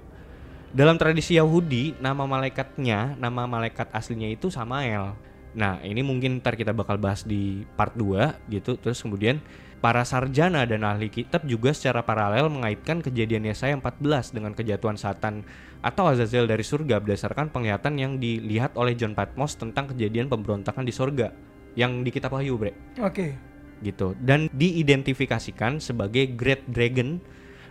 Dalam 0.71 0.95
tradisi 0.95 1.35
Yahudi, 1.35 1.99
nama 1.99 2.23
malaikatnya, 2.31 3.19
nama 3.19 3.43
malaikat 3.51 3.91
aslinya 3.91 4.31
itu 4.31 4.55
Samael. 4.55 5.19
Nah, 5.55 5.83
ini 5.83 6.05
mungkin 6.05 6.39
ntar 6.39 6.55
kita 6.55 6.71
bakal 6.71 7.01
bahas 7.01 7.27
di 7.27 7.67
part 7.75 7.95
2 7.99 8.51
gitu. 8.51 8.79
Terus 8.79 9.03
kemudian 9.03 9.43
para 9.81 10.05
sarjana 10.05 10.69
dan 10.69 10.85
ahli 10.85 11.09
kitab 11.09 11.43
juga 11.49 11.73
secara 11.73 12.05
paralel 12.05 12.53
mengaitkan 12.53 13.01
kejadian 13.01 13.49
Yesaya 13.49 13.75
14 13.81 14.37
dengan 14.37 14.53
kejatuhan 14.53 15.01
Satan 15.01 15.43
atau 15.81 16.13
Azazel 16.13 16.45
dari 16.45 16.61
surga 16.61 17.01
berdasarkan 17.01 17.49
penglihatan 17.49 17.97
yang 17.97 18.13
dilihat 18.21 18.77
oleh 18.77 18.93
John 18.93 19.17
Patmos 19.17 19.57
tentang 19.57 19.89
kejadian 19.97 20.29
pemberontakan 20.29 20.85
di 20.85 20.93
surga 20.93 21.33
yang 21.73 22.05
di 22.05 22.13
kitab 22.13 22.37
Wahyu, 22.37 22.61
Bre 22.61 22.77
oke 23.01 23.33
gitu 23.81 24.13
dan 24.21 24.53
diidentifikasikan 24.53 25.81
sebagai 25.81 26.29
Great 26.37 26.69
Dragon, 26.69 27.17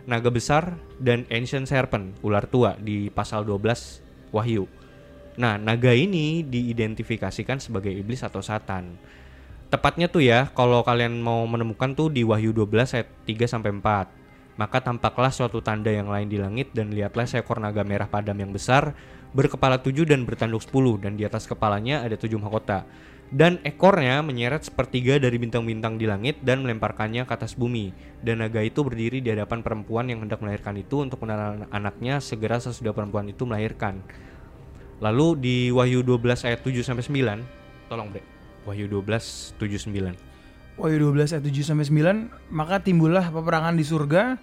naga 0.10 0.34
besar 0.34 0.82
dan 0.98 1.30
Ancient 1.30 1.70
Serpent, 1.70 2.18
ular 2.26 2.50
tua 2.50 2.74
di 2.82 3.14
pasal 3.14 3.46
12 3.46 4.34
Wahyu. 4.34 4.66
Nah, 5.38 5.60
naga 5.60 5.94
ini 5.94 6.42
diidentifikasikan 6.42 7.62
sebagai 7.62 7.94
iblis 7.94 8.26
atau 8.26 8.42
satan. 8.42 8.98
Tepatnya 9.70 10.10
tuh 10.10 10.26
ya, 10.26 10.50
kalau 10.58 10.82
kalian 10.82 11.22
mau 11.22 11.46
menemukan 11.46 11.94
tuh 11.94 12.10
di 12.10 12.26
Wahyu 12.26 12.56
12 12.56 12.98
ayat 12.98 13.10
3 13.30 13.46
sampai 13.46 13.70
4. 13.78 14.20
Maka 14.60 14.84
tampaklah 14.84 15.32
suatu 15.32 15.64
tanda 15.64 15.88
yang 15.88 16.12
lain 16.12 16.28
di 16.28 16.36
langit 16.36 16.76
dan 16.76 16.92
lihatlah 16.92 17.24
seekor 17.24 17.64
naga 17.64 17.86
merah 17.88 18.12
padam 18.12 18.36
yang 18.36 18.52
besar 18.52 18.92
berkepala 19.32 19.80
tujuh 19.80 20.10
dan 20.10 20.26
bertanduk 20.26 20.66
sepuluh 20.66 20.98
dan 20.98 21.14
di 21.14 21.24
atas 21.24 21.46
kepalanya 21.46 22.02
ada 22.02 22.18
tujuh 22.18 22.36
mahkota. 22.42 22.84
Dan 23.30 23.62
ekornya 23.62 24.26
menyeret 24.26 24.66
sepertiga 24.66 25.22
dari 25.22 25.38
bintang-bintang 25.38 26.02
di 26.02 26.10
langit 26.10 26.42
dan 26.42 26.66
melemparkannya 26.66 27.30
ke 27.30 27.34
atas 27.38 27.54
bumi. 27.54 27.94
Dan 28.26 28.42
naga 28.42 28.58
itu 28.66 28.82
berdiri 28.82 29.22
di 29.22 29.30
hadapan 29.30 29.62
perempuan 29.62 30.10
yang 30.10 30.26
hendak 30.26 30.42
melahirkan 30.42 30.74
itu 30.82 31.06
untuk 31.06 31.22
menahan 31.22 31.70
anaknya 31.70 32.18
segera 32.26 32.58
sesudah 32.58 32.90
perempuan 32.90 33.30
itu 33.30 33.46
melahirkan. 33.46 34.02
Lalu 35.00 35.28
di 35.40 35.56
Wahyu 35.72 36.04
12 36.04 36.48
ayat 36.48 36.60
7 36.64 36.84
sampai 36.84 37.04
9, 37.08 37.92
tolong 37.92 38.12
Bre. 38.12 38.24
Wahyu 38.68 38.92
12 38.92 39.56
7 39.56 39.88
9. 39.92 40.80
Wahyu 40.80 40.98
12 41.12 41.36
ayat 41.40 41.44
7 41.44 41.64
sampai 41.64 41.88
9 41.88 42.52
maka 42.52 42.80
timbullah 42.84 43.28
peperangan 43.32 43.76
di 43.76 43.84
surga 43.84 44.40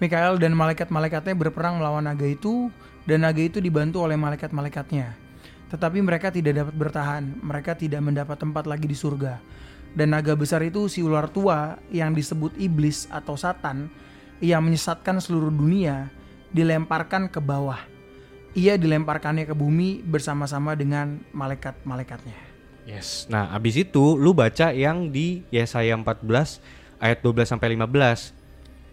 Mikael 0.00 0.40
dan 0.40 0.56
malaikat-malaikatnya 0.56 1.36
berperang 1.36 1.76
melawan 1.76 2.08
naga 2.08 2.24
itu 2.24 2.72
dan 3.04 3.24
naga 3.24 3.44
itu 3.44 3.60
dibantu 3.60 4.00
oleh 4.00 4.16
malaikat-malaikatnya 4.16 5.30
tetapi 5.70 6.02
mereka 6.02 6.34
tidak 6.34 6.66
dapat 6.66 6.74
bertahan. 6.74 7.22
Mereka 7.40 7.78
tidak 7.78 8.02
mendapat 8.02 8.36
tempat 8.36 8.66
lagi 8.66 8.90
di 8.90 8.98
surga. 8.98 9.38
Dan 9.94 10.14
naga 10.14 10.34
besar 10.34 10.62
itu 10.66 10.90
si 10.90 11.02
ular 11.02 11.30
tua 11.30 11.78
yang 11.94 12.14
disebut 12.14 12.58
iblis 12.58 13.06
atau 13.10 13.38
satan 13.38 13.90
yang 14.42 14.66
menyesatkan 14.66 15.22
seluruh 15.22 15.50
dunia 15.50 16.10
dilemparkan 16.50 17.30
ke 17.30 17.38
bawah. 17.38 17.78
Ia 18.58 18.74
dilemparkannya 18.74 19.46
ke 19.46 19.54
bumi 19.54 20.02
bersama-sama 20.02 20.74
dengan 20.74 21.22
malaikat-malaikatnya. 21.30 22.34
Yes. 22.82 23.30
Nah, 23.30 23.54
abis 23.54 23.86
itu 23.86 24.18
lu 24.18 24.34
baca 24.34 24.74
yang 24.74 25.14
di 25.14 25.46
Yesaya 25.54 25.94
14 25.94 26.58
ayat 26.98 27.22
12 27.22 27.46
sampai 27.46 27.78
15. 27.78 28.34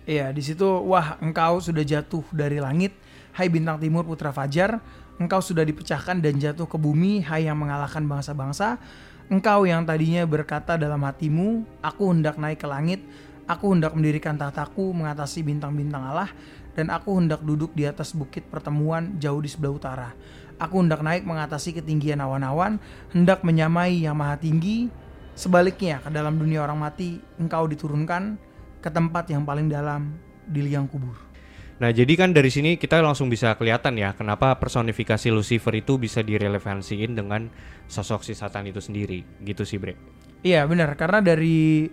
Iya, 0.07 0.31
di 0.31 0.39
situ 0.39 0.63
wah 0.63 1.19
engkau 1.19 1.59
sudah 1.59 1.83
jatuh 1.83 2.23
dari 2.31 2.61
langit, 2.61 2.95
hai 3.35 3.51
bintang 3.51 3.75
timur 3.81 4.07
putra 4.07 4.31
fajar, 4.31 4.79
engkau 5.19 5.43
sudah 5.43 5.67
dipecahkan 5.67 6.21
dan 6.21 6.39
jatuh 6.39 6.69
ke 6.69 6.77
bumi, 6.79 7.25
hai 7.25 7.49
yang 7.49 7.59
mengalahkan 7.59 8.05
bangsa-bangsa. 8.07 8.79
Engkau 9.27 9.67
yang 9.67 9.83
tadinya 9.83 10.23
berkata 10.23 10.79
dalam 10.79 11.03
hatimu, 11.03 11.67
aku 11.83 12.15
hendak 12.15 12.39
naik 12.39 12.63
ke 12.63 12.67
langit, 12.69 13.03
aku 13.43 13.75
hendak 13.75 13.91
mendirikan 13.91 14.39
tahtaku 14.39 14.95
mengatasi 14.95 15.43
bintang-bintang 15.43 16.07
Allah, 16.07 16.31
dan 16.77 16.93
aku 16.93 17.17
hendak 17.17 17.41
duduk 17.41 17.73
di 17.73 17.89
atas 17.89 18.13
bukit 18.13 18.45
pertemuan 18.45 19.17
jauh 19.17 19.41
di 19.41 19.49
sebelah 19.49 19.73
utara. 19.73 20.09
Aku 20.61 20.77
hendak 20.77 21.01
naik 21.01 21.25
mengatasi 21.25 21.73
ketinggian 21.81 22.21
awan-awan, 22.21 22.77
hendak 23.09 23.41
menyamai 23.41 24.05
yang 24.05 24.13
maha 24.13 24.37
tinggi. 24.37 24.93
Sebaliknya, 25.33 26.01
ke 26.01 26.13
dalam 26.13 26.37
dunia 26.37 26.61
orang 26.61 26.77
mati, 26.77 27.17
engkau 27.41 27.65
diturunkan 27.65 28.37
ke 28.77 28.89
tempat 28.93 29.25
yang 29.33 29.41
paling 29.41 29.69
dalam 29.69 30.13
di 30.45 30.61
liang 30.65 30.85
kubur. 30.85 31.17
Nah, 31.77 31.93
jadi 31.93 32.09
kan 32.17 32.33
dari 32.33 32.49
sini 32.49 32.73
kita 32.81 33.05
langsung 33.05 33.29
bisa 33.29 33.53
kelihatan 33.53 34.01
ya 34.01 34.17
kenapa 34.17 34.57
personifikasi 34.57 35.29
Lucifer 35.29 35.73
itu 35.77 36.01
bisa 36.01 36.25
direlevansiin 36.25 37.13
dengan 37.13 37.53
sosok 37.85 38.25
si 38.25 38.33
Satan 38.33 38.65
itu 38.65 38.81
sendiri. 38.81 39.21
Gitu 39.45 39.61
sih, 39.61 39.77
Bre. 39.77 39.93
Iya 40.41 40.65
benar, 40.65 40.97
karena 40.97 41.21
dari 41.21 41.85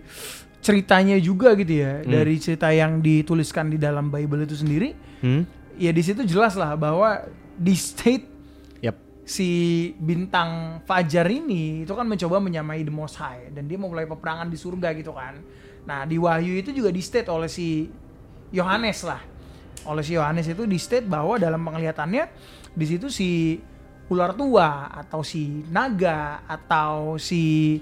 ceritanya 0.59 1.15
juga 1.19 1.53
gitu 1.55 1.81
ya, 1.81 2.01
dari 2.01 2.35
cerita 2.37 2.71
yang 2.71 2.99
dituliskan 2.99 3.69
di 3.69 3.77
dalam 3.77 4.09
Bible 4.09 4.43
itu 4.43 4.57
sendiri, 4.57 4.93
Hmm? 5.21 5.47
ya 5.75 5.89
di 5.89 6.01
situ 6.03 6.21
jelas 6.23 6.53
lah 6.53 6.77
bahwa 6.77 7.23
di 7.55 7.73
state 7.73 8.27
Yap. 8.83 8.95
si 9.25 9.47
bintang 9.97 10.81
Fajar 10.83 11.25
ini 11.27 11.81
itu 11.87 11.93
kan 11.95 12.05
mencoba 12.05 12.37
menyamai 12.37 12.83
The 12.83 12.93
Most 12.93 13.17
High 13.17 13.49
dan 13.55 13.65
dia 13.65 13.79
memulai 13.79 14.05
peperangan 14.05 14.51
di 14.51 14.57
surga 14.59 14.91
gitu 14.93 15.15
kan. 15.15 15.39
Nah 15.87 16.03
di 16.05 16.17
Wahyu 16.17 16.61
itu 16.61 16.73
juga 16.73 16.89
di 16.91 17.01
state 17.01 17.29
oleh 17.31 17.47
si 17.49 17.87
Yohanes 18.53 19.01
lah, 19.05 19.21
oleh 19.85 20.03
si 20.05 20.13
Yohanes 20.13 20.45
itu 20.45 20.65
di 20.65 20.77
state 20.77 21.05
bahwa 21.05 21.37
dalam 21.37 21.61
penglihatannya 21.61 22.23
di 22.75 22.85
situ 22.85 23.07
si 23.09 23.57
ular 24.05 24.31
tua 24.31 24.85
atau 24.91 25.21
si 25.21 25.65
naga 25.67 26.45
atau 26.45 27.17
si 27.17 27.79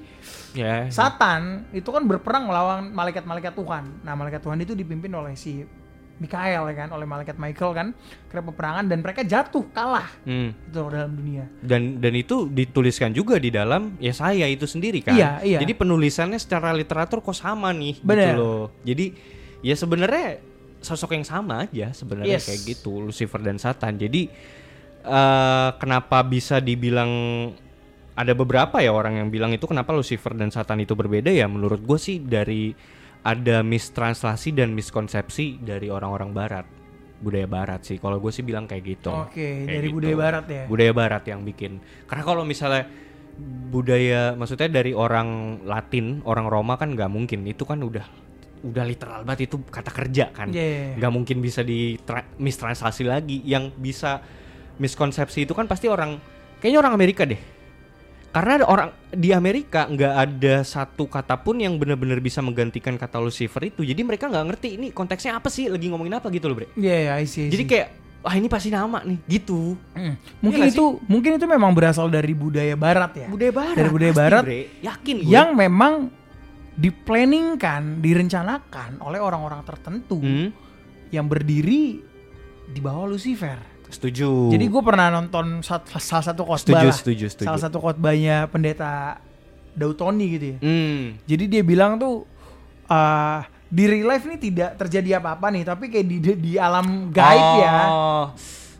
Ya. 0.53 0.87
Satan 0.87 1.65
itu 1.69 1.89
kan 1.89 2.05
berperang 2.05 2.45
melawan 2.45 2.87
malaikat-malaikat 2.89 3.53
Tuhan. 3.53 3.83
Nah, 4.01 4.13
malaikat 4.13 4.39
Tuhan 4.39 4.55
itu 4.57 4.71
dipimpin 4.71 5.09
oleh 5.09 5.33
si 5.33 5.65
Mikael 6.13 6.69
ya 6.69 6.75
kan, 6.77 6.93
oleh 6.93 7.03
malaikat 7.03 7.35
Michael 7.35 7.73
kan, 7.73 7.87
kira 8.29 8.39
peperangan 8.39 8.85
dan 8.85 9.01
mereka 9.01 9.25
jatuh 9.25 9.65
kalah 9.67 10.07
Hmm. 10.23 10.53
itu 10.53 10.77
dalam 10.77 11.11
dunia. 11.11 11.49
Dan 11.59 11.97
dan 11.97 12.13
itu 12.13 12.47
dituliskan 12.47 13.11
juga 13.11 13.35
di 13.35 13.49
dalam 13.49 13.97
Yesaya 13.97 14.45
itu 14.45 14.63
sendiri 14.63 15.01
kan. 15.01 15.17
Iya, 15.17 15.41
iya. 15.43 15.59
Jadi 15.59 15.73
penulisannya 15.73 16.37
secara 16.37 16.69
literatur 16.71 17.19
kok 17.19 17.33
sama 17.33 17.73
nih 17.73 17.97
Bener. 17.99 18.31
gitu 18.31 18.39
loh. 18.39 18.65
Jadi 18.85 19.05
ya 19.59 19.73
sebenarnya 19.73 20.37
sosok 20.79 21.17
yang 21.17 21.25
sama 21.25 21.65
aja 21.65 21.91
sebenarnya 21.91 22.37
Yes. 22.37 22.45
kayak 22.45 22.61
gitu 22.69 23.01
Lucifer 23.01 23.41
dan 23.41 23.57
Satan. 23.57 23.97
Jadi 23.97 24.29
eh 25.03 25.69
kenapa 25.77 26.23
bisa 26.23 26.57
dibilang 26.57 27.11
ada 28.13 28.31
beberapa 28.31 28.77
ya 28.77 28.93
orang 28.93 29.19
yang 29.19 29.27
bilang 29.27 29.51
itu 29.51 29.65
kenapa 29.65 29.91
Lucifer 29.91 30.31
dan 30.31 30.47
Satan 30.47 30.79
itu 30.79 30.93
berbeda 30.93 31.27
ya? 31.27 31.49
Menurut 31.49 31.81
gue 31.81 31.97
sih 31.97 32.21
dari 32.21 32.71
ada 33.23 33.63
mistranslasi 33.63 34.53
dan 34.53 34.71
miskonsepsi 34.71 35.59
dari 35.59 35.87
orang-orang 35.89 36.29
barat 36.31 36.65
budaya 37.19 37.47
barat 37.47 37.81
sih. 37.83 37.97
Kalau 37.97 38.19
gue 38.19 38.29
sih 38.29 38.43
bilang 38.43 38.67
kayak 38.67 38.83
gitu. 38.83 39.09
Oke, 39.09 39.63
Kayak 39.63 39.79
dari 39.79 39.87
gitu. 39.87 39.95
budaya 39.97 40.15
barat 40.19 40.45
ya. 40.45 40.63
budaya 40.67 40.91
barat 40.93 41.23
yang 41.25 41.41
bikin. 41.41 41.79
Karena 42.05 42.23
kalau 42.23 42.43
misalnya 42.43 42.83
budaya 43.73 44.37
maksudnya 44.37 44.69
dari 44.69 44.93
orang 44.93 45.59
Latin 45.65 46.21
orang 46.23 46.45
Roma 46.47 46.75
kan 46.77 46.93
nggak 46.93 47.09
mungkin. 47.09 47.47
Itu 47.47 47.63
kan 47.65 47.81
udah 47.81 48.05
udah 48.61 48.83
literal 48.85 49.23
banget. 49.23 49.49
Itu 49.49 49.63
kata 49.65 49.89
kerja 49.89 50.29
kan. 50.29 50.51
Iya. 50.51 50.99
nggak 50.99 51.11
mungkin 51.11 51.39
bisa 51.39 51.63
di 51.63 51.95
tra- 51.97 52.29
mistranslasi 52.37 53.03
lagi. 53.03 53.41
Yang 53.41 53.73
bisa 53.79 54.19
miskonsepsi 54.75 55.43
itu 55.43 55.51
kan 55.51 55.65
pasti 55.65 55.85
orang 55.85 56.17
kayaknya 56.57 56.79
orang 56.79 56.93
Amerika 56.93 57.23
deh 57.23 57.37
karena 58.29 58.57
ada 58.57 58.65
orang 58.65 58.89
di 59.09 59.29
Amerika 59.29 59.85
nggak 59.85 60.13
ada 60.15 60.55
satu 60.63 61.05
kata 61.05 61.37
pun 61.37 61.53
yang 61.55 61.77
benar-benar 61.77 62.17
bisa 62.17 62.41
menggantikan 62.41 62.95
kata 62.95 63.21
Lucifer 63.21 63.61
itu 63.63 63.85
jadi 63.85 64.01
mereka 64.01 64.25
nggak 64.25 64.45
ngerti 64.47 64.69
ini 64.73 64.87
konteksnya 64.89 65.37
apa 65.37 65.47
sih 65.47 65.69
lagi 65.69 65.85
ngomongin 65.85 66.17
apa 66.17 66.27
gitu 66.27 66.47
loh 66.47 66.57
bre 66.57 66.67
Iya, 66.73 66.95
iya, 66.99 67.11
I 67.15 67.25
see, 67.25 67.45
I 67.45 67.53
jadi 67.53 67.63
kayak 67.63 67.87
wah 68.19 68.33
ini 68.33 68.47
pasti 68.47 68.69
nama 68.69 68.99
nih 68.99 69.21
gitu 69.29 69.77
Hmm. 69.93 70.17
mungkin 70.41 70.61
Iya 70.61 70.73
itu 70.73 70.85
mungkin 71.05 71.31
itu 71.35 71.45
memang 71.45 71.71
berasal 71.71 72.09
dari 72.09 72.33
budaya 72.33 72.73
barat 72.73 73.11
ya. 73.15 73.27
budaya 73.27 73.53
barat 73.53 73.75
Dari 73.75 73.89
budaya 73.91 74.09
pasti, 74.09 74.21
barat 74.25 74.43
Bre. 74.43 74.61
yakin 74.81 75.15
gue 75.19 75.29
Yang 75.29 75.49
memang 75.53 75.93
diplanningkan, 76.73 78.01
direncanakan 78.01 78.97
oleh 78.99 79.21
orang-orang 79.21 79.61
tertentu 79.61 80.17
Hmm, 80.17 80.49
yang 81.09 81.29
berdiri 81.29 82.01
di 82.65 82.79
bawah 82.81 83.05
Lucifer. 83.05 83.61
Setuju 83.93 84.49
Jadi 84.49 84.65
gue 84.65 84.81
pernah 84.81 85.07
nonton 85.09 85.61
sat- 85.61 85.85
salah 85.95 86.25
satu 86.25 86.41
khotbah 86.41 86.59
setuju 86.59 86.83
lah. 86.83 86.95
setuju 86.95 87.25
setuju 87.27 87.47
Salah 87.47 87.61
satu 87.61 87.77
khotbahnya 87.77 88.45
pendeta 88.45 89.21
Dautoni 89.71 90.25
gitu 90.31 90.45
ya. 90.47 90.57
Hmm, 90.59 91.17
Jadi 91.23 91.43
dia 91.47 91.61
bilang 91.61 91.95
tuh 91.95 92.25
ah, 92.85 93.41
di 93.65 93.83
real 93.83 94.05
life 94.07 94.21
ini 94.23 94.37
tidak 94.37 94.77
terjadi 94.77 95.17
apa-apa 95.17 95.49
nih, 95.49 95.63
tapi 95.63 95.87
kayak 95.87 96.05
di 96.05 96.17
di 96.35 96.53
alam 96.55 97.09
gaib 97.09 97.47
ya. 97.59 97.73
Oh, 97.87 98.25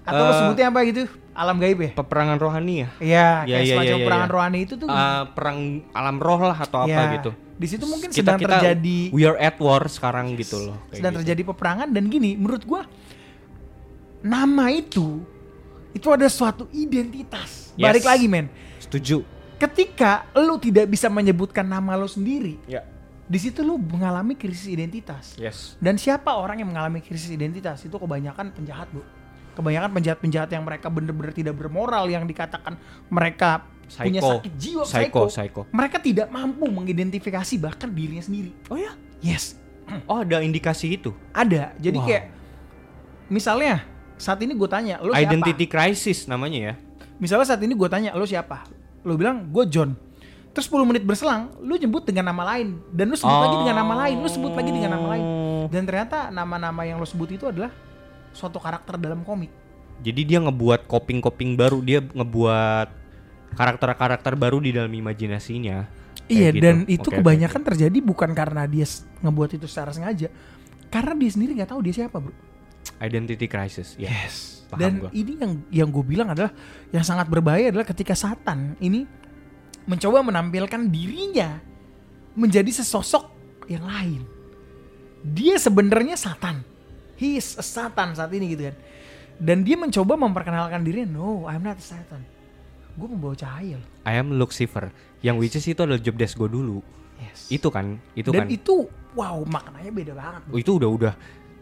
Atau 0.04 0.20
lo 0.20 0.28
eh, 0.28 0.38
sebutnya 0.38 0.68
apa 0.68 0.80
gitu? 0.84 1.04
Alam 1.34 1.58
gaib 1.58 1.80
ya? 1.80 1.92
peperangan 1.94 2.38
rohani 2.38 2.76
ya 2.76 2.88
Iya, 2.96 3.02
Iya, 3.02 3.26
kayak 3.48 3.58
iya, 3.60 3.72
semacam 3.72 3.88
iya, 3.88 3.96
iya, 3.96 4.06
perangan 4.06 4.28
iya. 4.28 4.36
rohani 4.36 4.60
itu 4.62 4.74
tuh. 4.76 4.86
Eh, 4.88 5.24
perang 5.32 5.58
alam 5.92 6.18
roh 6.18 6.42
lah 6.44 6.58
atau 6.60 6.78
apa 6.80 6.94
ya, 6.94 7.14
gitu 7.16 7.32
Di 7.54 7.68
situ 7.68 7.86
mungkin 7.86 8.10
Kita- 8.12 8.20
sedang 8.20 8.38
kita 8.38 8.50
terjadi 8.52 9.00
we 9.10 9.24
are 9.24 9.38
at 9.40 9.58
war 9.58 9.82
sekarang 9.88 10.34
gitu 10.36 10.62
loh 10.64 10.78
kayak 10.84 10.94
sedang 10.96 11.12
gitu. 11.12 11.20
terjadi 11.24 11.42
peperangan 11.48 11.88
dan 11.90 12.04
gini, 12.06 12.36
menurut 12.36 12.62
gua 12.64 12.86
nama 14.24 14.72
itu 14.72 15.22
itu 15.94 16.08
ada 16.10 16.26
suatu 16.26 16.66
identitas. 16.74 17.76
Yes. 17.76 17.84
Balik 17.86 18.06
lagi 18.08 18.26
men. 18.26 18.48
setuju 18.80 19.22
Ketika 19.54 20.28
lu 20.36 20.58
tidak 20.58 20.90
bisa 20.90 21.08
menyebutkan 21.08 21.64
nama 21.64 21.96
lu 21.96 22.04
sendiri, 22.04 22.60
ya 22.68 22.84
di 23.24 23.40
situ 23.40 23.64
lu 23.64 23.80
mengalami 23.80 24.36
krisis 24.36 24.68
identitas. 24.68 25.38
yes 25.40 25.80
Dan 25.80 25.96
siapa 25.96 26.36
orang 26.36 26.60
yang 26.60 26.68
mengalami 26.68 27.00
krisis 27.00 27.32
identitas? 27.32 27.80
Itu 27.82 27.96
kebanyakan 27.96 28.52
penjahat, 28.52 28.92
Bu. 28.92 29.00
Kebanyakan 29.56 29.96
penjahat-penjahat 29.96 30.50
yang 30.52 30.68
mereka 30.68 30.92
bener-bener 30.92 31.32
tidak 31.32 31.56
bermoral 31.56 32.04
yang 32.12 32.28
dikatakan 32.28 32.76
mereka 33.08 33.64
punya 33.88 34.20
Psycho. 34.20 34.32
sakit 34.36 34.54
jiwa 34.58 34.84
psycho 34.84 35.00
psycho. 35.00 35.22
psycho 35.30 35.62
Mereka 35.72 35.98
tidak 36.02 36.28
mampu 36.28 36.66
mengidentifikasi 36.68 37.54
bahkan 37.62 37.88
dirinya 37.94 38.24
sendiri. 38.26 38.52
oh 38.68 38.76
ya 38.76 38.92
Yes, 39.24 39.56
oh 40.10 40.20
ada 40.20 40.44
indikasi 40.44 41.00
itu 41.00 41.16
ada. 41.32 41.72
Jadi 41.80 41.98
Wow. 42.02 42.08
kayak 42.10 42.24
misalnya 43.30 43.86
saat 44.24 44.40
ini 44.40 44.56
gue 44.56 44.70
tanya, 44.72 45.04
lo 45.04 45.12
siapa? 45.12 45.20
identity 45.28 45.66
crisis 45.68 46.32
namanya 46.32 46.72
ya 46.72 46.74
Misalnya 47.20 47.44
saat 47.44 47.62
ini 47.62 47.76
gue 47.76 47.90
tanya, 47.92 48.16
lo 48.16 48.24
siapa? 48.24 48.64
Lo 49.04 49.20
bilang, 49.20 49.48
gue 49.48 49.64
John. 49.68 49.96
Terus 50.52 50.68
10 50.68 50.84
menit 50.88 51.04
berselang, 51.04 51.52
lu 51.62 51.78
nyebut 51.78 52.04
dengan 52.04 52.32
nama 52.32 52.56
lain. 52.56 52.80
Dan 52.92 53.12
lu 53.12 53.16
sebut 53.16 53.40
lagi 53.48 53.56
dengan 53.64 53.76
nama 53.80 53.94
lain. 54.06 54.18
Lu 54.20 54.28
sebut 54.28 54.54
lagi 54.56 54.72
dengan 54.74 54.92
nama 54.98 55.08
lain. 55.16 55.24
Oh. 55.24 55.66
Dan 55.72 55.88
ternyata 55.88 56.28
nama-nama 56.34 56.84
yang 56.84 57.00
lo 57.00 57.08
sebut 57.08 57.32
itu 57.32 57.48
adalah 57.48 57.72
suatu 58.34 58.58
karakter 58.58 58.98
dalam 58.98 59.22
komik. 59.22 59.54
jadi 60.04 60.22
dia 60.26 60.40
ngebuat 60.42 60.90
coping-coping 60.90 61.56
baru 61.56 61.80
dia 61.80 62.02
ngebuat 62.02 62.88
karakter-karakter 63.56 64.34
baru 64.36 64.60
di 64.60 64.74
dalam 64.74 64.92
imajinasinya 64.92 65.86
Iya, 66.28 66.50
gitu. 66.50 66.64
dan 66.64 66.76
itu 66.88 67.08
oke, 67.08 67.20
kebanyakan 67.20 67.62
terjadi 67.62 67.98
bukan 68.00 68.32
karena 68.32 68.64
dia 68.64 68.88
ngebuat 69.22 69.60
itu 69.60 69.68
secara 69.68 69.92
sengaja. 69.92 70.32
Karena 70.88 71.14
dia 71.20 71.30
sendiri 71.30 71.52
nggak 71.60 71.72
tahu 71.76 71.82
dia 71.84 71.94
siapa, 72.04 72.16
bro. 72.18 72.32
Identity 72.98 73.46
crisis 73.46 73.96
ya 73.96 74.10
Yes. 74.10 74.66
paham 74.68 74.80
Dan 74.80 74.92
gua. 75.00 75.10
ini 75.12 75.34
yang 75.38 75.52
yang 75.70 75.90
gue 75.90 76.02
bilang 76.02 76.30
adalah 76.30 76.50
yang 76.90 77.02
sangat 77.02 77.28
berbahaya 77.28 77.70
adalah 77.70 77.86
ketika 77.86 78.14
Satan 78.14 78.74
ini 78.80 79.06
mencoba 79.84 80.24
menampilkan 80.24 80.88
dirinya 80.88 81.60
menjadi 82.34 82.72
sesosok 82.74 83.30
yang 83.68 83.84
lain. 83.84 84.22
Dia 85.22 85.56
sebenarnya 85.56 86.18
Satan. 86.18 86.64
He 87.16 87.38
is 87.38 87.56
a 87.56 87.64
Satan 87.64 88.12
saat 88.12 88.34
ini 88.34 88.52
gitu 88.52 88.68
kan. 88.68 88.76
Dan 89.38 89.62
dia 89.62 89.76
mencoba 89.76 90.16
memperkenalkan 90.16 90.82
dirinya, 90.82 91.14
no, 91.14 91.46
I'm 91.46 91.62
not 91.62 91.78
a 91.78 91.86
Satan. 91.86 92.22
Gue 92.94 93.08
membawa 93.08 93.34
cahaya 93.34 93.78
loh. 93.78 93.90
I 94.04 94.18
am 94.18 94.34
Lucifer 94.34 94.90
yang 95.20 95.38
which 95.38 95.54
is 95.54 95.64
itu 95.64 95.80
adalah 95.80 95.98
job 95.98 96.16
desk 96.16 96.36
gue 96.36 96.48
dulu 96.48 96.84
Yes. 97.14 97.48
itu 97.48 97.70
kan 97.70 98.02
itu 98.14 98.36
Dan 98.36 98.44
kan 98.44 98.48
itu, 98.52 98.84
wow, 99.14 99.40
maknanya 99.48 99.92
beda 99.94 100.14
banget. 100.14 100.42
Oh, 100.50 100.60
itu 100.60 100.72
udah 100.76 100.90
udah 100.92 101.14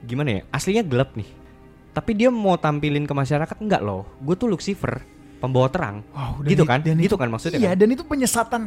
gimana 0.05 0.29
ya 0.29 0.41
aslinya 0.49 0.83
gelap 0.85 1.13
nih 1.13 1.29
tapi 1.91 2.15
dia 2.15 2.31
mau 2.31 2.55
tampilin 2.55 3.03
ke 3.05 3.13
masyarakat 3.13 3.57
enggak 3.61 3.81
loh 3.83 4.07
gue 4.23 4.35
tuh 4.37 4.47
Lucifer 4.47 5.03
pembawa 5.41 5.67
terang. 5.73 6.05
Wow, 6.13 6.45
Gitu 6.45 6.61
kan? 6.61 6.85
Dan 6.85 7.01
Gitu 7.01 7.09
itu, 7.09 7.15
kan 7.17 7.27
maksudnya 7.33 7.57
Iya, 7.57 7.73
kan? 7.73 7.81
dan 7.81 7.87
itu 7.89 8.03
penyesatan 8.05 8.61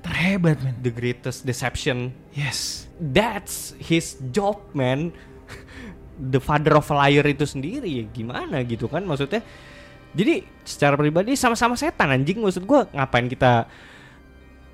terhebat, 0.00 0.62
men. 0.62 0.78
The 0.80 0.94
greatest 0.94 1.42
deception. 1.42 2.14
Yes. 2.32 2.86
That's 2.96 3.74
his 3.82 4.16
job, 4.30 4.62
man. 4.70 5.10
The 6.32 6.38
father 6.38 6.78
of 6.78 6.86
liar 6.94 7.26
itu 7.26 7.44
sendiri 7.48 7.88
ya 7.90 8.04
gimana 8.06 8.62
gitu 8.62 8.86
kan 8.86 9.02
maksudnya. 9.02 9.42
Jadi 10.14 10.44
secara 10.62 10.94
pribadi 10.94 11.32
sama-sama 11.32 11.74
setan 11.80 12.12
anjing 12.12 12.44
maksud 12.44 12.68
gua 12.68 12.84
ngapain 12.92 13.24
kita 13.24 13.64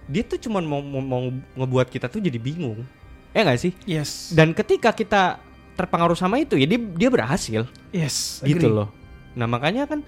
dia 0.06 0.22
tuh 0.22 0.38
cuman 0.42 0.62
mau, 0.66 0.80
mau, 0.82 1.02
mau 1.02 1.22
ngebuat 1.54 1.90
kita 1.90 2.10
tuh 2.10 2.18
jadi 2.18 2.38
bingung. 2.38 2.82
Ya 3.30 3.46
nggak 3.46 3.62
sih? 3.62 3.72
Yes. 3.86 4.34
Dan 4.34 4.58
ketika 4.58 4.90
kita 4.90 5.38
terpengaruh 5.76 6.16
sama 6.16 6.40
itu 6.40 6.56
ya 6.56 6.64
dia 6.64 6.80
dia 6.80 7.10
berhasil 7.12 7.68
yes. 7.92 8.40
gitu 8.42 8.66
agree. 8.66 8.76
loh. 8.82 8.88
Nah 9.36 9.44
makanya 9.44 9.84
kan 9.84 10.00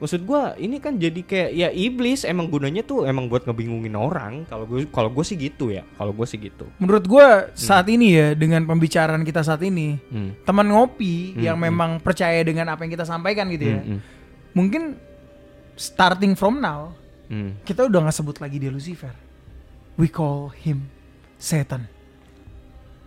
maksud 0.00 0.24
gua 0.24 0.56
ini 0.56 0.80
kan 0.80 0.96
jadi 0.96 1.20
kayak 1.20 1.50
ya 1.52 1.68
iblis 1.68 2.24
emang 2.24 2.48
gunanya 2.48 2.80
tuh 2.80 3.04
emang 3.04 3.28
buat 3.28 3.44
ngebingungin 3.44 3.92
orang. 3.92 4.48
Kalau 4.48 4.64
gue 4.64 4.88
kalau 4.88 5.12
gue 5.12 5.20
sih 5.20 5.36
gitu 5.36 5.68
ya. 5.68 5.84
Kalau 6.00 6.16
gue 6.16 6.24
sih 6.24 6.40
gitu. 6.40 6.64
Menurut 6.80 7.04
gua 7.04 7.52
saat 7.52 7.84
ini 7.92 8.16
ya 8.16 8.32
dengan 8.32 8.64
pembicaraan 8.64 9.20
kita 9.22 9.44
saat 9.44 9.60
ini, 9.60 10.00
Hmm. 10.08 10.32
teman 10.48 10.72
ngopi 10.72 11.36
Hmm, 11.36 11.44
yang 11.44 11.56
hmm. 11.60 11.66
memang 11.68 11.90
percaya 12.00 12.40
dengan 12.40 12.72
apa 12.72 12.88
yang 12.88 12.96
kita 12.96 13.04
sampaikan 13.04 13.52
gitu 13.52 13.76
ya. 13.76 13.84
Hmm, 13.84 14.00
hmm, 14.00 14.00
Mungkin 14.56 14.82
starting 15.76 16.32
from 16.32 16.64
now 16.64 16.96
hmm. 17.28 17.60
kita 17.68 17.84
udah 17.84 18.08
nggak 18.08 18.16
sebut 18.16 18.36
lagi 18.40 18.56
dia 18.56 18.72
Lucifer. 18.72 19.12
We 20.00 20.08
call 20.08 20.48
him 20.56 20.88
Satan. 21.36 21.99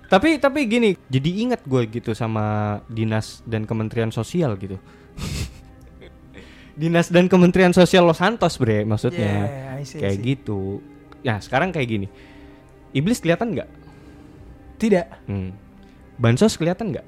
Tapi 0.08 0.38
tapi 0.38 0.68
gini, 0.70 0.93
jadi 1.10 1.30
ingat 1.47 1.66
gue 1.66 1.89
gitu 1.89 2.12
sama 2.14 2.78
dinas 2.86 3.41
dan 3.47 3.66
Kementerian 3.66 4.14
Sosial 4.14 4.54
gitu. 4.62 4.78
dinas 6.80 7.10
dan 7.10 7.30
Kementerian 7.30 7.74
Sosial 7.74 8.06
Los 8.06 8.18
Santos 8.18 8.58
bre 8.58 8.82
maksudnya 8.86 9.45
Yeah, 9.45 9.78
I 9.78 9.84
see, 9.86 9.97
I 9.97 10.01
kayak 10.06 10.18
see. 10.18 10.26
gitu. 10.34 10.60
Ya 11.24 11.39
sekarang 11.39 11.72
kayak 11.72 11.88
gini, 11.88 12.08
iblis 12.91 13.22
kelihatan 13.24 13.56
nggak? 13.56 13.70
Tidak. 14.82 15.08
Hmm. 15.30 15.56
Bansos 16.20 16.60
kelihatan 16.60 16.93
nggak? 16.93 17.08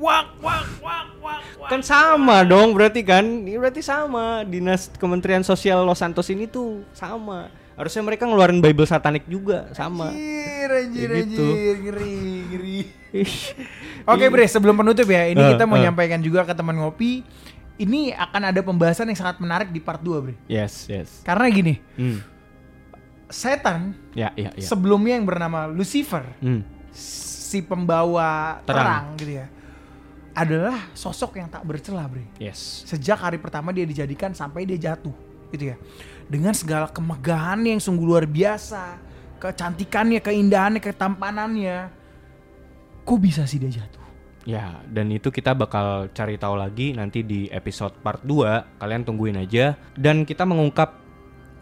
Wak 0.00 0.28
wak 0.40 0.66
wak 0.80 1.06
wak. 1.20 1.42
wak. 1.60 1.68
Kan 1.68 1.80
sama 1.84 2.40
dong 2.44 2.72
berarti 2.72 3.04
kan? 3.04 3.24
Ini 3.24 3.56
berarti 3.60 3.80
sama 3.84 4.44
dinas 4.48 4.88
Kementerian 4.96 5.44
Sosial 5.44 5.84
Los 5.84 6.00
Santos 6.00 6.28
ini 6.32 6.48
tuh 6.48 6.84
sama. 6.96 7.48
Harusnya 7.80 8.04
mereka 8.04 8.28
ngeluarin 8.28 8.60
Bible 8.60 8.84
satanik 8.84 9.24
juga 9.24 9.72
sama. 9.72 10.12
Anjir, 10.12 10.68
anjir, 10.68 11.08
Kayak 11.08 11.24
gitu. 11.26 11.46
anjir, 11.48 11.74
ngeri, 11.80 12.18
ngeri. 12.46 12.78
Oke 14.04 14.24
Bre, 14.28 14.44
sebelum 14.44 14.76
penutup 14.76 15.08
ya, 15.08 15.24
ini 15.26 15.40
Eh, 15.40 15.48
kita 15.56 15.64
mau 15.64 15.80
eh. 15.80 15.88
nyampaikan 15.88 16.20
juga 16.20 16.44
ke 16.44 16.52
teman 16.52 16.76
ngopi. 16.76 17.24
Ini 17.74 18.12
akan 18.12 18.52
ada 18.52 18.60
pembahasan 18.60 19.08
yang 19.08 19.16
sangat 19.16 19.40
menarik 19.40 19.72
di 19.72 19.80
part 19.80 19.96
2 19.96 20.20
Bre. 20.20 20.36
Yes 20.44 20.84
yes. 20.86 21.24
Karena 21.24 21.48
gini, 21.48 21.80
Hmm. 21.96 22.20
setan 23.26 23.96
Ya 24.12 24.28
ya 24.34 24.52
ya. 24.52 24.60
sebelumnya 24.60 25.16
yang 25.16 25.24
bernama 25.24 25.64
Lucifer, 25.64 26.26
Hmm. 26.38 26.60
si 26.92 27.64
pembawa 27.64 28.60
terang, 28.62 28.84
Terang. 28.84 29.04
gitu 29.16 29.32
ya, 29.38 29.46
adalah 30.32 30.92
sosok 30.92 31.40
yang 31.40 31.48
tak 31.48 31.64
bercelah 31.64 32.04
Bre. 32.04 32.28
Yes. 32.36 32.84
Sejak 32.84 33.16
hari 33.16 33.40
pertama 33.40 33.72
dia 33.72 33.82
dijadikan 33.82 34.30
sampai 34.30 34.68
dia 34.68 34.92
jatuh, 34.92 35.16
gitu 35.48 35.72
ya. 35.72 35.76
Dengan 36.30 36.54
segala 36.54 36.86
kemegahannya 36.86 37.74
yang 37.74 37.82
sungguh 37.82 38.06
luar 38.06 38.22
biasa, 38.22 39.02
kecantikannya, 39.42 40.22
keindahannya, 40.22 40.78
ketampanannya, 40.78 41.90
kok 43.02 43.18
bisa 43.18 43.42
sih 43.50 43.58
dia 43.58 43.82
jatuh? 43.82 44.06
Ya, 44.46 44.78
dan 44.88 45.10
itu 45.10 45.28
kita 45.28 45.52
bakal 45.52 46.08
cari 46.14 46.38
tahu 46.38 46.54
lagi 46.54 46.94
nanti 46.94 47.26
di 47.26 47.50
episode 47.50 47.98
part 48.00 48.22
2. 48.22 48.78
Kalian 48.78 49.02
tungguin 49.02 49.42
aja 49.42 49.74
dan 49.98 50.22
kita 50.22 50.46
mengungkap 50.46 50.96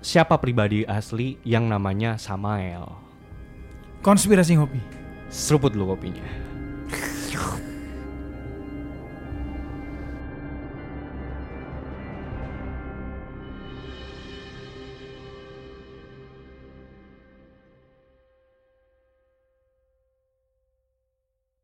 siapa 0.04 0.38
pribadi 0.38 0.84
asli 0.86 1.40
yang 1.42 1.66
namanya 1.66 2.20
Samael. 2.20 2.86
Konspirasi 4.04 4.60
ngopi. 4.60 4.78
Seruput 5.32 5.74
dulu 5.74 5.96
kopinya. 5.96 6.22